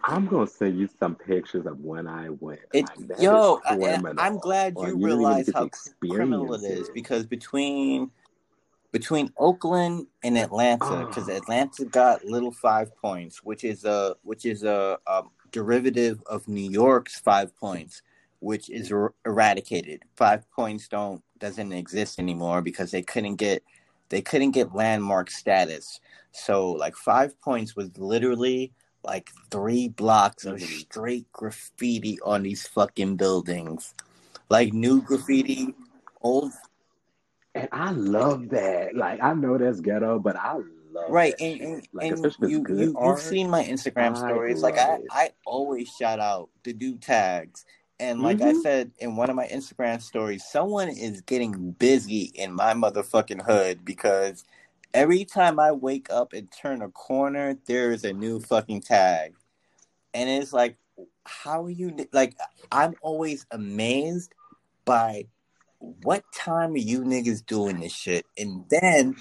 I'm 0.07 0.27
gonna 0.27 0.47
send 0.47 0.79
you 0.79 0.89
some 0.99 1.15
pictures 1.15 1.67
of 1.67 1.81
when 1.81 2.07
I 2.07 2.29
went. 2.29 2.61
it, 2.73 2.85
Like 2.99 3.21
yo, 3.21 3.61
I, 3.65 3.99
I'm 4.19 4.39
glad 4.39 4.75
you 4.79 4.89
you 4.89 5.07
realize 5.07 5.51
how 5.53 5.71
criminal 6.01 6.55
it 6.55 6.63
is 6.63 6.91
because 6.91 7.25
between 7.25 8.11
between 8.93 9.33
Oakland 9.39 10.07
and 10.23 10.39
Atlanta, 10.39 11.07
because 11.07 11.29
Oh, 11.29 11.37
Atlanta 11.37 11.85
got 11.87 12.25
Little 12.25 12.53
Five 12.53 12.95
Points, 12.97 13.43
which 13.43 13.65
is 13.65 13.85
a 13.85 14.17
which 14.23 14.45
is 14.45 14.63
a, 14.63 14.99
um 15.07 15.31
derivative 15.51 16.23
of 16.27 16.49
New 16.49 16.69
York's 16.71 17.19
Five 17.19 17.57
Points, 17.57 18.03
which 18.45 18.69
is 18.69 18.93
er- 18.93 19.15
eradicated. 19.25 20.03
Five 20.17 20.49
Points 20.51 20.87
don't 20.89 21.23
doesn't 21.39 21.73
exist 21.73 22.19
anymore 22.19 22.63
because 22.63 22.91
they 22.91 23.03
couldn't 23.03 23.37
get 23.37 23.63
they 24.11 24.21
couldn't 24.21 24.53
get 24.53 24.75
landmark 24.75 25.31
status. 25.31 26.01
So 26.33 26.73
like 26.73 26.95
Five 26.95 27.41
Points 27.41 27.75
was 27.75 27.97
literally 27.97 28.73
like 29.03 29.31
three 29.51 29.89
blocks 29.89 30.45
of 30.45 30.61
straight 30.61 31.31
graffiti 31.33 32.19
on 32.21 32.43
these 32.43 32.67
fucking 32.67 33.17
buildings, 33.17 33.95
like 34.51 34.73
new 34.73 35.01
graffiti, 35.03 35.75
old 36.21 36.53
and 37.55 37.69
I 37.73 37.93
love 37.93 38.51
that. 38.51 38.95
Like 38.95 39.23
I 39.23 39.33
know 39.35 39.57
that's 39.59 39.81
ghetto, 39.81 40.19
but 40.19 40.37
I 40.37 40.55
love 40.55 41.09
it. 41.09 41.13
Right, 41.13 41.35
and 41.41 41.61
and, 41.61 41.89
Like 41.93 42.13
and 42.13 42.37
you 42.41 42.65
you 42.69 42.97
you've 43.03 43.21
seen 43.21 43.49
my 43.49 43.65
Instagram 43.65 44.17
I 44.17 44.27
stories. 44.27 44.63
Like 44.63 44.79
I 44.79 44.97
it. 44.97 45.07
I 45.11 45.31
always 45.47 45.89
shout 45.89 46.21
out 46.21 46.51
the 46.65 46.73
do 46.73 46.97
tags, 46.97 47.65
and 48.01 48.21
like 48.23 48.43
I 48.43 48.53
hmm 48.53 48.61
said 48.63 48.93
in 48.99 49.17
one 49.17 49.31
of 49.31 49.37
my 49.37 49.47
Instagram 49.47 50.03
stories, 50.03 50.45
someone 50.45 50.89
is 50.89 51.21
getting 51.23 51.73
busy 51.73 52.33
in 52.35 52.53
my 52.53 52.75
motherfucking 52.75 53.43
hood 53.45 53.85
because 53.85 54.45
every 54.93 55.25
time 55.25 55.61
I 55.61 55.73
wake 55.73 56.09
up 56.11 56.33
and 56.33 56.51
turn 56.51 56.83
a 56.83 56.91
corner, 56.91 57.57
there 57.67 57.93
is 57.93 58.05
a 58.05 58.13
new 58.13 58.41
fucking 58.41 58.83
tag, 58.83 59.35
and 60.13 60.29
it's 60.29 60.53
like, 60.53 60.77
how 61.25 61.65
are 61.65 61.71
you 61.71 62.07
like? 62.13 62.37
I'm 62.73 62.95
always 63.01 63.47
amazed 63.51 64.35
by 64.85 65.27
what 65.79 66.25
time 66.35 66.75
are 66.75 66.79
you 66.79 67.01
niggas 67.03 67.47
doing 67.47 67.81
this 67.81 67.95
shit, 67.95 68.27
and 68.37 68.65
then 68.71 69.17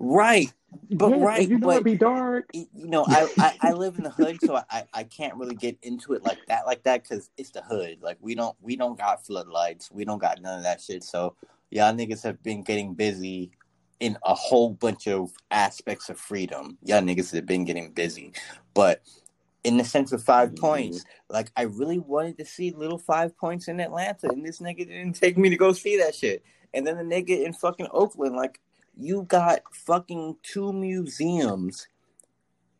right. 0.00 0.52
But 0.90 1.10
Yes, 1.10 1.20
right, 1.20 1.48
you 1.48 1.58
know 1.58 1.68
but 1.68 1.72
it'd 1.72 1.84
be 1.84 1.96
dark. 1.96 2.50
you 2.52 2.68
know, 2.74 3.06
I, 3.10 3.28
I, 3.38 3.54
I 3.60 3.72
live 3.74 3.96
in 3.96 4.04
the 4.04 4.10
hood, 4.10 4.42
so 4.42 4.56
I, 4.70 4.84
I 4.92 5.04
can't 5.04 5.36
really 5.36 5.56
get 5.56 5.78
into 5.82 6.14
it 6.14 6.22
like 6.22 6.40
that, 6.48 6.66
like 6.66 6.82
that, 6.84 7.04
because 7.04 7.30
it's 7.38 7.52
the 7.52 7.62
hood. 7.62 7.98
Like 8.02 8.18
we 8.20 8.34
don't 8.34 8.56
we 8.60 8.76
don't 8.76 8.98
got 8.98 9.24
floodlights, 9.26 9.90
we 9.92 10.04
don't 10.04 10.18
got 10.20 10.42
none 10.42 10.58
of 10.58 10.64
that 10.64 10.80
shit. 10.82 11.04
So 11.04 11.36
y'all 11.70 11.94
niggas 11.94 12.22
have 12.24 12.42
been 12.42 12.62
getting 12.62 12.94
busy 12.94 13.52
in 14.00 14.18
a 14.24 14.34
whole 14.34 14.70
bunch 14.70 15.08
of 15.08 15.32
aspects 15.50 16.10
of 16.10 16.18
freedom. 16.18 16.78
Y'all 16.84 17.02
niggas 17.02 17.32
have 17.34 17.46
been 17.46 17.64
getting 17.64 17.92
busy, 17.92 18.32
but 18.74 19.02
in 19.64 19.76
the 19.78 19.84
sense 19.84 20.12
of 20.12 20.22
5 20.24 20.56
hmm 20.56 20.56
points, 20.56 21.04
like 21.30 21.50
I 21.56 21.62
really 21.62 21.98
wanted 22.00 22.38
to 22.38 22.44
see 22.46 22.72
little 22.72 22.98
five 22.98 23.36
points 23.38 23.68
in 23.68 23.80
Atlanta, 23.80 24.28
and 24.28 24.44
this 24.44 24.60
nigga 24.60 24.86
didn't 24.88 25.14
take 25.14 25.38
me 25.38 25.50
to 25.50 25.56
go 25.56 25.72
see 25.72 25.98
that 25.98 26.14
shit. 26.14 26.44
And 26.74 26.86
then 26.86 26.96
the 26.96 27.04
nigga 27.04 27.44
in 27.44 27.52
fucking 27.52 27.88
Oakland, 27.92 28.36
like 28.36 28.60
you 28.96 29.22
got 29.28 29.60
fucking 29.72 30.36
two 30.42 30.72
museums 30.72 31.86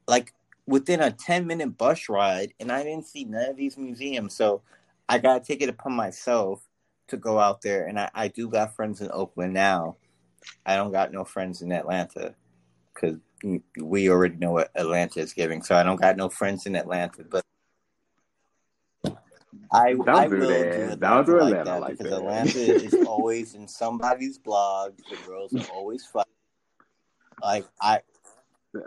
like 0.06 0.34
within 0.66 1.00
a 1.00 1.10
10 1.10 1.46
minute 1.46 1.76
bus 1.76 2.08
ride 2.08 2.52
and 2.60 2.70
i 2.70 2.82
didn't 2.82 3.06
see 3.06 3.24
none 3.24 3.50
of 3.50 3.56
these 3.56 3.76
museums. 3.76 4.34
So 4.34 4.62
i 5.08 5.18
gotta 5.18 5.44
take 5.44 5.62
it 5.62 5.68
upon 5.68 5.92
myself 5.92 6.66
to 7.08 7.16
go 7.16 7.38
out 7.38 7.62
there 7.62 7.86
and 7.86 7.98
i, 7.98 8.10
I 8.14 8.28
do 8.28 8.48
got 8.48 8.74
friends 8.76 9.00
in 9.00 9.10
oakland 9.12 9.54
now. 9.54 9.96
I 10.66 10.76
don't 10.76 10.92
got 10.92 11.12
no 11.12 11.24
friends 11.24 11.62
in 11.62 11.72
atlanta 11.72 12.34
because 12.94 13.18
we 13.80 14.08
already 14.08 14.36
know 14.36 14.52
what 14.52 14.70
atlanta 14.74 15.20
is 15.20 15.32
giving 15.32 15.62
so 15.62 15.74
i 15.74 15.82
don't 15.82 16.00
got 16.00 16.16
no 16.16 16.28
friends 16.28 16.66
in 16.66 16.76
atlanta 16.76 17.24
but 17.24 17.44
I, 19.72 19.92
Don't 19.94 20.08
I 20.08 20.28
do 20.28 20.36
will 20.38 20.48
that. 20.48 20.72
do 20.72 20.96
Don't 20.96 21.28
Atlanta 21.28 21.44
like 21.44 21.64
that 21.64 21.80
like 21.80 21.98
because 21.98 22.10
that. 22.10 22.18
Atlanta 22.18 22.58
is 22.58 22.94
always 23.06 23.54
in 23.54 23.66
somebody's 23.68 24.38
blog. 24.38 24.94
The 25.10 25.16
girls 25.26 25.54
are 25.54 25.72
always 25.72 26.04
fucking. 26.06 26.32
like 27.42 27.66
I. 27.80 28.00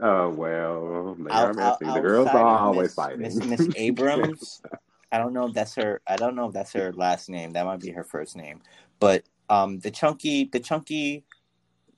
Oh 0.02 0.30
well, 0.30 1.18
are. 1.30 1.60
I'll- 1.60 1.78
The 1.80 2.00
girls 2.02 2.28
are 2.28 2.38
always 2.46 2.88
Miss- 2.90 2.94
fighting. 2.96 3.22
Miss 3.22 3.36
Miss 3.44 3.68
Abrams. 3.76 4.62
I 5.12 5.18
don't 5.18 5.34
know 5.34 5.46
if 5.48 5.54
that's 5.54 5.76
her. 5.76 6.02
I 6.08 6.16
don't 6.18 6.36
know 6.36 6.48
if 6.48 6.54
that's 6.54 6.74
her 6.74 6.92
last 6.94 7.30
name. 7.30 7.52
That 7.54 7.66
might 7.66 7.80
be 7.80 7.92
her 7.92 8.04
first 8.04 8.36
name. 8.36 8.62
But 9.00 9.24
um, 9.50 9.80
the 9.80 9.92
chunky, 9.92 10.46
the 10.52 10.60
chunky, 10.60 11.24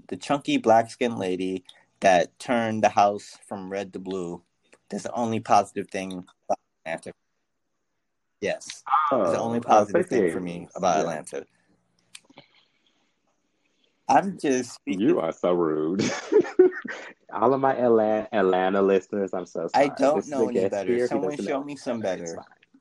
the 0.10 0.18
chunky 0.18 0.58
black 0.58 0.92
skinned 0.92 1.18
lady 1.18 1.64
that 2.02 2.38
turned 2.38 2.84
the 2.84 2.90
house 2.90 3.38
from 3.48 3.70
red 3.72 3.94
to 3.94 4.00
blue. 4.00 4.44
That's 4.90 5.04
the 5.04 5.14
only 5.14 5.40
positive 5.40 5.90
thing 5.90 6.26
Atlanta. 6.86 7.12
Yes, 8.42 8.84
Oh, 9.12 9.20
that's 9.20 9.32
the 9.32 9.40
only 9.40 9.60
uh, 9.60 9.64
positive 9.64 10.06
thing 10.08 10.32
for 10.32 10.40
me 10.40 10.68
about 10.76 10.96
Yeah. 10.98 11.02
Atlanta. 11.02 11.46
I'm 14.10 14.38
just 14.38 14.76
speaking. 14.76 15.02
You 15.02 15.20
are 15.20 15.32
so 15.34 15.52
rude. 15.52 16.02
All 17.34 17.54
of 17.54 17.60
my 17.60 17.76
Atlanta, 17.76 18.30
Atlanta 18.32 18.82
listeners, 18.82 19.34
I'm 19.34 19.46
so 19.46 19.68
sorry. 19.68 19.86
I 19.92 19.96
don't 19.98 20.16
This 20.16 20.30
know 20.30 20.48
any 20.48 20.70
better. 20.70 21.08
Someone 21.08 21.36
show 21.36 21.44
know 21.60 21.64
me 21.64 21.76
some 21.76 22.00
better. 22.00 22.24
It's 22.24 22.36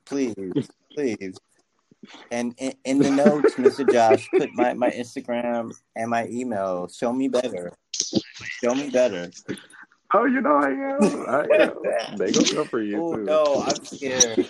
please, 0.05 0.69
please. 0.95 1.37
And 2.31 2.55
in, 2.59 2.73
in 2.85 2.99
the 3.01 3.11
notes, 3.11 3.55
Mr. 3.55 3.91
Josh, 3.91 4.29
put 4.37 4.53
my, 4.55 4.75
my 4.75 4.91
Instagram 4.91 5.73
and 5.97 6.11
my 6.11 6.29
email. 6.29 6.87
Show 6.89 7.13
me 7.13 7.27
better. 7.29 7.73
Show 8.63 8.75
me 8.75 8.91
better. 8.91 9.31
Oh, 10.15 10.27
you 10.27 10.41
know 10.41 10.57
I 10.57 10.69
am. 10.69 11.27
I 11.29 11.41
am. 11.63 12.17
They 12.19 12.31
gonna 12.31 12.47
come 12.55 12.69
for 12.69 12.81
you 12.81 12.99
Oh 13.03 13.17
too. 13.17 13.25
no, 13.25 13.65
I'm 13.67 13.85
scared. 13.85 14.47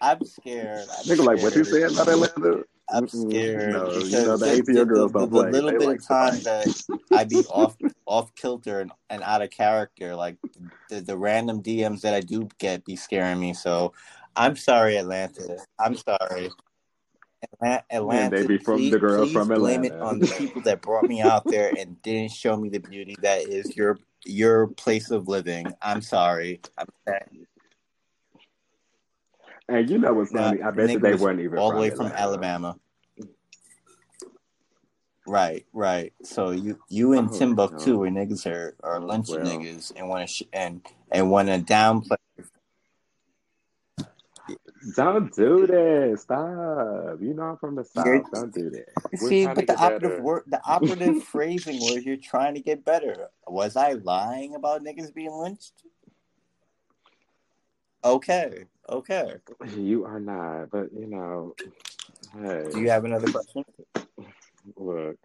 I'm 0.00 0.24
scared. 0.24 0.88
I'm 0.98 1.04
Nigga, 1.04 1.24
like 1.24 1.42
what 1.42 1.54
you 1.56 1.64
said 1.64 1.92
about 1.92 2.08
Atlanta? 2.08 2.64
I'm 2.92 3.08
scared. 3.08 3.72
No, 3.72 3.90
you 3.92 4.10
know 4.10 4.36
the 4.36 4.62
the, 4.66 4.72
the, 4.72 4.84
girls 4.84 5.12
don't 5.12 5.30
the 5.30 5.40
play. 5.40 5.50
little 5.50 5.70
They 5.70 5.78
bit 5.78 5.86
like 5.86 6.00
of 6.00 6.06
time 6.08 6.42
that 6.42 6.68
I 7.12 7.24
be 7.24 7.44
off 7.46 7.76
off 8.06 8.34
kilter 8.34 8.80
and, 8.80 8.92
and 9.08 9.22
out 9.22 9.42
of 9.42 9.50
character, 9.50 10.16
like 10.16 10.36
the, 10.88 11.00
the 11.00 11.16
random 11.16 11.62
DMs 11.62 12.00
that 12.00 12.14
I 12.14 12.20
do 12.20 12.48
get, 12.58 12.84
be 12.84 12.96
scaring 12.96 13.40
me. 13.40 13.54
So 13.54 13.92
I'm 14.36 14.56
sorry, 14.56 14.96
Atlanta. 14.96 15.58
I'm 15.78 15.96
sorry. 15.96 16.50
Atla- 17.42 17.84
Atlanta, 17.90 18.36
they 18.36 18.46
be 18.46 18.58
from 18.58 18.76
please, 18.76 18.90
the 18.90 18.98
please 18.98 19.32
from 19.32 19.48
blame 19.48 19.84
it 19.84 19.92
on 20.00 20.18
the 20.18 20.26
people 20.26 20.62
that 20.62 20.82
brought 20.82 21.08
me 21.08 21.20
out 21.20 21.46
there 21.48 21.72
and 21.76 22.00
didn't 22.02 22.32
show 22.32 22.56
me 22.56 22.68
the 22.68 22.80
beauty 22.80 23.16
that 23.22 23.42
is 23.42 23.76
your 23.76 23.98
your 24.24 24.66
place 24.66 25.10
of 25.10 25.28
living. 25.28 25.72
I'm 25.80 26.02
sorry. 26.02 26.60
I'm 26.76 26.86
sorry. 27.06 27.46
And 29.70 29.88
you 29.88 29.98
know 29.98 30.12
what's 30.12 30.32
Nah, 30.32 30.50
funny? 30.50 30.62
I 30.62 30.70
bet 30.72 30.88
nigga 30.90 31.00
they 31.00 31.14
weren't 31.14 31.40
even 31.40 31.58
all 31.58 31.72
the 31.72 31.78
way 31.78 31.90
from 31.90 32.06
Atlanta. 32.06 32.14
Uh, 32.16 32.22
Alabama. 32.26 32.76
Right, 35.26 35.64
right. 35.72 36.12
So 36.24 36.50
you 36.50 36.80
you 36.88 37.12
in 37.12 37.26
Oh, 37.26 37.38
Timbuktu 37.38 37.92
no. 37.92 37.98
where 37.98 38.10
niggas 38.10 38.46
are, 38.50 38.74
are 38.82 38.96
Oh, 39.00 39.06
lynching 39.06 39.36
well. 39.36 39.46
niggas 39.46 39.92
and 39.94 40.08
want 40.08 40.26
to 40.28 40.34
sh- 40.34 40.42
and 40.52 40.84
and 41.12 41.30
want 41.30 41.48
to 41.48 41.58
downplay. 41.60 42.16
Don't 44.96 45.32
do 45.36 45.66
that. 45.68 46.18
Stop. 46.20 47.20
You 47.20 47.34
know 47.34 47.42
I'm 47.44 47.56
from 47.58 47.76
the 47.76 47.86
You're- 47.94 48.18
South. 48.22 48.32
Don't 48.32 48.52
do 48.52 48.70
that. 48.70 48.88
We're 49.22 49.28
See, 49.28 49.46
but 49.46 49.66
the 49.68 49.76
operative 49.78 50.10
better. 50.10 50.22
word, 50.22 50.42
the 50.48 50.60
operative 50.66 51.22
phrasing 51.22 51.78
was 51.78 52.02
you're 52.04 52.16
trying 52.16 52.54
to 52.54 52.60
get 52.60 52.84
better. 52.84 53.28
Was 53.46 53.76
I 53.76 53.92
lying 53.92 54.56
about 54.56 54.82
niggas 54.82 55.14
being 55.14 55.30
lynched? 55.32 55.74
Okay, 58.02 58.64
okay. 58.90 59.34
You 59.76 60.04
are 60.04 60.20
not, 60.20 60.70
but 60.70 60.92
you 60.92 61.06
know, 61.06 61.54
hey, 62.34 62.64
Do 62.72 62.80
you 62.80 62.90
have 62.90 63.04
another 63.04 63.30
question? 63.30 63.64
look, 64.76 65.16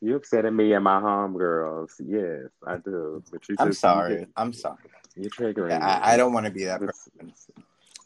you 0.00 0.16
upsetting 0.16 0.54
me 0.54 0.72
and 0.72 0.84
my 0.84 1.00
homegirls. 1.00 1.90
Yes, 2.04 2.50
I 2.66 2.76
do. 2.76 3.22
But 3.30 3.48
you 3.48 3.56
just 3.56 3.60
I'm 3.60 3.68
you 3.68 3.72
sorry. 3.72 4.16
get- 4.18 4.28
I'm 4.36 4.52
sorry. 4.52 4.76
you're 5.16 5.30
triggering 5.30 5.78
me. 5.78 5.84
I, 5.84 6.14
I 6.14 6.16
don't 6.16 6.32
want 6.32 6.46
to 6.46 6.52
be 6.52 6.64
that 6.64 6.80
person. 6.80 7.32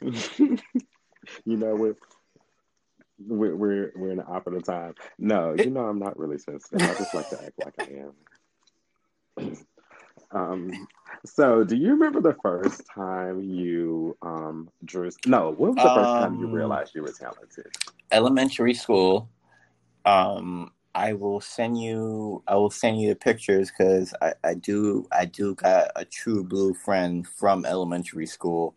you 1.44 1.56
know 1.56 1.74
we're, 1.74 1.94
we're 3.26 3.54
we're 3.56 3.92
we're 3.96 4.10
in 4.12 4.16
the 4.18 4.24
operative 4.24 4.64
time. 4.64 4.94
No, 5.18 5.54
you 5.54 5.70
know 5.70 5.80
I'm 5.86 5.98
not 5.98 6.18
really 6.18 6.38
sensitive. 6.38 6.88
I 6.88 6.94
just 6.94 7.12
like 7.14 7.28
to 7.30 7.42
act 7.44 7.58
like 7.58 7.74
I 9.38 9.44
am. 9.44 9.56
um. 10.32 10.86
So, 11.26 11.64
do 11.64 11.76
you 11.76 11.90
remember 11.90 12.20
the 12.20 12.36
first 12.42 12.86
time 12.86 13.42
you 13.42 14.16
um 14.22 14.70
drew? 14.84 15.10
No, 15.26 15.50
what 15.50 15.74
was 15.74 15.82
the 15.82 15.90
first 15.90 16.16
time 16.16 16.34
you 16.34 16.46
Um, 16.46 16.50
realized 16.50 16.94
you 16.94 17.02
were 17.02 17.12
talented? 17.12 17.66
elementary 18.10 18.74
school. 18.74 19.28
Um, 20.04 20.72
I 20.94 21.12
will 21.14 21.40
send 21.40 21.80
you. 21.80 22.42
I 22.46 22.56
will 22.56 22.70
send 22.70 23.00
you 23.00 23.08
the 23.10 23.16
pictures 23.16 23.70
because 23.70 24.14
I, 24.22 24.34
I 24.44 24.54
do. 24.54 25.06
I 25.12 25.26
do 25.26 25.54
got 25.54 25.90
a 25.96 26.04
true 26.04 26.44
blue 26.44 26.74
friend 26.74 27.26
from 27.26 27.64
elementary 27.64 28.26
school. 28.26 28.74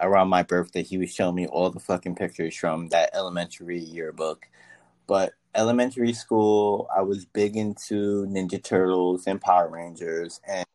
Around 0.00 0.28
my 0.28 0.42
birthday, 0.42 0.82
he 0.82 0.98
was 0.98 1.14
showing 1.14 1.36
me 1.36 1.46
all 1.46 1.70
the 1.70 1.80
fucking 1.80 2.16
pictures 2.16 2.56
from 2.56 2.88
that 2.88 3.10
elementary 3.14 3.78
yearbook. 3.78 4.46
But 5.06 5.34
elementary 5.54 6.12
school, 6.12 6.88
I 6.96 7.02
was 7.02 7.24
big 7.26 7.56
into 7.56 8.26
Ninja 8.26 8.62
Turtles 8.62 9.26
and 9.26 9.40
Power 9.40 9.68
Rangers, 9.68 10.40
and 10.48 10.66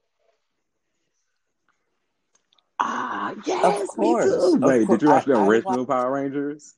Ah, 2.82 3.34
yes, 3.46 3.98
me 3.98 4.14
course, 4.14 4.26
too. 4.26 4.54
of 4.56 4.62
Wait, 4.62 4.88
course. 4.88 5.00
did 5.00 5.02
you 5.02 5.10
watch 5.10 5.24
I- 5.24 5.32
the 5.32 5.38
I 5.38 5.46
original 5.46 5.86
Power 5.86 6.12
Rangers 6.14 6.76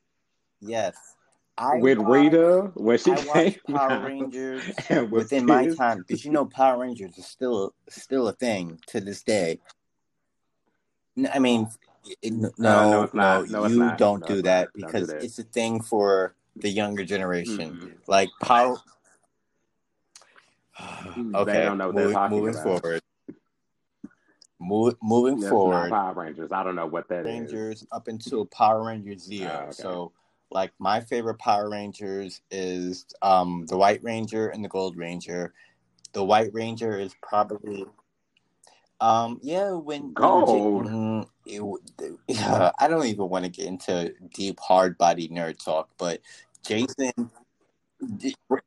yes, 0.60 0.96
I 1.58 1.78
with 1.78 2.00
watched- 2.00 2.10
Rita 2.10 2.72
when 2.76 2.98
she 2.98 3.12
I 3.12 3.16
came 3.24 3.76
Power 3.76 3.92
out 3.92 4.04
Rangers 4.08 4.64
and 4.90 5.12
was 5.12 5.24
within 5.26 5.46
my 5.46 5.68
time 5.68 6.00
because 6.00 6.26
you 6.26 6.32
know 6.32 6.46
Power 6.46 6.80
Rangers 6.80 7.18
is 7.18 7.26
still 7.28 7.74
still 7.90 8.28
a 8.28 8.34
thing 8.34 8.80
to 8.88 9.00
this 9.00 9.22
day. 9.22 9.60
I 11.32 11.38
mean, 11.40 11.70
it- 12.24 12.34
no, 12.34 12.50
no, 12.58 12.92
no, 12.92 13.04
it's 13.04 13.14
not. 13.14 13.50
No, 13.50 13.64
it's 13.66 13.74
you 13.74 13.80
not. 13.80 13.98
don't 14.00 14.22
No, 14.22 14.28
do 14.28 14.42
that 14.44 14.70
not. 14.76 14.88
Because 14.88 15.08
do 15.10 15.14
that. 15.14 15.24
it's 15.24 15.38
a 15.38 15.44
thing 15.44 15.82
for 15.82 16.34
the 16.56 16.70
younger 16.70 17.04
generation. 17.06 17.78
Mm-mm. 17.78 17.94
Like 18.08 18.30
Power. 18.42 18.78
They 21.16 21.38
okay, 21.38 21.64
don't 21.66 21.78
know 21.78 21.88
what 21.88 21.96
they're 21.96 22.06
moving, 22.06 22.14
talking 22.16 22.38
moving 22.38 22.54
about. 22.56 22.82
forward. 22.82 23.02
Mo- 24.62 24.94
moving 25.02 25.40
That's 25.40 25.44
not 25.46 25.50
forward, 25.50 25.90
Power 25.90 26.14
Rangers. 26.14 26.52
I 26.52 26.64
don't 26.64 26.76
know 26.76 26.86
what 26.86 27.10
that 27.10 27.22
is. 27.22 27.26
Rangers 27.26 27.88
up 27.92 28.08
until 28.08 28.46
Power 28.46 28.84
Rangers 28.84 29.24
Zero. 29.24 29.52
Oh, 29.52 29.64
okay. 29.64 29.74
So, 29.74 30.12
like 30.52 30.72
my 30.78 31.02
favorite 31.02 31.40
Power 31.40 31.70
Rangers 31.70 32.42
is 32.52 33.08
um 33.24 33.66
the 33.68 33.78
White 33.78 34.04
Ranger 34.04 34.50
and 34.50 34.64
the 34.64 34.70
Gold 34.70 34.98
Ranger. 34.98 35.54
The 36.14 36.24
White 36.24 36.54
Ranger 36.54 37.00
is 37.00 37.16
probably 37.24 37.86
um 39.00 39.40
yeah 39.42 39.72
when 39.72 40.14
Gold? 40.14 40.86
Mm, 40.86 41.28
it 41.48 41.58
w- 41.58 41.84
yeah, 42.28 42.72
I 42.80 42.88
don't 42.88 43.08
even 43.08 43.30
want 43.30 43.46
to 43.46 43.52
get 43.52 43.66
into 43.66 44.14
deep 44.36 44.60
hard 44.60 44.96
body 45.00 45.28
nerd 45.28 45.64
talk, 45.64 45.90
but 45.98 46.22
Jason 46.64 47.14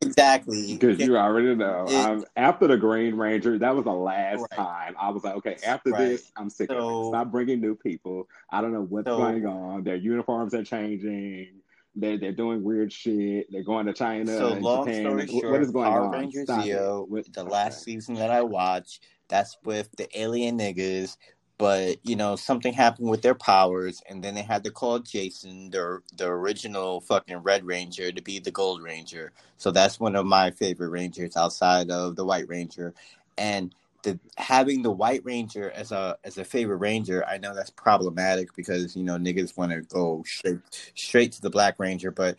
exactly 0.03 0.75
Because 0.75 0.99
you 0.99 1.17
already 1.17 1.55
know. 1.55 1.87
It- 1.89 2.29
after 2.37 2.67
the 2.67 2.77
Green 2.77 3.15
Ranger, 3.17 3.59
that 3.59 3.75
was 3.75 3.85
the 3.85 3.93
last 3.93 4.41
Right. 4.41 4.51
time. 4.51 4.95
I 4.99 5.11
was 5.11 5.25
like, 5.25 5.37
okay, 5.37 5.57
after 5.67 5.91
Right. 5.91 5.99
this, 6.11 6.33
I'm 6.37 6.49
sick 6.51 6.71
of 6.71 6.79
So- 6.79 7.07
it. 7.07 7.09
Stop 7.11 7.31
bringing 7.31 7.61
new 7.61 7.75
people. 7.75 8.29
I 8.51 8.61
don't 8.61 8.73
know 8.73 8.83
what's 8.83 9.07
So- 9.07 9.17
going 9.19 9.47
on. 9.47 9.85
Their 9.85 9.97
uniforms 9.97 10.55
are 10.55 10.65
changing. 10.65 11.61
They're, 11.97 12.19
they're 12.19 12.33
doing 12.33 12.65
weird 12.65 12.93
shit. 12.93 13.47
They're 13.53 13.63
going 13.63 13.87
to 13.87 13.93
China. 13.93 14.27
So 14.37 14.53
and 14.55 14.63
long 14.63 14.87
Japan. 14.87 15.03
story 15.03 15.27
short, 15.29 15.53
what 15.53 15.63
is 15.63 15.71
going 15.71 15.91
Power 15.93 16.17
on? 16.17 16.31
Stop 16.33 16.67
it. 16.67 16.71
Zeo, 16.71 17.33
the 17.33 17.41
okay. 17.43 17.51
last 17.51 17.85
season 17.85 18.17
that 18.17 18.31
I 18.33 18.43
watched, 18.43 19.05
that's 19.29 19.57
with 19.65 19.91
the 19.97 20.09
alien 20.21 20.59
niggas. 20.59 21.17
But 21.57 21.99
you 22.03 22.17
know, 22.17 22.35
something 22.37 22.73
happened 22.73 23.09
with 23.09 23.23
their 23.23 23.35
powers, 23.35 24.03
and 24.09 24.23
then 24.23 24.35
they 24.35 24.43
had 24.43 24.65
to 24.65 24.71
call 24.71 24.99
Jason, 24.99 25.71
the 25.71 26.01
the 26.17 26.27
original 26.27 27.01
fucking 27.01 27.39
Red 27.39 27.65
Ranger, 27.65 28.11
to 28.11 28.23
be 28.23 28.39
the 28.41 28.51
Gold 28.51 28.83
Ranger. 28.83 29.33
So 29.57 29.71
that's 29.71 30.01
one 30.01 30.17
of 30.17 30.27
my 30.27 30.51
favorite 30.51 30.91
Rangers 30.91 31.37
outside 31.37 31.91
of 31.91 32.17
the 32.17 32.25
White 32.25 32.49
Ranger, 32.49 32.93
and 33.39 33.73
the 34.03 34.19
having 34.37 34.83
the 34.83 34.91
White 34.91 35.25
Ranger 35.25 35.71
as 35.71 35.93
a 35.93 36.19
as 36.25 36.39
a 36.39 36.45
favorite 36.45 36.79
Ranger, 36.79 37.25
I 37.25 37.39
know 37.39 37.55
that's 37.55 37.71
problematic 37.71 38.55
because 38.57 38.97
you 38.97 39.05
know 39.05 39.17
niggas 39.17 39.57
want 39.57 39.71
to 39.73 39.83
go 39.83 40.25
straight 40.27 40.59
straight 40.95 41.33
to 41.33 41.41
the 41.41 41.51
Black 41.51 41.79
Ranger, 41.79 42.11
but 42.11 42.37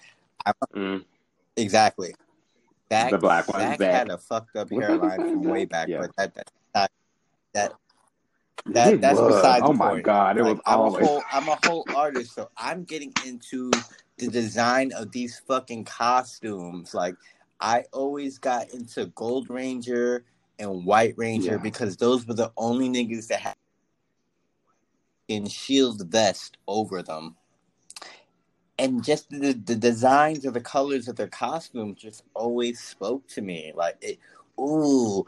Mm. 0.75 1.03
Exactly. 1.57 2.15
Zach, 2.91 3.11
The 3.11 3.17
black 3.17 3.47
one, 3.47 3.61
had 3.61 4.09
a 4.09 4.17
fucked 4.17 4.55
up 4.55 4.69
hairline 4.69 5.19
from 5.19 5.43
way 5.43 5.65
back, 5.65 5.87
Yeah. 5.87 6.01
but 6.01 6.15
that, 6.17 6.35
that, 6.73 6.91
that, 7.53 7.73
that 8.67 8.99
It 8.99 9.01
that's 9.01 9.21
was. 9.21 9.23
beside 9.23 9.65
oh 9.65 9.67
the 9.67 9.73
Oh 9.73 9.73
my 9.73 9.95
point. 9.95 10.01
god, 10.01 10.37
it 10.37 10.43
like, 10.43 10.43
was 10.43 10.59
I'm 10.65 10.85
always. 10.85 10.87
a 10.87 10.91
whole 10.91 11.27
I'm 11.31 11.49
a 11.49 11.55
whole 11.55 11.89
artist, 11.93 12.35
so 12.35 12.49
I'm 12.57 12.85
getting 12.85 13.15
into 13.21 13.85
the 14.17 14.29
design 14.29 14.91
of 14.93 15.11
these 15.11 15.39
fucking 15.47 15.85
costumes. 15.85 16.93
Like 16.93 17.15
I 17.61 17.85
always 17.93 18.39
got 18.39 18.71
into 18.73 19.07
Gold 19.07 19.49
Ranger 19.49 20.25
and 20.59 20.85
White 20.85 21.15
Ranger 21.17 21.57
Yeah. 21.57 21.59
because 21.59 21.97
those 21.97 22.27
were 22.27 22.35
the 22.35 22.53
only 22.57 22.89
niggas 22.89 23.27
that 23.29 23.41
had 23.41 23.55
in 25.27 25.47
shield 25.47 26.01
vest 26.11 26.57
over 26.67 27.03
them. 27.03 27.37
And 28.79 29.03
just 29.03 29.29
the, 29.29 29.53
the 29.53 29.75
designs 29.75 30.45
or 30.45 30.51
the 30.51 30.61
colors 30.61 31.07
of 31.07 31.17
their 31.17 31.27
costumes 31.29 31.99
just 32.01 32.23
always 32.35 32.79
spoke 32.81 33.27
to 33.29 33.41
me. 33.41 33.73
Like 33.75 33.97
it 34.01 34.19
ooh, 34.59 35.25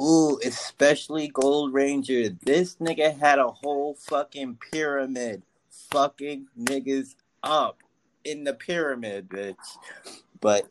Ooh, 0.00 0.38
especially 0.44 1.28
Gold 1.28 1.74
Ranger. 1.74 2.30
This 2.30 2.76
nigga 2.76 3.18
had 3.18 3.38
a 3.38 3.48
whole 3.48 3.94
fucking 3.94 4.58
pyramid, 4.72 5.42
fucking 5.90 6.46
niggas 6.58 7.16
up 7.42 7.82
in 8.24 8.44
the 8.44 8.54
pyramid, 8.54 9.28
bitch. 9.28 9.56
But 10.40 10.68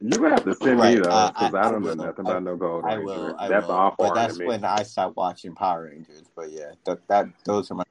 You 0.00 0.18
would 0.20 0.32
have 0.32 0.44
to 0.44 0.54
send 0.54 0.76
me 0.78 0.82
Right, 0.82 0.96
those 0.96 1.06
I- 1.08 1.28
because 1.28 1.54
I- 1.54 1.58
I, 1.58 1.66
I 1.66 1.70
don't 1.70 1.82
know 1.82 1.88
will. 1.90 1.96
nothing 1.96 2.26
I- 2.26 2.30
about 2.30 2.42
no 2.44 2.56
Gold 2.56 2.84
I 2.84 2.94
Ranger. 2.94 3.04
will. 3.04 3.36
I 3.38 3.48
That's 3.48 3.66
will. 3.66 3.74
all 3.74 3.94
but 3.98 4.14
that's 4.14 4.38
when 4.38 4.64
I 4.64 4.82
stopped 4.82 5.16
watching 5.16 5.54
Power 5.54 5.84
Rangers. 5.84 6.22
But 6.34 6.52
yeah, 6.52 6.72
that, 6.84 7.06
that 7.08 7.26
those 7.44 7.70
are 7.70 7.74
my. 7.74 7.84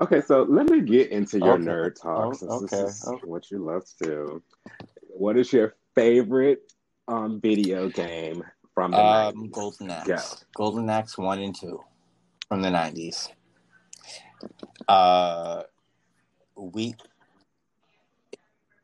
Okay, 0.00 0.20
so 0.20 0.42
let 0.48 0.68
me 0.70 0.80
get 0.80 1.10
into 1.10 1.38
your 1.38 1.54
Okay. 1.54 1.64
nerd 1.64 2.00
talk 2.00 2.36
Oh, 2.42 2.46
okay, 2.56 2.82
this 2.82 3.02
is 3.02 3.08
okay. 3.08 3.20
what 3.26 3.50
you 3.50 3.58
love 3.58 3.84
to 3.84 4.04
do. 4.04 4.42
What 5.08 5.36
is 5.36 5.52
your 5.52 5.74
favorite 5.94 6.72
um 7.08 7.40
video 7.40 7.88
game 7.88 8.44
from 8.74 8.92
the 8.92 8.98
Um, 8.98 9.34
90s? 9.48 9.52
Golden 9.52 9.90
Axe. 9.90 10.06
Go. 10.06 10.22
Golden 10.54 10.90
Axe 10.90 11.18
one 11.18 11.40
and 11.40 11.54
two 11.58 11.80
from 12.48 12.62
the 12.62 12.70
nineties. 12.70 13.28
Uh, 14.86 15.62
we. 16.56 16.94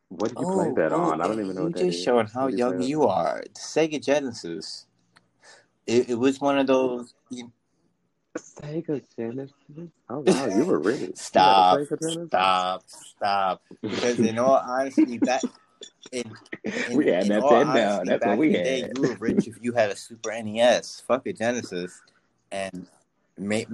What 0.08 0.28
did 0.28 0.38
you 0.38 0.46
play 0.46 0.72
that 0.76 0.92
on? 0.92 1.20
I 1.20 1.26
don't 1.26 1.40
even 1.40 1.54
know 1.54 1.62
You 1.62 1.68
what 1.68 1.76
just 1.76 1.98
is. 1.98 2.02
showing 2.02 2.26
how 2.26 2.44
What 2.44 2.52
you 2.52 2.58
young 2.58 2.78
play 2.78 2.86
you 2.86 3.04
are. 3.04 3.44
Sega 3.54 4.02
Genesis. 4.02 4.86
It, 5.86 6.10
it 6.10 6.14
was 6.14 6.40
one 6.40 6.58
of 6.58 6.66
those. 6.66 7.14
You, 7.30 7.50
Sega 8.38 9.02
Genesis? 9.16 9.52
Oh 10.08 10.20
wow, 10.20 10.46
you 10.46 10.64
were 10.64 10.78
rich. 10.78 11.00
You 11.00 11.12
stop, 11.14 11.80
stop, 12.28 12.82
stop. 12.86 13.62
Because 13.82 14.18
in 14.20 14.38
all 14.38 14.54
honesty, 14.66 15.18
back 15.18 15.42
in, 16.12 16.24
in, 16.64 16.96
We 16.96 17.06
had 17.08 17.30
all 17.32 17.54
Nintendo. 17.54 17.66
honesty, 17.66 18.08
That's 18.10 18.24
what 18.26 18.38
we 18.38 18.52
the 18.52 18.62
day, 18.62 18.80
had. 18.82 18.92
you 18.96 19.02
were 19.02 19.14
rich 19.14 19.48
if 19.48 19.58
you 19.62 19.72
had 19.72 19.90
a 19.90 19.96
Super 19.96 20.30
NES. 20.42 21.02
Fuck 21.06 21.26
a 21.26 21.32
Genesis, 21.32 22.00
and 22.52 22.86
may, 23.38 23.66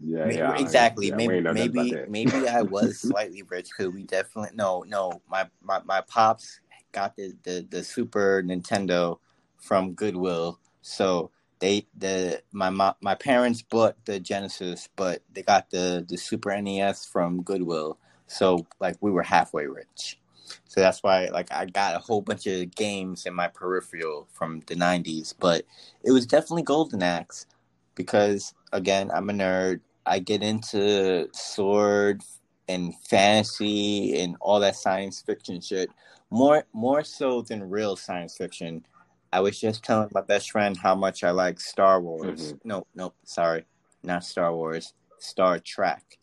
Yeah, 0.00 0.26
may- 0.26 0.36
yeah. 0.36 0.58
Exactly. 0.58 1.08
yeah, 1.08 1.16
maybe 1.16 1.34
ain't 1.36 1.44
know 1.44 1.52
nothing 1.52 1.70
about 1.70 1.86
maybe 2.08 2.30
maybe 2.32 2.48
I 2.48 2.62
was 2.76 3.00
slightly 3.00 3.42
rich 3.42 3.68
because 3.76 3.92
we 3.92 4.02
definitely 4.04 4.50
no 4.54 4.84
no 4.86 5.22
my, 5.30 5.48
my 5.62 5.80
my 5.84 6.00
pops 6.02 6.60
got 6.92 7.16
the, 7.16 7.34
the 7.44 7.66
the 7.70 7.84
Super 7.84 8.42
Nintendo 8.42 9.18
from 9.58 9.92
Goodwill, 9.94 10.58
so 10.82 11.30
they 11.58 11.86
the 11.96 12.42
my 12.52 12.70
mo- 12.70 12.96
my 13.00 13.14
parents 13.14 13.62
bought 13.62 13.96
the 14.04 14.20
Genesis, 14.20 14.88
but 14.96 15.22
they 15.32 15.42
got 15.42 15.70
the 15.70 16.04
the 16.08 16.16
Super 16.16 16.60
NES 16.60 17.06
from 17.06 17.42
Goodwill, 17.42 17.98
so 18.26 18.66
like 18.80 18.96
we 19.00 19.10
were 19.10 19.22
halfway 19.22 19.66
rich. 19.66 20.18
So 20.66 20.80
that's 20.80 21.02
why 21.02 21.26
like 21.26 21.50
I 21.52 21.66
got 21.66 21.94
a 21.94 21.98
whole 21.98 22.22
bunch 22.22 22.46
of 22.46 22.74
games 22.74 23.26
in 23.26 23.34
my 23.34 23.48
peripheral 23.48 24.28
from 24.32 24.60
the 24.66 24.74
90s, 24.74 25.34
but 25.38 25.64
it 26.04 26.12
was 26.12 26.26
definitely 26.26 26.62
Golden 26.62 27.02
Axe 27.02 27.46
because 27.94 28.54
again, 28.72 29.10
I'm 29.14 29.30
a 29.30 29.32
nerd. 29.32 29.80
I 30.04 30.20
get 30.20 30.42
into 30.42 31.28
sword 31.32 32.22
and 32.68 32.94
fantasy 33.08 34.20
and 34.20 34.36
all 34.40 34.60
that 34.60 34.76
science 34.76 35.20
fiction 35.20 35.60
shit 35.60 35.88
more 36.30 36.64
more 36.72 37.04
so 37.04 37.42
than 37.42 37.68
real 37.68 37.96
science 37.96 38.36
fiction. 38.36 38.84
I 39.32 39.40
was 39.40 39.60
just 39.60 39.84
telling 39.84 40.08
my 40.12 40.22
best 40.22 40.50
friend 40.50 40.76
how 40.76 40.94
much 40.94 41.24
I 41.24 41.30
like 41.30 41.60
Star 41.60 42.00
Wars. 42.00 42.52
Mhm. 42.52 42.60
No, 42.64 42.86
no, 42.94 43.12
sorry, 43.24 43.66
not 44.02 44.24
Star 44.24 44.54
Wars. 44.54 44.94
Star 45.18 45.58
Trek. 45.58 46.18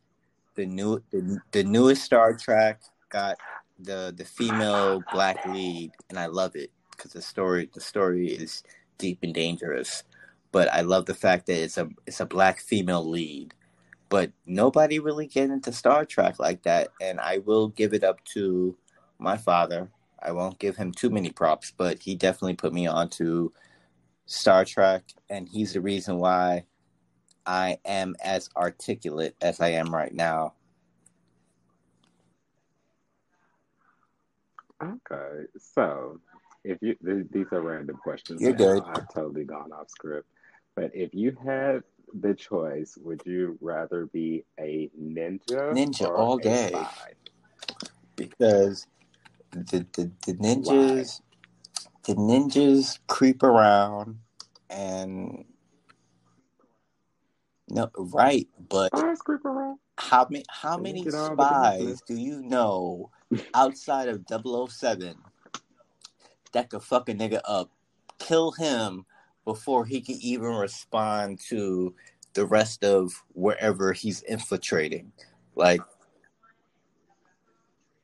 The 0.55 0.65
new 0.65 1.01
the, 1.11 1.39
the 1.51 1.63
newest 1.63 2.03
Star 2.03 2.33
Trek 2.35 2.81
got 3.09 3.37
the 3.83 4.13
the 4.15 4.25
female 4.25 5.03
black 5.11 5.45
lead, 5.45 5.91
and 6.09 6.17
I 6.17 6.27
love 6.27 6.55
it 6.55 6.71
because 6.91 7.13
the 7.13 7.21
story 7.21 7.69
the 7.73 7.81
story 7.81 8.27
is 8.27 8.63
deep 8.97 9.19
and 9.23 9.33
dangerous. 9.33 10.03
But 10.51 10.71
I 10.71 10.81
love 10.81 11.05
the 11.05 11.15
fact 11.15 11.47
that 11.47 11.61
it's 11.61 11.77
a 11.77 11.89
it's 12.05 12.19
a 12.19 12.25
black 12.25 12.59
female 12.59 13.07
lead. 13.07 13.53
But 14.09 14.31
nobody 14.45 14.99
really 14.99 15.27
get 15.27 15.49
into 15.49 15.71
Star 15.71 16.05
Trek 16.05 16.39
like 16.39 16.63
that, 16.63 16.89
and 17.01 17.19
I 17.19 17.39
will 17.39 17.69
give 17.69 17.93
it 17.93 18.03
up 18.03 18.23
to 18.33 18.77
my 19.17 19.37
father. 19.37 19.89
I 20.21 20.31
won't 20.31 20.59
give 20.59 20.77
him 20.77 20.91
too 20.91 21.09
many 21.09 21.31
props, 21.31 21.73
but 21.75 22.01
he 22.01 22.15
definitely 22.15 22.55
put 22.55 22.73
me 22.73 22.87
on 22.87 23.09
to 23.11 23.51
Star 24.25 24.65
Trek, 24.65 25.03
and 25.29 25.49
he's 25.49 25.73
the 25.73 25.81
reason 25.81 26.17
why 26.17 26.65
I 27.45 27.79
am 27.85 28.15
as 28.23 28.49
articulate 28.55 29.35
as 29.41 29.59
I 29.59 29.69
am 29.69 29.93
right 29.93 30.13
now. 30.13 30.53
Okay, 34.83 35.45
so 35.57 36.19
if 36.63 36.77
you 36.81 36.95
th- 37.05 37.27
these 37.31 37.47
are 37.51 37.61
random 37.61 37.97
questions, 37.97 38.41
You're 38.41 38.53
now. 38.53 38.57
good. 38.57 38.83
I've 38.85 39.07
totally 39.13 39.45
gone 39.45 39.71
off 39.71 39.89
script. 39.89 40.27
But 40.75 40.91
if 40.93 41.13
you 41.13 41.35
had 41.45 41.83
the 42.13 42.33
choice, 42.33 42.97
would 43.01 43.21
you 43.25 43.57
rather 43.61 44.07
be 44.07 44.45
a 44.59 44.89
ninja, 44.99 45.73
Ninja 45.73 46.07
or 46.07 46.17
all 46.17 46.37
a 46.37 46.41
day. 46.41 46.69
spy? 46.69 47.13
because 48.15 48.87
the 49.51 49.85
the, 49.93 50.11
the 50.25 50.33
ninjas 50.35 51.21
the 52.05 52.15
ninjas 52.15 52.99
creep 53.07 53.43
around 53.43 54.19
and 54.69 55.45
no 57.69 57.89
right 57.97 58.47
but 58.69 58.89
Spies 58.95 59.21
creep 59.21 59.45
around. 59.45 59.77
how 59.97 60.27
many 60.29 60.43
how 60.49 60.77
many 60.77 61.03
get 61.03 61.15
all 61.15 61.35
the 61.35 61.45
spies 61.45 62.01
do 62.01 62.15
you 62.15 62.41
know 62.41 63.09
outside 63.53 64.07
of 64.09 64.23
007 64.69 65.15
that 66.51 66.69
could 66.69 66.83
fuck 66.83 67.09
a 67.09 67.13
nigga 67.13 67.41
up 67.45 67.69
kill 68.19 68.51
him 68.51 69.05
before 69.45 69.85
he 69.85 69.99
can 70.01 70.15
even 70.21 70.53
respond 70.55 71.39
to 71.49 71.93
the 72.33 72.45
rest 72.45 72.83
of 72.83 73.11
wherever 73.33 73.91
he's 73.93 74.21
infiltrating 74.23 75.11
like 75.55 75.81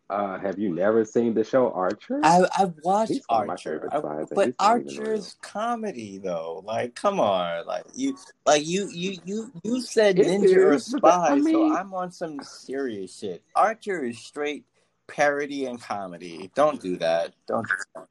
Uh, 0.09 0.39
have 0.39 0.57
you 0.57 0.73
never 0.73 1.05
seen 1.05 1.35
the 1.35 1.43
show 1.43 1.71
Archer? 1.71 2.19
I 2.23 2.41
I've 2.57 2.73
watched 2.83 3.11
He's 3.11 3.21
one 3.27 3.41
of 3.41 3.47
my 3.47 3.53
Archer, 3.53 3.89
I- 3.91 3.99
but 4.33 4.45
he's 4.47 4.55
not 4.59 4.79
even 4.81 4.97
Archer's 4.97 5.35
comedy 5.41 6.17
though. 6.17 6.63
Like, 6.65 6.95
come 6.95 7.19
on, 7.19 7.67
like 7.67 7.85
you, 7.93 8.17
like 8.43 8.65
you, 8.65 8.89
you, 8.91 9.19
you, 9.23 9.51
you 9.63 9.81
said 9.81 10.17
It 10.17 10.25
ninja 10.25 10.55
or 10.57 10.73
is, 10.73 10.87
that- 10.87 10.97
spy, 10.97 11.27
I 11.29 11.35
mean- 11.35 11.53
so 11.53 11.75
I'm 11.77 11.93
on 11.93 12.11
some 12.11 12.41
serious 12.41 13.15
shit. 13.19 13.43
Archer 13.55 14.03
is 14.03 14.17
straight 14.17 14.65
parody 15.09 15.65
and 15.65 15.81
comedy. 15.81 16.49
Don't 16.55 16.81
do 16.81 16.97
that. 16.97 17.33
Don't. 17.47 17.67
Do 17.67 17.73
that. 17.95 18.07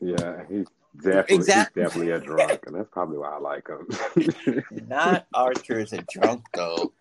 Yeah, 0.00 0.42
he's 0.48 0.66
definitely 0.96 1.36
Exactly. 1.36 1.82
he's 1.82 1.86
definitely 1.86 2.12
a 2.12 2.20
drunk, 2.20 2.60
and 2.66 2.74
that's 2.74 2.88
probably 2.90 3.18
why 3.18 3.30
I 3.30 3.38
like 3.38 3.68
him. 3.68 4.64
Not 4.88 5.26
Archer 5.34 5.78
is 5.80 5.92
a 5.92 6.02
drunk 6.02 6.44
though. 6.54 6.92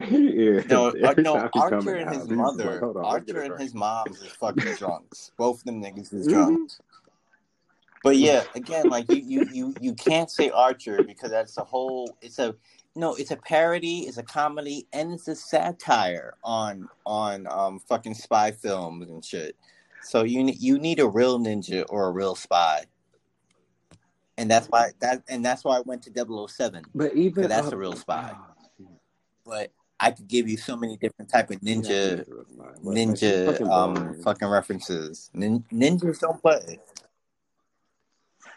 he 0.00 0.26
is. 0.28 0.66
No, 0.66 0.88
uh, 0.88 1.14
no. 1.18 1.36
time 1.36 1.50
he 1.52 1.60
come 1.60 1.72
Archer 1.74 1.96
and 1.96 2.10
his 2.10 2.28
mother, 2.28 2.74
like, 2.74 2.82
on, 2.82 2.94
let 2.94 2.94
me 2.94 3.02
get 3.26 3.36
Archer 3.36 3.52
and 3.52 3.60
his 3.60 3.74
mom's 3.74 4.22
is 4.22 4.32
fucking 4.32 4.74
drunks. 4.74 5.32
Both 5.38 5.60
of 5.60 5.64
them 5.64 5.82
niggas 5.82 6.12
is 6.12 6.28
Mhm. 6.28 6.32
drunks. 6.32 6.80
But 8.02 8.16
yeah, 8.16 8.42
again, 8.56 8.88
like 8.88 9.08
you, 9.08 9.22
you, 9.22 9.46
you, 9.52 9.74
you 9.80 9.94
can't 9.94 10.28
say 10.28 10.50
Archer 10.50 11.02
because 11.02 11.30
that's 11.30 11.56
a 11.56 11.62
whole. 11.64 12.16
It's 12.20 12.40
a 12.40 12.54
no. 12.94 13.14
It's 13.14 13.30
a 13.30 13.36
parody. 13.36 14.00
It's 14.00 14.18
a 14.18 14.22
comedy, 14.22 14.86
and 14.92 15.12
it's 15.12 15.28
a 15.28 15.34
satire 15.34 16.34
on 16.44 16.88
on 17.06 17.46
um 17.48 17.78
fucking 17.80 18.14
spy 18.14 18.50
films 18.50 19.08
and 19.08 19.24
shit. 19.24 19.56
So 20.02 20.24
you 20.24 20.52
you 20.58 20.78
need 20.78 21.00
a 21.00 21.08
real 21.08 21.38
ninja 21.38 21.84
or 21.88 22.08
a 22.08 22.10
real 22.10 22.34
spy, 22.34 22.84
and 24.36 24.50
that's 24.50 24.66
why 24.66 24.90
that 25.00 25.22
and 25.28 25.44
that's 25.44 25.64
why 25.64 25.76
I 25.76 25.80
went 25.80 26.02
to 26.02 26.48
007. 26.48 26.84
But 26.94 27.14
even 27.14 27.48
that's 27.48 27.68
up- 27.68 27.72
a 27.72 27.76
real 27.76 27.94
spy. 27.94 28.34
Oh. 28.34 28.88
But 29.44 29.70
I 29.98 30.10
could 30.10 30.26
give 30.26 30.48
you 30.48 30.56
so 30.56 30.76
many 30.76 30.96
different 30.96 31.30
type 31.30 31.50
of 31.50 31.60
ninja 31.60 31.86
he 31.86 31.92
is 31.92 32.28
a 32.28 32.34
real 32.34 32.44
spy. 32.52 32.64
But, 32.64 32.84
like, 32.84 32.96
he's 32.96 33.20
ninja 33.20 33.46
fucking 33.46 33.70
um 33.70 33.94
boring. 33.94 34.22
fucking 34.22 34.48
references. 34.48 35.30
Nin- 35.32 35.64
ninjas 35.72 36.18
don't 36.18 36.40
play. 36.42 36.80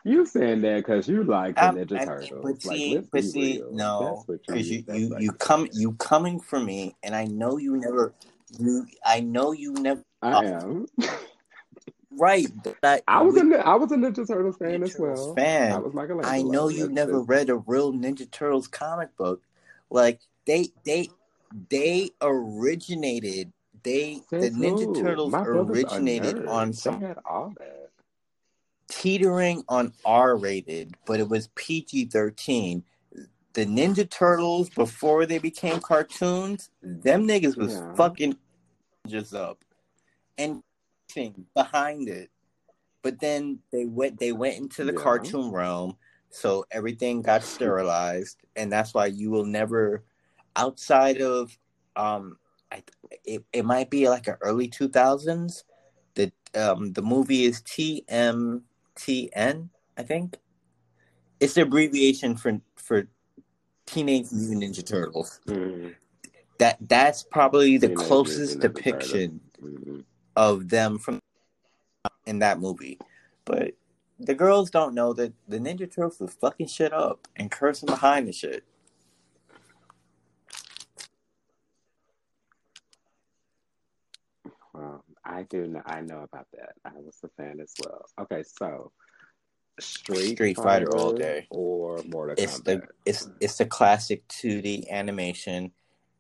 You 0.08 0.26
saying 0.26 0.62
that 0.62 0.78
because 0.78 1.08
you 1.08 1.24
like 1.24 1.56
the 1.56 1.68
Um, 1.70 1.76
Ninja 1.78 2.00
I- 2.00 2.06
Turtles? 2.06 2.40
but 2.44 2.62
see, 2.62 2.96
let's 2.96 3.08
but 3.10 3.24
see, 3.24 3.64
no, 3.72 4.24
because 4.28 4.70
you 4.70 4.84
you 4.94 5.10
like 5.10 5.22
you 5.24 5.32
come 5.34 5.68
you 5.74 5.94
coming 5.94 6.40
for 6.40 6.60
me, 6.60 6.96
and 7.04 7.16
I 7.16 7.26
know 7.26 7.58
you 7.58 7.76
never 7.76 8.14
you 8.60 8.86
I 9.04 9.20
know 9.22 9.52
you 9.52 9.74
never 9.74 10.04
I 10.22 10.46
am. 10.46 10.86
right. 12.12 12.48
But 12.82 13.04
I, 13.08 13.20
I 13.20 13.22
was 13.24 13.36
we- 13.36 13.56
a 13.56 13.58
I 13.60 13.76
was 13.76 13.92
a 13.92 13.96
Ninja 13.96 14.28
Turtles 14.28 14.58
fan 14.58 14.82
Ninja 14.82 14.84
as 14.84 15.00
well. 15.00 15.34
fan. 15.36 15.72
I 15.72 15.78
was 15.80 15.94
Michelangelo. 15.94 16.32
I 16.34 16.42
know 16.44 16.70
you 16.70 16.88
never 16.88 17.14
just- 17.14 17.30
read 17.30 17.50
a 17.50 17.56
real 17.58 17.92
Ninja 17.92 18.30
Turtles 18.30 18.68
comic 18.68 19.16
book. 19.18 19.42
Like 19.90 20.20
they 20.46 20.70
they 20.86 21.10
they 21.70 22.12
originated. 22.22 23.52
They 23.84 24.22
the 24.32 24.50
Ninja? 24.50 24.96
Turtles 25.00 25.34
originated 25.34 26.46
on 26.48 26.74
some 26.74 27.02
had 27.02 27.18
all 27.26 27.54
that. 27.58 27.85
Teetering 28.90 29.64
on 29.70 29.94
R 30.06 30.36
rated, 30.38 30.96
but 31.06 31.20
it 31.20 31.30
was 31.30 31.50
PG 31.56 32.06
thirteen. 32.06 32.84
The 33.54 33.66
Ninja 33.66 34.10
Turtles 34.10 34.70
before 34.70 35.26
they 35.26 35.38
became 35.40 35.80
cartoons, 35.80 36.70
them 36.82 37.28
niggas 37.28 37.58
was 37.58 37.74
Yeah. 37.74 37.96
fucking 37.96 38.38
just 39.08 39.34
up 39.34 39.64
and 40.38 40.62
thing 41.10 41.46
behind 41.54 42.10
it. 42.10 42.30
but 43.04 43.20
then 43.20 43.60
they 43.72 43.86
went 43.86 44.20
they 44.20 44.32
went 44.32 44.58
into 44.58 44.84
the 44.84 44.92
Yeah. 44.92 45.00
cartoon 45.00 45.52
realm, 45.52 45.96
so 46.30 46.66
everything 46.72 47.22
got 47.22 47.44
sterilized, 47.44 48.38
and 48.56 48.72
that's 48.72 48.94
why 48.96 49.06
you 49.06 49.30
will 49.30 49.46
never 49.46 50.04
outside 50.56 51.22
of 51.22 51.58
um 51.96 52.38
I, 52.72 52.84
it, 53.24 53.44
it 53.54 53.64
might 53.66 53.90
be 53.92 54.10
like 54.10 54.28
an 54.28 54.38
early 54.42 54.68
2000s 54.70 55.64
the 56.16 56.32
um 56.56 56.94
the 56.94 57.02
movie 57.04 57.44
is 57.46 57.62
TMTN 58.98 59.70
I 59.98 60.04
think 60.04 60.38
it's 61.40 61.54
the 61.54 61.62
abbreviation 61.62 62.36
for 62.36 62.60
for 62.76 63.08
Teenage 63.86 64.32
Mutant 64.32 64.64
Ninja 64.64 64.86
Turtles 64.86 65.40
Mhm. 65.46 65.96
that 66.58 66.78
that's 66.82 67.24
probably 67.24 67.78
the 67.78 67.88
Teenage 67.90 68.08
closest 68.08 68.60
depiction 68.60 69.42
Mhm. 69.62 70.06
of 70.36 70.70
them 70.70 70.98
from 70.98 71.20
in 72.26 72.40
that 72.40 72.60
movie. 72.60 72.98
But 73.46 73.76
the 74.20 74.34
girls 74.34 74.72
don't 74.72 74.96
know 74.96 75.14
that 75.14 75.34
the 75.48 75.60
Ninja 75.60 75.92
Turtles 75.92 76.34
fucking 76.34 76.68
shit 76.68 76.94
up 76.94 77.28
and 77.36 77.52
cursing 77.52 77.88
behind 77.88 78.28
the 78.28 78.34
shit. 78.34 78.64
Well, 84.74 85.04
I 85.26 85.44
do. 85.44 85.68
Know, 85.68 85.82
I 85.86 86.02
know 86.02 86.22
about 86.22 86.48
that. 86.54 86.74
I 86.86 86.92
was 86.98 87.18
a 87.24 87.30
fan 87.38 87.60
as 87.60 87.74
well. 87.80 88.06
Okay, 88.22 88.44
so 88.44 88.92
Street, 89.80 90.36
Street 90.36 90.56
Fighter 90.58 90.96
all 90.96 91.14
day. 91.14 91.48
or 91.50 92.04
Mortal 92.08 92.36
It's 92.38 92.60
Kombat. 92.60 92.64
the 92.66 92.82
it's 93.06 93.28
it's 93.40 93.58
the 93.58 93.66
classic 93.66 94.28
2D 94.28 94.90
animation, 94.90 95.72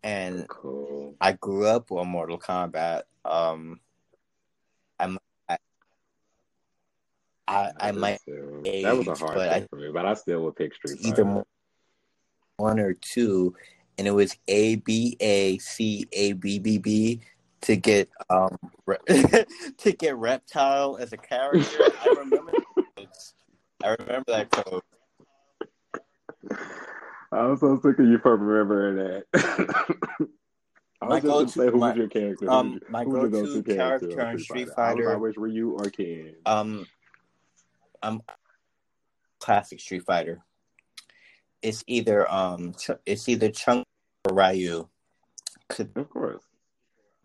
and 0.03 0.47
cool. 0.47 1.15
I 1.21 1.33
grew 1.33 1.67
up 1.67 1.91
on 1.91 2.07
Mortal 2.07 2.39
Kombat. 2.39 3.03
Um, 3.23 3.79
I'm 4.99 5.17
I 5.47 5.57
I, 7.47 7.71
I 7.79 7.91
might 7.91 8.19
too. 8.25 8.61
That 8.63 8.97
was 8.97 9.07
a 9.07 9.15
hard 9.15 9.37
thing 9.37 9.63
I- 9.63 9.67
for 9.69 9.75
me, 9.77 9.91
but 9.93 10.05
I 10.05 10.15
still 10.15 10.41
would 10.45 10.55
pick 10.55 10.73
Street 10.73 10.97
either 11.01 11.23
Fighter. 11.23 11.45
one 12.57 12.79
or 12.79 12.93
two, 12.93 13.55
and 13.99 14.07
it 14.07 14.11
was 14.11 14.35
A 14.47 14.77
B 14.77 15.15
A 15.19 15.59
C 15.59 16.07
A 16.11 16.33
B 16.33 16.57
B 16.59 16.77
B 16.79 17.21
to 17.65 17.75
get 17.75 18.09
um 18.29 18.57
re- 18.85 18.97
to 19.77 19.91
get 19.91 20.15
Reptile 20.15 20.97
as 20.99 21.13
a 21.13 21.17
character. 21.17 21.77
I 21.81 22.15
remember. 22.19 22.51
I 23.83 23.89
remember 23.99 24.23
that 24.31 24.49
code. 24.51 24.81
I 27.31 27.45
was 27.47 27.59
so 27.59 27.79
sick 27.81 27.99
of 27.99 28.05
you 28.05 28.17
for 28.19 28.35
remembering 28.37 28.95
that. 28.97 29.25
I 31.01 31.07
My 31.07 31.19
just 31.19 31.25
gonna 31.27 31.47
say, 31.49 31.65
who 31.71 31.77
my- 31.77 31.89
was 31.89 31.97
your 31.97 32.07
character? 32.07 32.49
um, 32.49 32.73
Who's 32.73 32.81
my 32.89 33.03
who's 33.03 33.13
go-to 33.31 33.61
go-to 33.61 33.75
character 33.75 34.25
on 34.25 34.39
Street 34.39 34.69
I 34.71 34.75
Fighter- 34.75 35.05
was 35.07 35.15
always 35.15 35.37
were 35.37 35.47
you 35.47 35.71
or 35.71 35.89
Ken? 35.89 36.35
Um, 36.45 36.87
um, 38.01 38.21
classic 39.39 39.79
Street 39.79 40.03
Fighter. 40.05 40.39
It's 41.61 41.83
either 41.87 42.31
um, 42.31 42.73
Ch- 42.75 42.91
it's 43.05 43.27
either 43.27 43.49
Chunk 43.49 43.85
or 44.29 44.35
Ryu. 44.35 44.87
Of 45.95 46.09
course. 46.09 46.43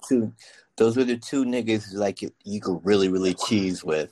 Two, 0.07 0.33
those 0.77 0.97
were 0.97 1.05
the 1.05 1.17
two 1.17 1.45
niggas 1.45 1.95
like 1.95 2.23
you, 2.23 2.33
you 2.45 2.61
could 2.61 2.81
really 2.85 3.09
really 3.09 3.35
cheese 3.35 3.85
with. 3.85 4.11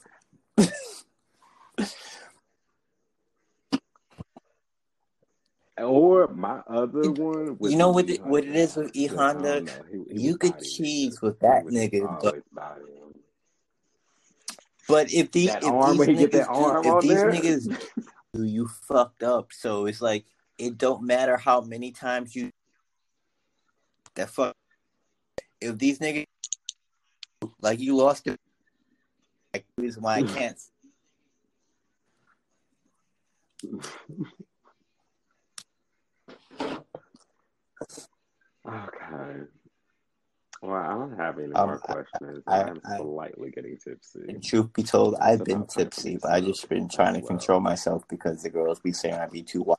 Or 5.78 6.26
my 6.28 6.60
other 6.66 7.12
one. 7.12 7.56
You 7.60 7.76
know 7.76 7.90
what 7.90 8.10
it- 8.10 8.24
what 8.24 8.44
it 8.44 8.54
is 8.56 8.76
with 8.76 8.90
E 8.94 9.06
Honda. 9.06 9.62
He- 9.90 10.04
he 10.14 10.20
You 10.22 10.36
could 10.36 10.58
cheese 10.58 11.22
with 11.22 11.38
that 11.40 11.64
nigga, 11.66 12.02
but 12.20 12.26
always 12.26 12.42
bodying 12.52 12.96
him. 12.96 13.14
but 14.88 15.12
if 15.12 15.30
if 15.36 15.62
arm 15.64 15.96
these 15.98 16.06
niggas 16.08 16.18
get 16.18 16.32
that 16.32 16.48
arm 16.48 16.82
do, 16.82 16.96
if 16.96 17.02
these 17.02 17.10
there. 17.22 17.30
niggas 17.30 17.68
do, 18.34 18.42
you 18.42 18.66
fucked 18.66 19.22
up. 19.22 19.52
So 19.52 19.86
it's 19.86 20.00
like 20.00 20.26
it 20.58 20.76
don't 20.78 21.04
matter 21.04 21.36
how 21.36 21.60
many 21.60 21.92
times 21.92 22.34
you 22.34 22.50
that 24.16 24.30
fuck. 24.30 24.56
If 25.60 25.78
these 25.78 25.98
niggas 25.98 26.26
like 27.60 27.80
you 27.80 27.96
lost 27.96 28.26
it, 28.26 28.38
like 29.52 29.64
the 29.76 29.82
reason 29.82 30.02
why 30.02 30.16
I 30.16 30.22
can't. 30.22 30.58
Okay. 38.66 39.40
Well, 40.60 40.72
I 40.74 40.88
don't 40.88 41.16
have 41.16 41.38
any 41.38 41.52
Um, 41.54 41.68
more 41.68 41.78
questions. 41.78 42.42
I- 42.46 42.62
I'm 42.64 42.80
I- 42.84 42.96
slightly 42.98 43.50
getting 43.50 43.76
tipsy. 43.78 44.24
And 44.28 44.42
truth 44.42 44.72
be 44.72 44.82
told, 44.82 45.14
I've 45.16 45.44
been 45.44 45.58
about 45.58 45.68
time 45.70 45.84
tipsy, 45.84 46.16
but 46.20 46.32
I 46.32 46.40
to 46.40 46.46
just 46.46 46.68
been 46.68 46.88
trying 46.88 47.14
to 47.14 47.20
well. 47.20 47.28
control 47.28 47.60
myself 47.60 48.06
because 48.08 48.42
the 48.42 48.50
girls 48.50 48.80
be 48.80 48.92
saying 48.92 49.14
I 49.14 49.26
be 49.26 49.42
too 49.42 49.62
wild. 49.62 49.78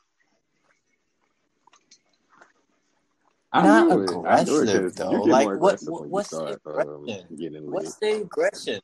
I 3.52 3.62
Not 3.62 3.88
knew 3.88 4.02
it. 4.02 4.10
I 4.10 4.44
knew 4.44 4.58
it 4.60 4.68
aggressive, 4.68 4.94
though. 4.94 5.10
Like, 5.22 5.46
what- 5.46 5.60
what- 5.82 6.08
what's 6.08 6.28
the 6.30 6.60
um, 6.66 7.04
aggression? 7.06 7.70
What's 7.70 7.96
the 7.96 8.10
aggression? 8.22 8.80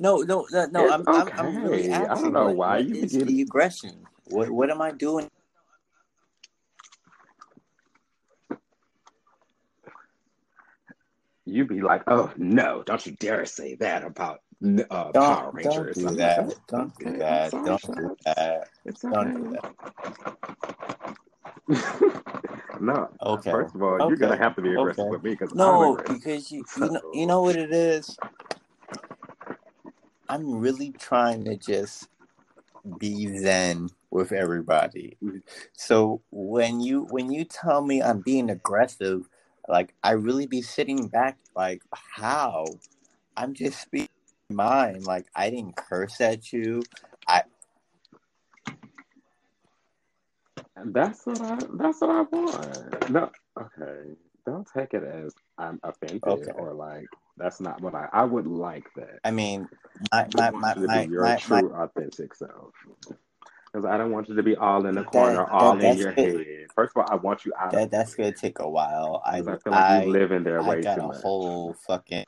No, 0.00 0.18
no, 0.18 0.46
no, 0.52 0.66
no. 0.66 0.90
I'm, 0.90 1.04
I'm, 1.08 1.28
I'm 1.38 1.62
really 1.64 1.84
okay. 1.90 1.94
I 1.94 2.14
don't 2.14 2.32
know 2.32 2.46
what, 2.46 2.56
why 2.56 2.76
what 2.76 2.86
you 2.86 2.94
get- 3.06 3.26
the 3.26 3.42
aggression? 3.42 4.06
What, 4.26 4.50
what 4.50 4.70
am 4.70 4.80
I 4.80 4.92
doing? 4.92 5.28
You'd 11.46 11.68
be 11.68 11.82
like, 11.82 12.02
oh 12.06 12.32
no, 12.36 12.82
don't 12.84 13.04
you 13.04 13.12
dare 13.12 13.44
say 13.44 13.74
that 13.76 14.02
about 14.02 14.40
uh, 14.64 14.84
Power 15.12 15.12
Don't, 15.12 15.62
don't 15.62 15.76
Rangers. 15.76 15.96
do 15.96 16.08
I'm 16.08 16.16
that. 16.16 16.54
Don't 16.68 16.98
do 16.98 17.18
that. 17.18 17.50
Don't 17.50 17.82
do 17.82 18.16
that. 18.24 18.68
Don't 19.02 19.34
do 19.34 19.50
that. 19.52 19.74
No. 22.80 23.08
Okay. 23.22 23.50
First 23.50 23.74
of 23.74 23.82
all, 23.82 23.98
you're 24.08 24.16
gonna 24.16 24.36
have 24.36 24.54
to 24.56 24.62
be 24.62 24.70
aggressive 24.70 25.00
Okay. 25.00 25.10
with 25.10 25.24
me 25.24 25.30
because 25.30 25.52
No, 25.54 25.96
I'm 25.96 26.14
because 26.14 26.50
you, 26.52 26.64
you 26.76 26.90
know, 26.90 27.00
you 27.12 27.26
know 27.26 27.42
what 27.42 27.56
it 27.56 27.72
is. 27.72 28.16
I'm 30.28 30.58
really 30.58 30.92
trying 30.92 31.44
to 31.44 31.56
just 31.56 32.08
be 32.98 33.38
zen 33.38 33.88
with 34.10 34.32
everybody. 34.32 35.16
Mm-hmm. 35.22 35.38
So 35.72 36.22
when 36.30 36.80
you 36.80 37.06
when 37.10 37.30
you 37.32 37.44
tell 37.44 37.82
me 37.82 38.02
I'm 38.02 38.20
being 38.20 38.50
aggressive, 38.50 39.28
like 39.68 39.94
I 40.02 40.12
really 40.12 40.46
be 40.46 40.62
sitting 40.62 41.08
back 41.08 41.38
like 41.56 41.82
how? 41.92 42.66
I'm 43.36 43.54
just 43.54 43.80
speaking 43.80 44.08
mine. 44.50 45.02
Like 45.02 45.26
I 45.34 45.50
didn't 45.50 45.76
curse 45.76 46.20
at 46.20 46.52
you. 46.52 46.82
And 47.28 47.44
that's 50.86 51.26
what 51.26 51.40
I 51.40 51.58
that's 51.74 52.00
what 52.00 52.10
I 52.10 52.22
want. 52.22 53.10
No, 53.10 53.30
okay. 53.60 54.10
Don't 54.46 54.68
take 54.76 54.94
it 54.94 55.04
as 55.04 55.34
I'm 55.58 55.80
offended 55.82 56.22
Okay. 56.26 56.50
or 56.56 56.74
like 56.74 57.06
that's 57.36 57.60
not 57.60 57.80
what 57.80 57.94
I 57.94 58.08
I 58.12 58.24
would 58.24 58.46
like 58.46 58.86
that. 58.96 59.20
I 59.24 59.30
mean, 59.30 59.68
my 60.12 60.28
my 60.34 60.50
my 60.50 60.74
you 60.76 60.86
my 60.86 61.02
your 61.02 61.22
my, 61.24 61.36
true, 61.36 61.70
my 61.70 61.84
authentic 61.84 62.34
self. 62.34 62.72
Because 63.72 63.84
I 63.86 63.96
don't 63.98 64.12
want 64.12 64.28
you 64.28 64.36
to 64.36 64.42
be 64.42 64.54
all 64.56 64.86
in 64.86 64.94
the 64.94 65.02
corner, 65.02 65.44
that- 65.44 65.50
all 65.50 65.78
in 65.80 65.96
your 65.96 66.12
good. 66.12 66.46
head. 66.46 66.66
First 66.74 66.92
of 66.96 67.04
all, 67.04 67.10
I 67.10 67.16
want 67.16 67.44
you 67.44 67.52
out 67.58 67.72
that 67.72 67.90
that's 67.90 68.14
gonna 68.14 68.32
take 68.32 68.58
a 68.60 68.68
while. 68.68 69.22
I 69.24 69.38
I 69.38 69.42
feel 69.42 69.54
like 69.54 69.64
I 69.72 70.04
you 70.04 70.12
live 70.12 70.32
in 70.32 70.44
there 70.44 70.60
I 70.62 70.68
way 70.68 70.82
got 70.82 70.96
too 70.96 71.02
a 71.02 71.08
much. 71.08 71.22
whole 71.22 71.74
fucking 71.86 72.24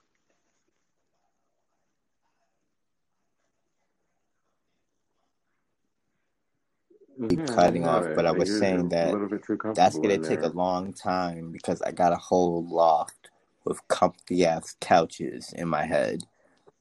keep 7.28 7.40
Yeah, 7.40 7.46
cutting 7.46 7.86
off, 7.86 8.08
but 8.14 8.26
I 8.26 8.32
was 8.32 8.48
you're 8.48 8.58
saying 8.58 8.90
that 8.90 9.12
little 9.12 9.28
bit 9.28 9.44
too 9.44 9.58
that's 9.74 9.98
gonna 9.98 10.18
take 10.18 10.42
a 10.42 10.48
long 10.48 10.92
time 10.92 11.52
because 11.52 11.82
I 11.82 11.92
got 11.92 12.12
a 12.12 12.16
whole 12.16 12.66
loft 12.68 13.30
with 13.64 13.86
comfy 13.88 14.44
ass 14.46 14.76
couches 14.80 15.52
in 15.56 15.68
my 15.68 15.86
head. 15.86 16.20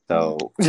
So 0.10 0.54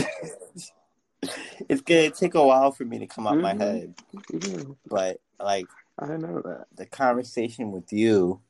it's 1.68 1.82
gonna 1.82 2.10
take 2.10 2.34
a 2.34 2.44
while 2.46 2.72
for 2.72 2.84
me 2.84 2.98
to 3.00 3.06
come 3.06 3.26
out 3.26 3.40
my 3.40 3.54
Mhm. 3.54 3.60
head. 3.60 3.94
Yeah, 4.32 4.74
But 4.88 5.20
like 5.40 5.66
I 5.98 6.16
know 6.16 6.42
that. 6.42 6.66
the 6.76 6.86
conversation 6.86 7.72
with 7.72 7.92
you 7.92 8.40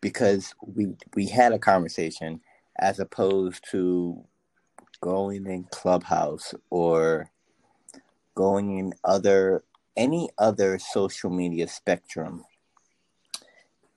because 0.00 0.54
we 0.62 0.94
we 1.14 1.26
had 1.26 1.52
a 1.52 1.58
conversation 1.58 2.40
as 2.78 3.00
opposed 3.00 3.64
to 3.72 4.24
going 5.00 5.46
in 5.46 5.64
clubhouse 5.70 6.54
or 6.70 7.30
going 8.34 8.78
in 8.78 8.94
other 9.04 9.64
any 9.96 10.28
other 10.38 10.78
social 10.78 11.30
media 11.30 11.68
spectrum 11.68 12.44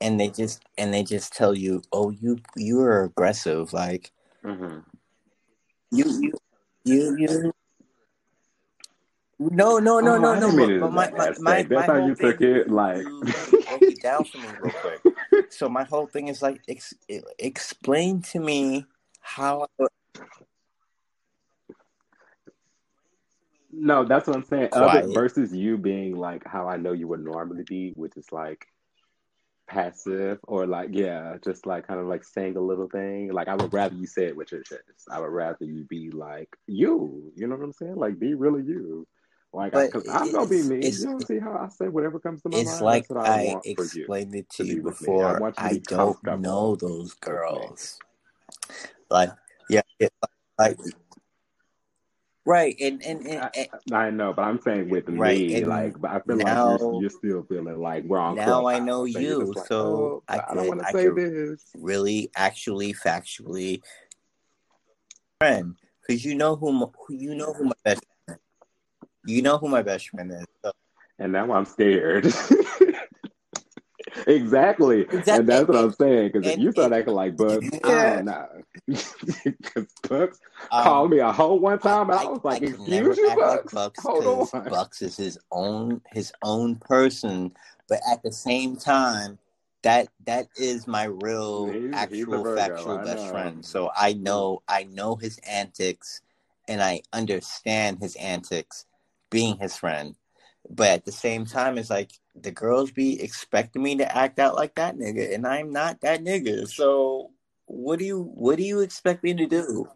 and 0.01 0.19
they 0.19 0.29
just 0.29 0.63
and 0.77 0.93
they 0.93 1.03
just 1.03 1.33
tell 1.33 1.55
you 1.55 1.81
oh 1.91 2.09
you 2.09 2.37
you're 2.55 3.03
aggressive 3.03 3.71
like 3.73 4.11
hmm 4.43 4.79
you 5.91 6.05
you 6.21 6.31
you, 6.83 7.15
you 7.17 7.53
no 9.39 9.79
no 9.79 9.99
no 9.99 10.15
Oh, 10.15 10.19
no 10.19 10.35
no 10.35 10.35
didn't 10.35 10.55
mean 10.57 10.69
it 10.71 10.79
but 10.79 10.87
in 10.87 10.93
my, 10.93 11.11
my, 11.11 11.33
my. 11.39 11.63
That's 11.63 11.87
my 11.87 11.87
how 11.87 12.07
you 12.07 12.15
thing 12.15 12.31
took 12.31 12.41
it, 12.41 12.69
like. 12.69 13.05
it 13.81 14.01
down 14.01 14.23
for 14.23 14.37
me 14.37 14.47
real 14.59 14.71
quick 14.71 15.01
so 15.49 15.67
my 15.69 15.83
whole 15.83 16.07
thing 16.07 16.27
is 16.27 16.41
like 16.41 16.61
ex- 16.67 16.93
explain 17.39 18.21
to 18.21 18.39
me 18.39 18.85
how 19.21 19.65
No, 23.77 24.05
that's 24.05 24.27
what 24.27 24.37
I'm 24.37 24.43
saying. 24.43 24.69
Other 24.71 25.01
quiet. 25.01 25.13
versus 25.13 25.53
you 25.53 25.77
being 25.77 26.15
like 26.15 26.45
how 26.45 26.67
I 26.67 26.77
know 26.77 26.93
you 26.93 27.07
would 27.09 27.23
normally 27.23 27.63
be, 27.63 27.91
which 27.95 28.15
is 28.15 28.31
like 28.31 28.65
passive 29.67 30.39
or 30.43 30.65
like 30.65 30.89
yeah, 30.93 31.35
just 31.43 31.65
like 31.65 31.87
kind 31.87 31.99
of 31.99 32.07
like 32.07 32.23
saying 32.23 32.55
a 32.55 32.61
little 32.61 32.87
thing. 32.87 33.31
Like 33.33 33.47
I 33.47 33.55
would 33.55 33.73
rather 33.73 33.95
you 33.95 34.07
say 34.07 34.25
it 34.27 34.37
with 34.37 34.51
your 34.51 34.63
chest. 34.63 34.81
I 35.11 35.19
would 35.19 35.31
rather 35.31 35.65
you 35.65 35.85
be 35.89 36.09
like 36.09 36.49
you. 36.67 37.33
You 37.35 37.47
know 37.47 37.55
what 37.55 37.65
I'm 37.65 37.73
saying? 37.73 37.95
Like 37.95 38.17
be 38.17 38.33
really 38.33 38.63
you. 38.63 39.07
Like 39.51 39.73
because 39.73 40.07
I'm 40.09 40.31
gonna 40.31 40.47
be 40.47 40.59
it's 40.59 40.67
me. 40.67 40.89
You 40.89 41.05
don't 41.05 41.27
see 41.27 41.39
how 41.39 41.53
I 41.53 41.69
say 41.69 41.87
whatever 41.87 42.19
comes 42.19 42.41
to 42.43 42.49
my 42.49 42.59
it's 42.59 42.71
mind. 42.71 42.81
like 42.81 43.07
That's 43.07 43.09
what 43.09 43.29
I 43.29 43.41
I 43.41 43.45
want 43.45 43.63
for 43.63 43.69
you 43.69 44.01
explained 44.03 44.35
it 44.35 44.49
to 44.51 44.57
to 44.57 44.65
you 44.65 44.75
be 44.75 44.81
with 44.81 45.01
me. 45.01 45.07
I 45.07 45.33
before. 45.33 45.53
you 45.53 45.53
I 45.57 45.77
don't 45.77 46.41
know 46.41 46.75
those 46.75 47.13
girls. 47.15 47.99
Like 49.09 49.31
yeah, 49.69 49.81
yeah 49.99 50.07
like 50.57 50.77
right, 52.45 52.75
and 52.79 53.01
and, 53.03 53.25
and, 53.25 53.41
I, 53.43 53.49
and 53.55 53.93
I 53.93 54.09
know, 54.09 54.33
but 54.33 54.43
I'm 54.43 54.59
saying 54.61 54.89
with 54.89 55.09
right, 55.09 55.37
me, 55.37 55.65
like, 55.65 55.99
but 55.99 56.11
I 56.11 56.19
feel 56.21 56.37
like 56.37 56.81
you're 56.81 57.01
you're 57.01 57.09
still 57.09 57.43
feeling 57.43 57.79
like 57.79 58.03
we're 58.05 58.19
on 58.19 58.35
now 58.35 58.67
I 58.67 58.79
know 58.79 59.05
you're 59.05 59.21
you, 59.21 59.53
like, 59.55 59.67
so 59.67 59.83
oh, 59.83 60.23
I 60.27 60.39
I 60.49 60.53
don't 60.53 60.67
want 60.67 60.81
to 60.81 60.87
I 60.87 60.91
say 60.91 61.05
could 61.05 61.15
this. 61.15 61.63
really 61.75 62.31
actually 62.35 62.93
factually 62.93 63.81
friend 65.39 65.75
because 66.07 66.23
you 66.23 66.35
know 66.35 66.55
who 66.55 66.91
who 67.07 67.13
you 67.13 67.35
know 67.35 67.53
who 67.53 67.65
my 67.65 67.73
best 67.83 68.05
you 69.25 69.41
know 69.41 69.57
who 69.57 69.67
my 69.67 69.81
best 69.81 70.09
friend 70.09 70.31
is. 70.31 70.45
So, 70.63 70.71
And 71.19 71.31
now 71.33 71.51
I'm 71.51 71.65
scared. 71.65 72.25
exactly. 74.27 75.05
And 75.27 75.47
that's 75.47 75.67
what 75.67 75.77
I'm 75.77 75.91
saying. 75.93 76.31
Because 76.33 76.47
if 76.47 76.59
you 76.59 76.71
start 76.71 76.93
acting 76.93 77.13
like 77.13 77.37
Bucks, 77.37 77.65
I 77.83 77.89
yeah. 77.89 78.45
Because 79.43 79.87
Bucks 80.09 80.39
called 80.71 81.05
um, 81.05 81.11
me 81.11 81.19
a 81.19 81.31
hoe 81.31 81.55
one 81.55 81.79
I, 81.79 81.81
time, 81.81 82.11
I 82.11 82.15
I 82.15 82.25
was 82.25 82.39
I 82.43 82.47
like, 82.47 82.61
could 82.61 82.69
"Excuse 82.69 83.17
you, 83.17 83.29
act 83.29 83.39
like 83.39 83.71
Bucks? 83.71 83.99
Hold 84.03 84.49
on." 84.53 84.69
Bucks 84.69 85.01
is 85.01 85.17
his 85.17 85.37
own 85.51 86.01
his 86.11 86.31
own 86.43 86.75
person, 86.75 87.51
but 87.89 87.99
at 88.09 88.23
the 88.23 88.31
same 88.31 88.75
time, 88.75 89.37
that 89.83 90.07
that 90.25 90.47
is 90.57 90.87
my 90.87 91.05
real 91.05 91.67
He's 91.67 91.83
he's 91.83 91.93
actual 91.93 92.43
Virgo. 92.43 92.55
factual 92.55 92.97
best 92.99 93.27
friend. 93.29 93.65
So 93.65 93.91
I 93.95 94.13
know 94.13 94.61
I 94.67 94.83
know 94.83 95.15
his 95.15 95.37
antics, 95.47 96.21
and 96.67 96.81
I 96.81 97.01
understand 97.13 97.99
his 97.99 98.15
antics, 98.15 98.85
being 99.29 99.57
his 99.57 99.75
friend. 99.77 100.15
But 100.69 100.89
at 100.89 101.05
the 101.05 101.11
same 101.11 101.45
time, 101.45 101.77
it's 101.77 101.89
like 101.89 102.11
the 102.35 102.51
girls 102.51 102.91
be 102.91 103.21
expecting 103.21 103.83
me 103.83 103.95
to 103.97 104.17
act 104.17 104.39
out 104.39 104.55
like 104.55 104.75
that 104.75 104.97
nigga, 104.97 105.33
and 105.33 105.45
I'm 105.45 105.71
not 105.71 106.01
that 106.01 106.23
nigga. 106.23 106.67
So 106.67 107.31
what 107.65 107.99
do 107.99 108.05
you 108.05 108.21
what 108.21 108.57
do 108.57 108.63
you 108.63 108.79
expect 108.81 109.23
me 109.23 109.33
to 109.35 109.45
do? 109.45 109.87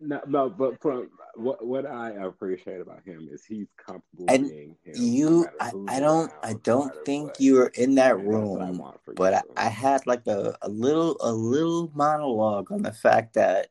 No, 0.00 0.20
no, 0.26 0.50
but 0.50 0.80
from 0.80 1.10
what 1.34 1.64
what 1.64 1.86
I 1.86 2.10
appreciate 2.10 2.80
about 2.80 3.02
him 3.04 3.28
is 3.30 3.44
he's 3.44 3.68
comfortable 3.76 4.26
And 4.28 4.48
being 4.48 4.76
him, 4.84 4.94
you, 4.94 5.44
matter 5.60 5.78
I, 5.88 5.96
I 5.96 6.00
don't 6.00 6.32
I 6.42 6.54
don't 6.54 6.86
matter 6.88 7.00
think 7.04 7.26
what. 7.26 7.40
you 7.40 7.54
were 7.54 7.72
in 7.74 7.94
that 7.96 8.12
And 8.12 8.20
that's 8.20 8.30
I 8.30 8.36
room, 8.36 8.82
but 9.14 9.34
I. 9.34 9.42
I 9.56 9.68
had 9.68 10.06
like 10.06 10.26
a, 10.26 10.56
a 10.62 10.68
little 10.68 11.16
a 11.20 11.32
little 11.32 11.90
monologue 11.94 12.70
on 12.70 12.82
the 12.82 12.92
fact 12.92 13.34
that 13.34 13.68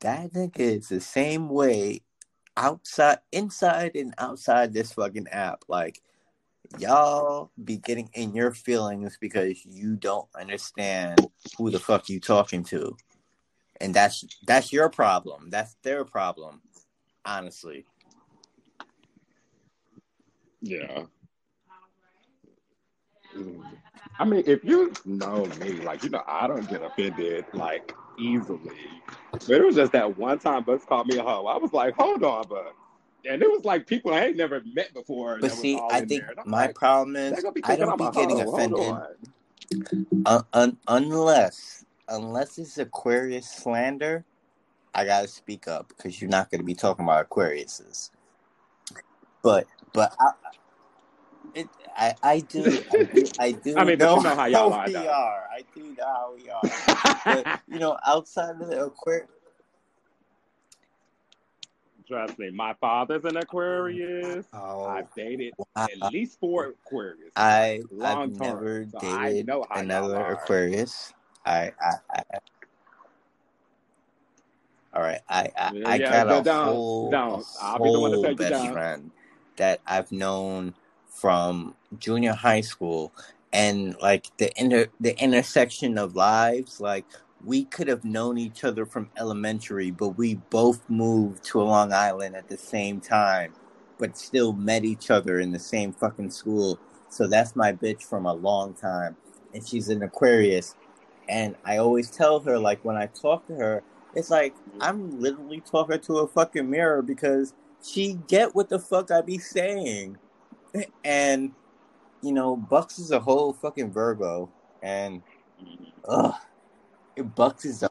that 0.00 0.32
nigga 0.32 0.60
is 0.60 0.88
the 0.88 1.00
same 1.00 1.48
way 1.48 2.02
outside, 2.56 3.18
inside 3.32 3.92
and 3.94 4.14
outside 4.18 4.72
this 4.72 4.92
fucking 4.92 5.28
app. 5.28 5.64
Like 5.68 6.00
y'all 6.78 7.50
be 7.62 7.76
getting 7.76 8.10
in 8.14 8.34
your 8.34 8.52
feelings 8.52 9.16
because 9.20 9.64
you 9.64 9.96
don't 9.96 10.28
understand 10.38 11.18
who 11.56 11.70
the 11.70 11.78
fuck 11.78 12.08
you 12.08 12.20
talking 12.20 12.64
to, 12.64 12.96
and 13.80 13.94
that's 13.94 14.24
that's 14.46 14.72
your 14.72 14.88
problem. 14.88 15.50
That's 15.50 15.76
their 15.82 16.04
problem, 16.04 16.62
honestly. 17.24 17.84
Yeah. 20.60 21.04
Mm. 23.36 23.62
I 24.18 24.24
mean, 24.24 24.44
if 24.46 24.64
you 24.64 24.92
know 25.04 25.46
me, 25.60 25.72
like 25.80 26.04
you 26.04 26.10
know, 26.10 26.22
I 26.26 26.46
don't 26.46 26.68
get 26.68 26.82
offended 26.82 27.44
like 27.52 27.92
easily. 28.18 28.60
But 29.32 29.50
it 29.58 29.64
was 29.64 29.76
just 29.76 29.92
that 29.92 30.18
one 30.18 30.38
time 30.38 30.64
Bucks 30.64 30.84
called 30.84 31.08
me 31.08 31.18
a 31.18 31.22
hoe. 31.22 31.46
I 31.46 31.58
was 31.58 31.72
like, 31.72 31.94
hold 31.96 32.24
on, 32.24 32.44
Bucks. 32.48 32.74
And 33.28 33.42
it 33.42 33.50
was 33.50 33.64
like 33.64 33.86
people 33.86 34.12
I 34.14 34.26
ain't 34.26 34.36
never 34.36 34.62
met 34.74 34.94
before 34.94 35.38
But 35.40 35.52
see, 35.52 35.76
I 35.90 36.00
think 36.00 36.22
there. 36.22 36.30
And 36.30 36.40
I'm 36.40 36.46
my 36.50 36.66
like, 36.66 36.76
problem 36.76 37.16
is 37.16 37.44
I 37.62 37.76
don't 37.76 37.98
be 37.98 38.08
getting 38.08 38.40
hoe. 38.40 38.40
Offended 38.40 38.94
un- 40.26 40.44
un- 40.52 40.78
unless 40.88 41.84
unless 42.08 42.58
it's 42.58 42.78
Aquarius 42.78 43.50
slander. 43.50 44.24
I 44.94 45.04
gotta 45.06 45.28
speak 45.28 45.68
up 45.68 45.88
because 45.88 46.20
you're 46.20 46.30
not 46.30 46.50
gonna 46.50 46.64
be 46.64 46.74
talking 46.74 47.04
about 47.04 47.28
Aquariuses. 47.30 48.10
But 49.42 49.66
but 49.92 50.14
I 50.20 50.32
it, 51.54 51.68
I, 51.96 52.14
I 52.22 52.40
do 52.40 52.84
I 52.92 53.02
do 53.02 53.28
I 53.38 53.52
do 53.52 53.74
I 53.78 53.84
mean, 53.84 53.98
know 53.98 54.16
you 54.16 54.22
know 54.22 54.36
how 54.36 54.46
y'all 54.46 54.72
how 54.72 54.80
are 54.80 54.86
we 54.86 54.92
though. 54.92 55.08
are. 55.08 55.44
I 55.52 55.62
do 55.74 55.82
know 55.96 56.04
how 56.04 56.34
we 56.36 56.50
are. 56.50 56.62
But 57.24 57.60
you 57.68 57.78
know, 57.78 57.96
outside 58.06 58.60
of 58.60 58.68
the 58.68 58.84
Aquarius, 58.86 59.28
Trust 62.06 62.38
me, 62.38 62.50
my 62.50 62.74
father's 62.80 63.24
an 63.24 63.36
Aquarius. 63.38 64.46
oh, 64.52 64.84
I've 64.84 65.12
dated 65.16 65.54
wow. 65.76 65.88
at 65.90 66.12
least 66.12 66.38
four 66.38 66.74
Aquarius, 66.86 67.32
I 67.36 67.82
like 67.90 68.18
I've 68.18 68.28
term. 68.28 68.40
never 68.40 68.84
So 68.84 68.98
I 68.98 69.28
dated 69.28 69.46
know 69.46 69.66
another. 69.74 70.16
Aquarius. 70.16 71.12
I 71.46 71.72
I, 71.80 71.92
I 72.10 72.22
all 74.94 75.02
right. 75.02 75.20
I, 75.28 75.50
I 75.56 75.72
Yeah, 75.74 75.88
I 75.88 75.98
got 75.98 76.28
a 76.28 76.42
don't, 76.42 76.62
whole 76.62 77.10
don't. 77.10 77.46
I'll 77.60 77.78
be 77.78 77.90
the 77.90 77.98
one 77.98 78.10
to 78.12 78.16
whole 78.18 78.34
best 78.34 78.68
friend 78.72 79.10
that 79.56 79.80
I've 79.86 80.12
known 80.12 80.74
from 81.24 81.74
junior 81.98 82.34
high 82.34 82.60
school, 82.60 83.10
and 83.54 83.96
like 84.02 84.26
the 84.36 84.52
inter 84.60 84.88
the 85.00 85.18
intersection 85.18 85.96
of 85.96 86.14
lives. 86.14 86.82
Like 86.82 87.06
we 87.42 87.64
could 87.64 87.88
have 87.88 88.04
known 88.04 88.36
each 88.36 88.62
other 88.62 88.84
from 88.84 89.08
elementary, 89.16 89.90
but 89.90 90.18
we 90.18 90.34
both 90.34 90.82
moved 90.90 91.42
to 91.44 91.62
Long 91.62 91.94
Island 91.94 92.36
at 92.36 92.50
the 92.50 92.58
same 92.58 93.00
time, 93.00 93.54
but 93.98 94.18
still 94.18 94.52
met 94.52 94.84
each 94.84 95.10
other 95.10 95.40
in 95.40 95.50
the 95.50 95.58
same 95.58 95.94
fucking 95.94 96.30
school. 96.30 96.78
So 97.08 97.26
that's 97.26 97.56
my 97.56 97.72
bitch 97.72 98.02
from 98.02 98.26
a 98.26 98.34
long 98.34 98.74
time, 98.74 99.16
and 99.54 99.66
she's 99.66 99.88
an 99.88 100.02
Aquarius. 100.02 100.74
And 101.30 101.56
I 101.64 101.78
always 101.78 102.10
tell 102.10 102.38
her, 102.40 102.58
like 102.58 102.84
when 102.84 102.98
I 102.98 103.06
talk 103.06 103.46
to 103.46 103.54
her, 103.54 103.82
it's 104.14 104.28
like 104.28 104.54
I'm 104.78 105.18
literally 105.18 105.62
talking 105.62 106.00
to 106.00 106.18
a 106.18 106.28
fucking 106.28 106.68
mirror 106.68 107.00
because 107.00 107.54
she 107.82 108.18
get 108.28 108.54
what 108.54 108.68
the 108.68 108.78
fuck 108.78 109.10
I 109.10 109.22
be 109.22 109.38
saying. 109.38 110.18
And 111.04 111.52
you 112.22 112.32
know, 112.32 112.56
Bucks 112.56 112.98
is 112.98 113.10
a 113.10 113.20
whole 113.20 113.52
fucking 113.52 113.92
Virgo, 113.92 114.50
and 114.82 115.22
ugh, 116.08 116.34
Bucks 117.36 117.64
is 117.64 117.82
a 117.82 117.90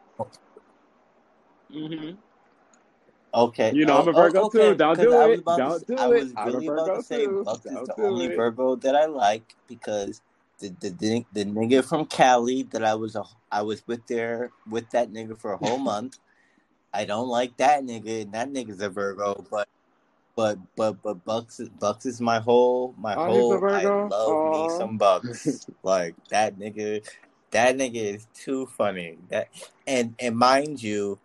hmm 1.71 2.11
okay. 3.33 3.71
You 3.73 3.85
know 3.85 3.97
Oh, 3.97 4.01
I'm 4.01 4.07
a 4.07 4.11
oh, 4.13 4.13
Virgo 4.13 4.49
too. 4.49 4.75
Don't 4.75 4.99
do 4.99 5.11
it. 5.21 5.45
to, 5.45 5.55
Don't 5.55 5.87
do 5.87 5.97
I 5.97 6.07
it. 6.07 6.23
was 6.23 6.33
I'm 6.35 6.45
really 6.47 6.67
about 6.67 6.95
to 6.95 7.03
say 7.03 7.25
too. 7.25 7.43
Bucks 7.45 7.65
is 7.65 7.73
Don't 7.73 7.85
the 7.85 7.95
only 8.03 8.25
it. 8.27 8.35
Virgo 8.35 8.75
that 8.77 8.95
I 8.95 9.05
like 9.05 9.55
because 9.67 10.21
the 10.59 10.69
the 10.81 10.89
the, 10.91 11.25
the 11.33 11.45
nigga 11.45 11.83
from 11.83 12.05
Cali 12.05 12.63
that 12.63 12.83
I 12.83 12.95
was 12.95 13.15
a 13.15 13.23
I 13.51 13.61
was 13.61 13.85
with 13.87 14.05
there 14.07 14.51
with 14.69 14.89
that 14.91 15.11
nigga 15.11 15.39
for 15.39 15.53
a 15.53 15.57
whole 15.57 15.79
month. 15.91 16.19
I 16.93 17.05
don't 17.05 17.29
like 17.29 17.57
that 17.57 17.83
nigga, 17.83 18.23
and 18.23 18.33
that 18.33 18.49
nigga's 18.51 18.81
a 18.81 18.89
Virgo, 18.89 19.45
but 19.49 19.67
but 20.35 20.57
but 20.75 21.01
but 21.03 21.23
Bucks 21.25 21.59
is 21.59 21.69
Bucks 21.69 22.05
is 22.05 22.21
my 22.21 22.39
whole 22.39 22.95
my 22.97 23.15
Oh, 23.15 23.25
whole 23.25 23.65
I 23.69 23.85
love 23.85 24.43
me 24.43 24.65
Oh. 24.65 24.67
some 24.69 24.97
Bucks. 24.97 25.67
like 25.83 26.15
that 26.29 26.57
nigga 26.57 27.07
that 27.51 27.77
nigga 27.77 28.15
is 28.15 28.27
too 28.33 28.65
funny. 28.67 29.17
That 29.29 29.49
and 29.87 30.15
and 30.19 30.35
mind 30.35 30.81
you, 30.81 31.19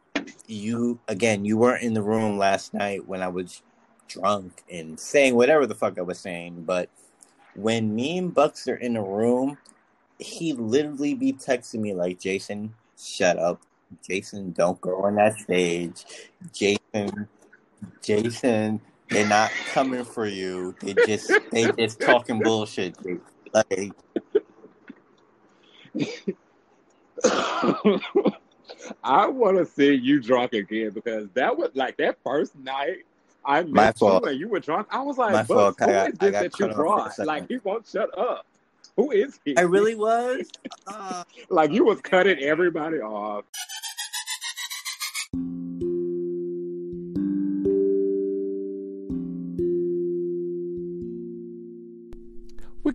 you 0.47 1.01
again 1.09 1.45
you 1.45 1.57
weren't 1.57 1.83
in 1.83 1.95
the 1.95 2.03
room 2.03 2.39
last 2.39 2.75
night 2.75 3.07
when 3.07 3.23
I 3.23 3.29
was 3.29 3.63
drunk 4.09 4.63
and 4.71 4.99
saying 4.99 5.35
whatever 5.35 5.67
the 5.67 5.75
fuck 5.75 5.99
I 5.99 6.03
was 6.03 6.19
saying, 6.19 6.65
but 6.65 6.91
when 7.55 7.95
me 7.95 8.19
and 8.19 8.35
Bucks 8.35 8.69
are 8.69 8.77
in 8.77 8.97
a 8.97 9.03
room, 9.03 9.59
he 10.19 10.53
literally 10.53 11.15
be 11.15 11.33
texting 11.33 11.81
me 11.81 11.95
like 11.95 12.21
Jason, 12.21 12.75
shut 12.99 13.39
up. 13.39 13.61
Jason, 14.07 14.53
don't 14.53 14.81
go 14.81 15.03
on 15.05 15.17
that 15.17 15.39
stage. 15.39 16.05
Jason, 16.53 17.29
Jason, 18.03 18.81
they're 19.11 19.27
not 19.27 19.51
coming 19.73 20.05
for 20.05 20.27
you. 20.27 20.75
They 20.81 20.95
just 20.95 21.31
they 21.51 21.71
just 21.79 22.01
talking 22.01 22.41
bullshit. 22.41 22.97
Like 23.53 23.93
I 29.03 29.27
want 29.27 29.59
to 29.59 29.67
see 29.67 29.95
you 29.95 30.21
drunk 30.21 30.53
again 30.53 30.91
because 30.91 31.29
that 31.35 31.57
was 31.57 31.71
like 31.75 31.97
that 31.97 32.19
first 32.23 32.57
night 32.57 33.05
I 33.45 33.63
met 33.63 34.01
my 34.01 34.09
you 34.09 34.19
and 34.19 34.39
you 34.41 34.49
were 34.49 34.61
drunk. 34.61 34.89
I 34.91 35.01
was 35.01 35.17
like, 35.17 35.33
My 35.33 35.43
Bucks, 35.43 35.79
fault. 35.79 35.83
I 35.83 35.87
who 35.87 35.93
got 35.93 36.09
is 36.09 36.15
I 36.21 36.25
this 36.25 36.33
got 36.33 36.41
that 36.43 36.59
you 36.59 36.67
cut 36.67 36.71
off 36.71 36.77
brought? 36.77 37.19
Like 37.21 37.49
he 37.49 37.59
won't 37.59 37.87
shut 37.87 38.17
up. 38.19 38.47
Who 38.97 39.11
is 39.11 39.41
he? 39.45 39.57
I 39.57 39.63
really 39.63 39.95
was. 39.95 40.51
Uh, 40.87 41.25
like 41.49 41.73
you 41.73 41.85
was 41.85 42.01
cutting 42.01 42.39
everybody 42.41 42.99
off. 42.99 43.45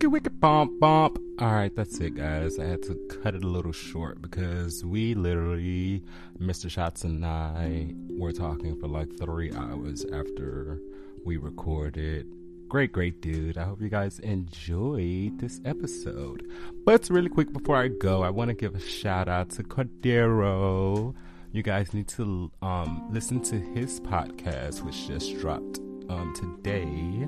Wicked, 0.04 0.12
wicked, 0.12 0.42
bump, 0.42 0.82
bump. 0.82 1.18
All 1.40 1.54
right, 1.54 1.74
that's 1.74 1.98
it, 2.02 2.16
guys. 2.16 2.60
I 2.60 2.66
had 2.66 2.82
to 2.84 2.96
cut 3.24 3.36
it 3.36 3.44
a 3.46 3.48
little 3.48 3.72
short 3.72 4.22
because 4.22 4.84
we 4.84 5.14
literally, 5.14 6.04
Mr. 6.42 6.70
Shots 6.70 7.06
and 7.06 7.26
I, 7.26 7.94
were 8.10 8.34
talking 8.34 8.78
for 8.78 8.90
like 8.90 9.18
three 9.18 9.54
hours 9.54 10.04
after 10.04 10.82
we 11.24 11.38
recorded. 11.38 12.28
Great, 12.68 12.92
great 12.92 13.22
dude. 13.22 13.58
I 13.58 13.64
hope 13.64 13.82
you 13.82 13.88
guys 13.88 14.20
enjoyed 14.20 15.40
this 15.40 15.62
episode. 15.64 16.52
But 16.86 17.10
really 17.10 17.30
quick 17.30 17.54
before 17.54 17.78
I 17.78 17.88
go, 17.88 18.24
I 18.24 18.30
want 18.30 18.50
to 18.50 18.56
give 18.56 18.76
a 18.76 18.82
shout 18.82 19.30
out 19.30 19.52
to 19.52 19.64
Cordero. 19.64 21.16
You 21.54 21.64
guys 21.64 21.94
need 21.94 22.10
to 22.10 22.52
um, 22.62 23.08
listen 23.10 23.40
to 23.44 23.56
his 23.58 24.02
podcast, 24.02 24.82
which 24.82 25.08
just 25.08 25.40
dropped 25.40 25.80
um, 26.10 26.34
today. 26.36 27.26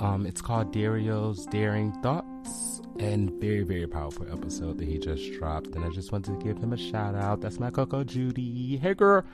Um, 0.00 0.26
it's 0.26 0.40
called 0.40 0.72
Dario's 0.72 1.44
Daring 1.46 1.92
Thoughts, 2.02 2.80
and 2.98 3.30
very, 3.40 3.62
very 3.62 3.86
powerful 3.86 4.26
episode 4.32 4.78
that 4.78 4.88
he 4.88 4.98
just 4.98 5.32
dropped. 5.34 5.68
And 5.68 5.84
I 5.84 5.90
just 5.90 6.10
wanted 6.10 6.40
to 6.40 6.44
give 6.44 6.58
him 6.58 6.72
a 6.72 6.76
shout 6.76 7.14
out. 7.14 7.42
That's 7.42 7.60
my 7.60 7.70
Coco 7.70 8.02
Judy. 8.02 8.78
Hey, 8.78 8.94
girl. 8.94 9.24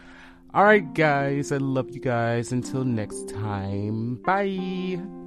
All 0.53 0.65
right, 0.65 0.93
guys. 0.93 1.53
I 1.53 1.59
love 1.59 1.91
you 1.91 2.01
guys. 2.01 2.51
Until 2.51 2.85
next 2.85 3.29
time. 3.29 4.17
Bye. 4.17 5.26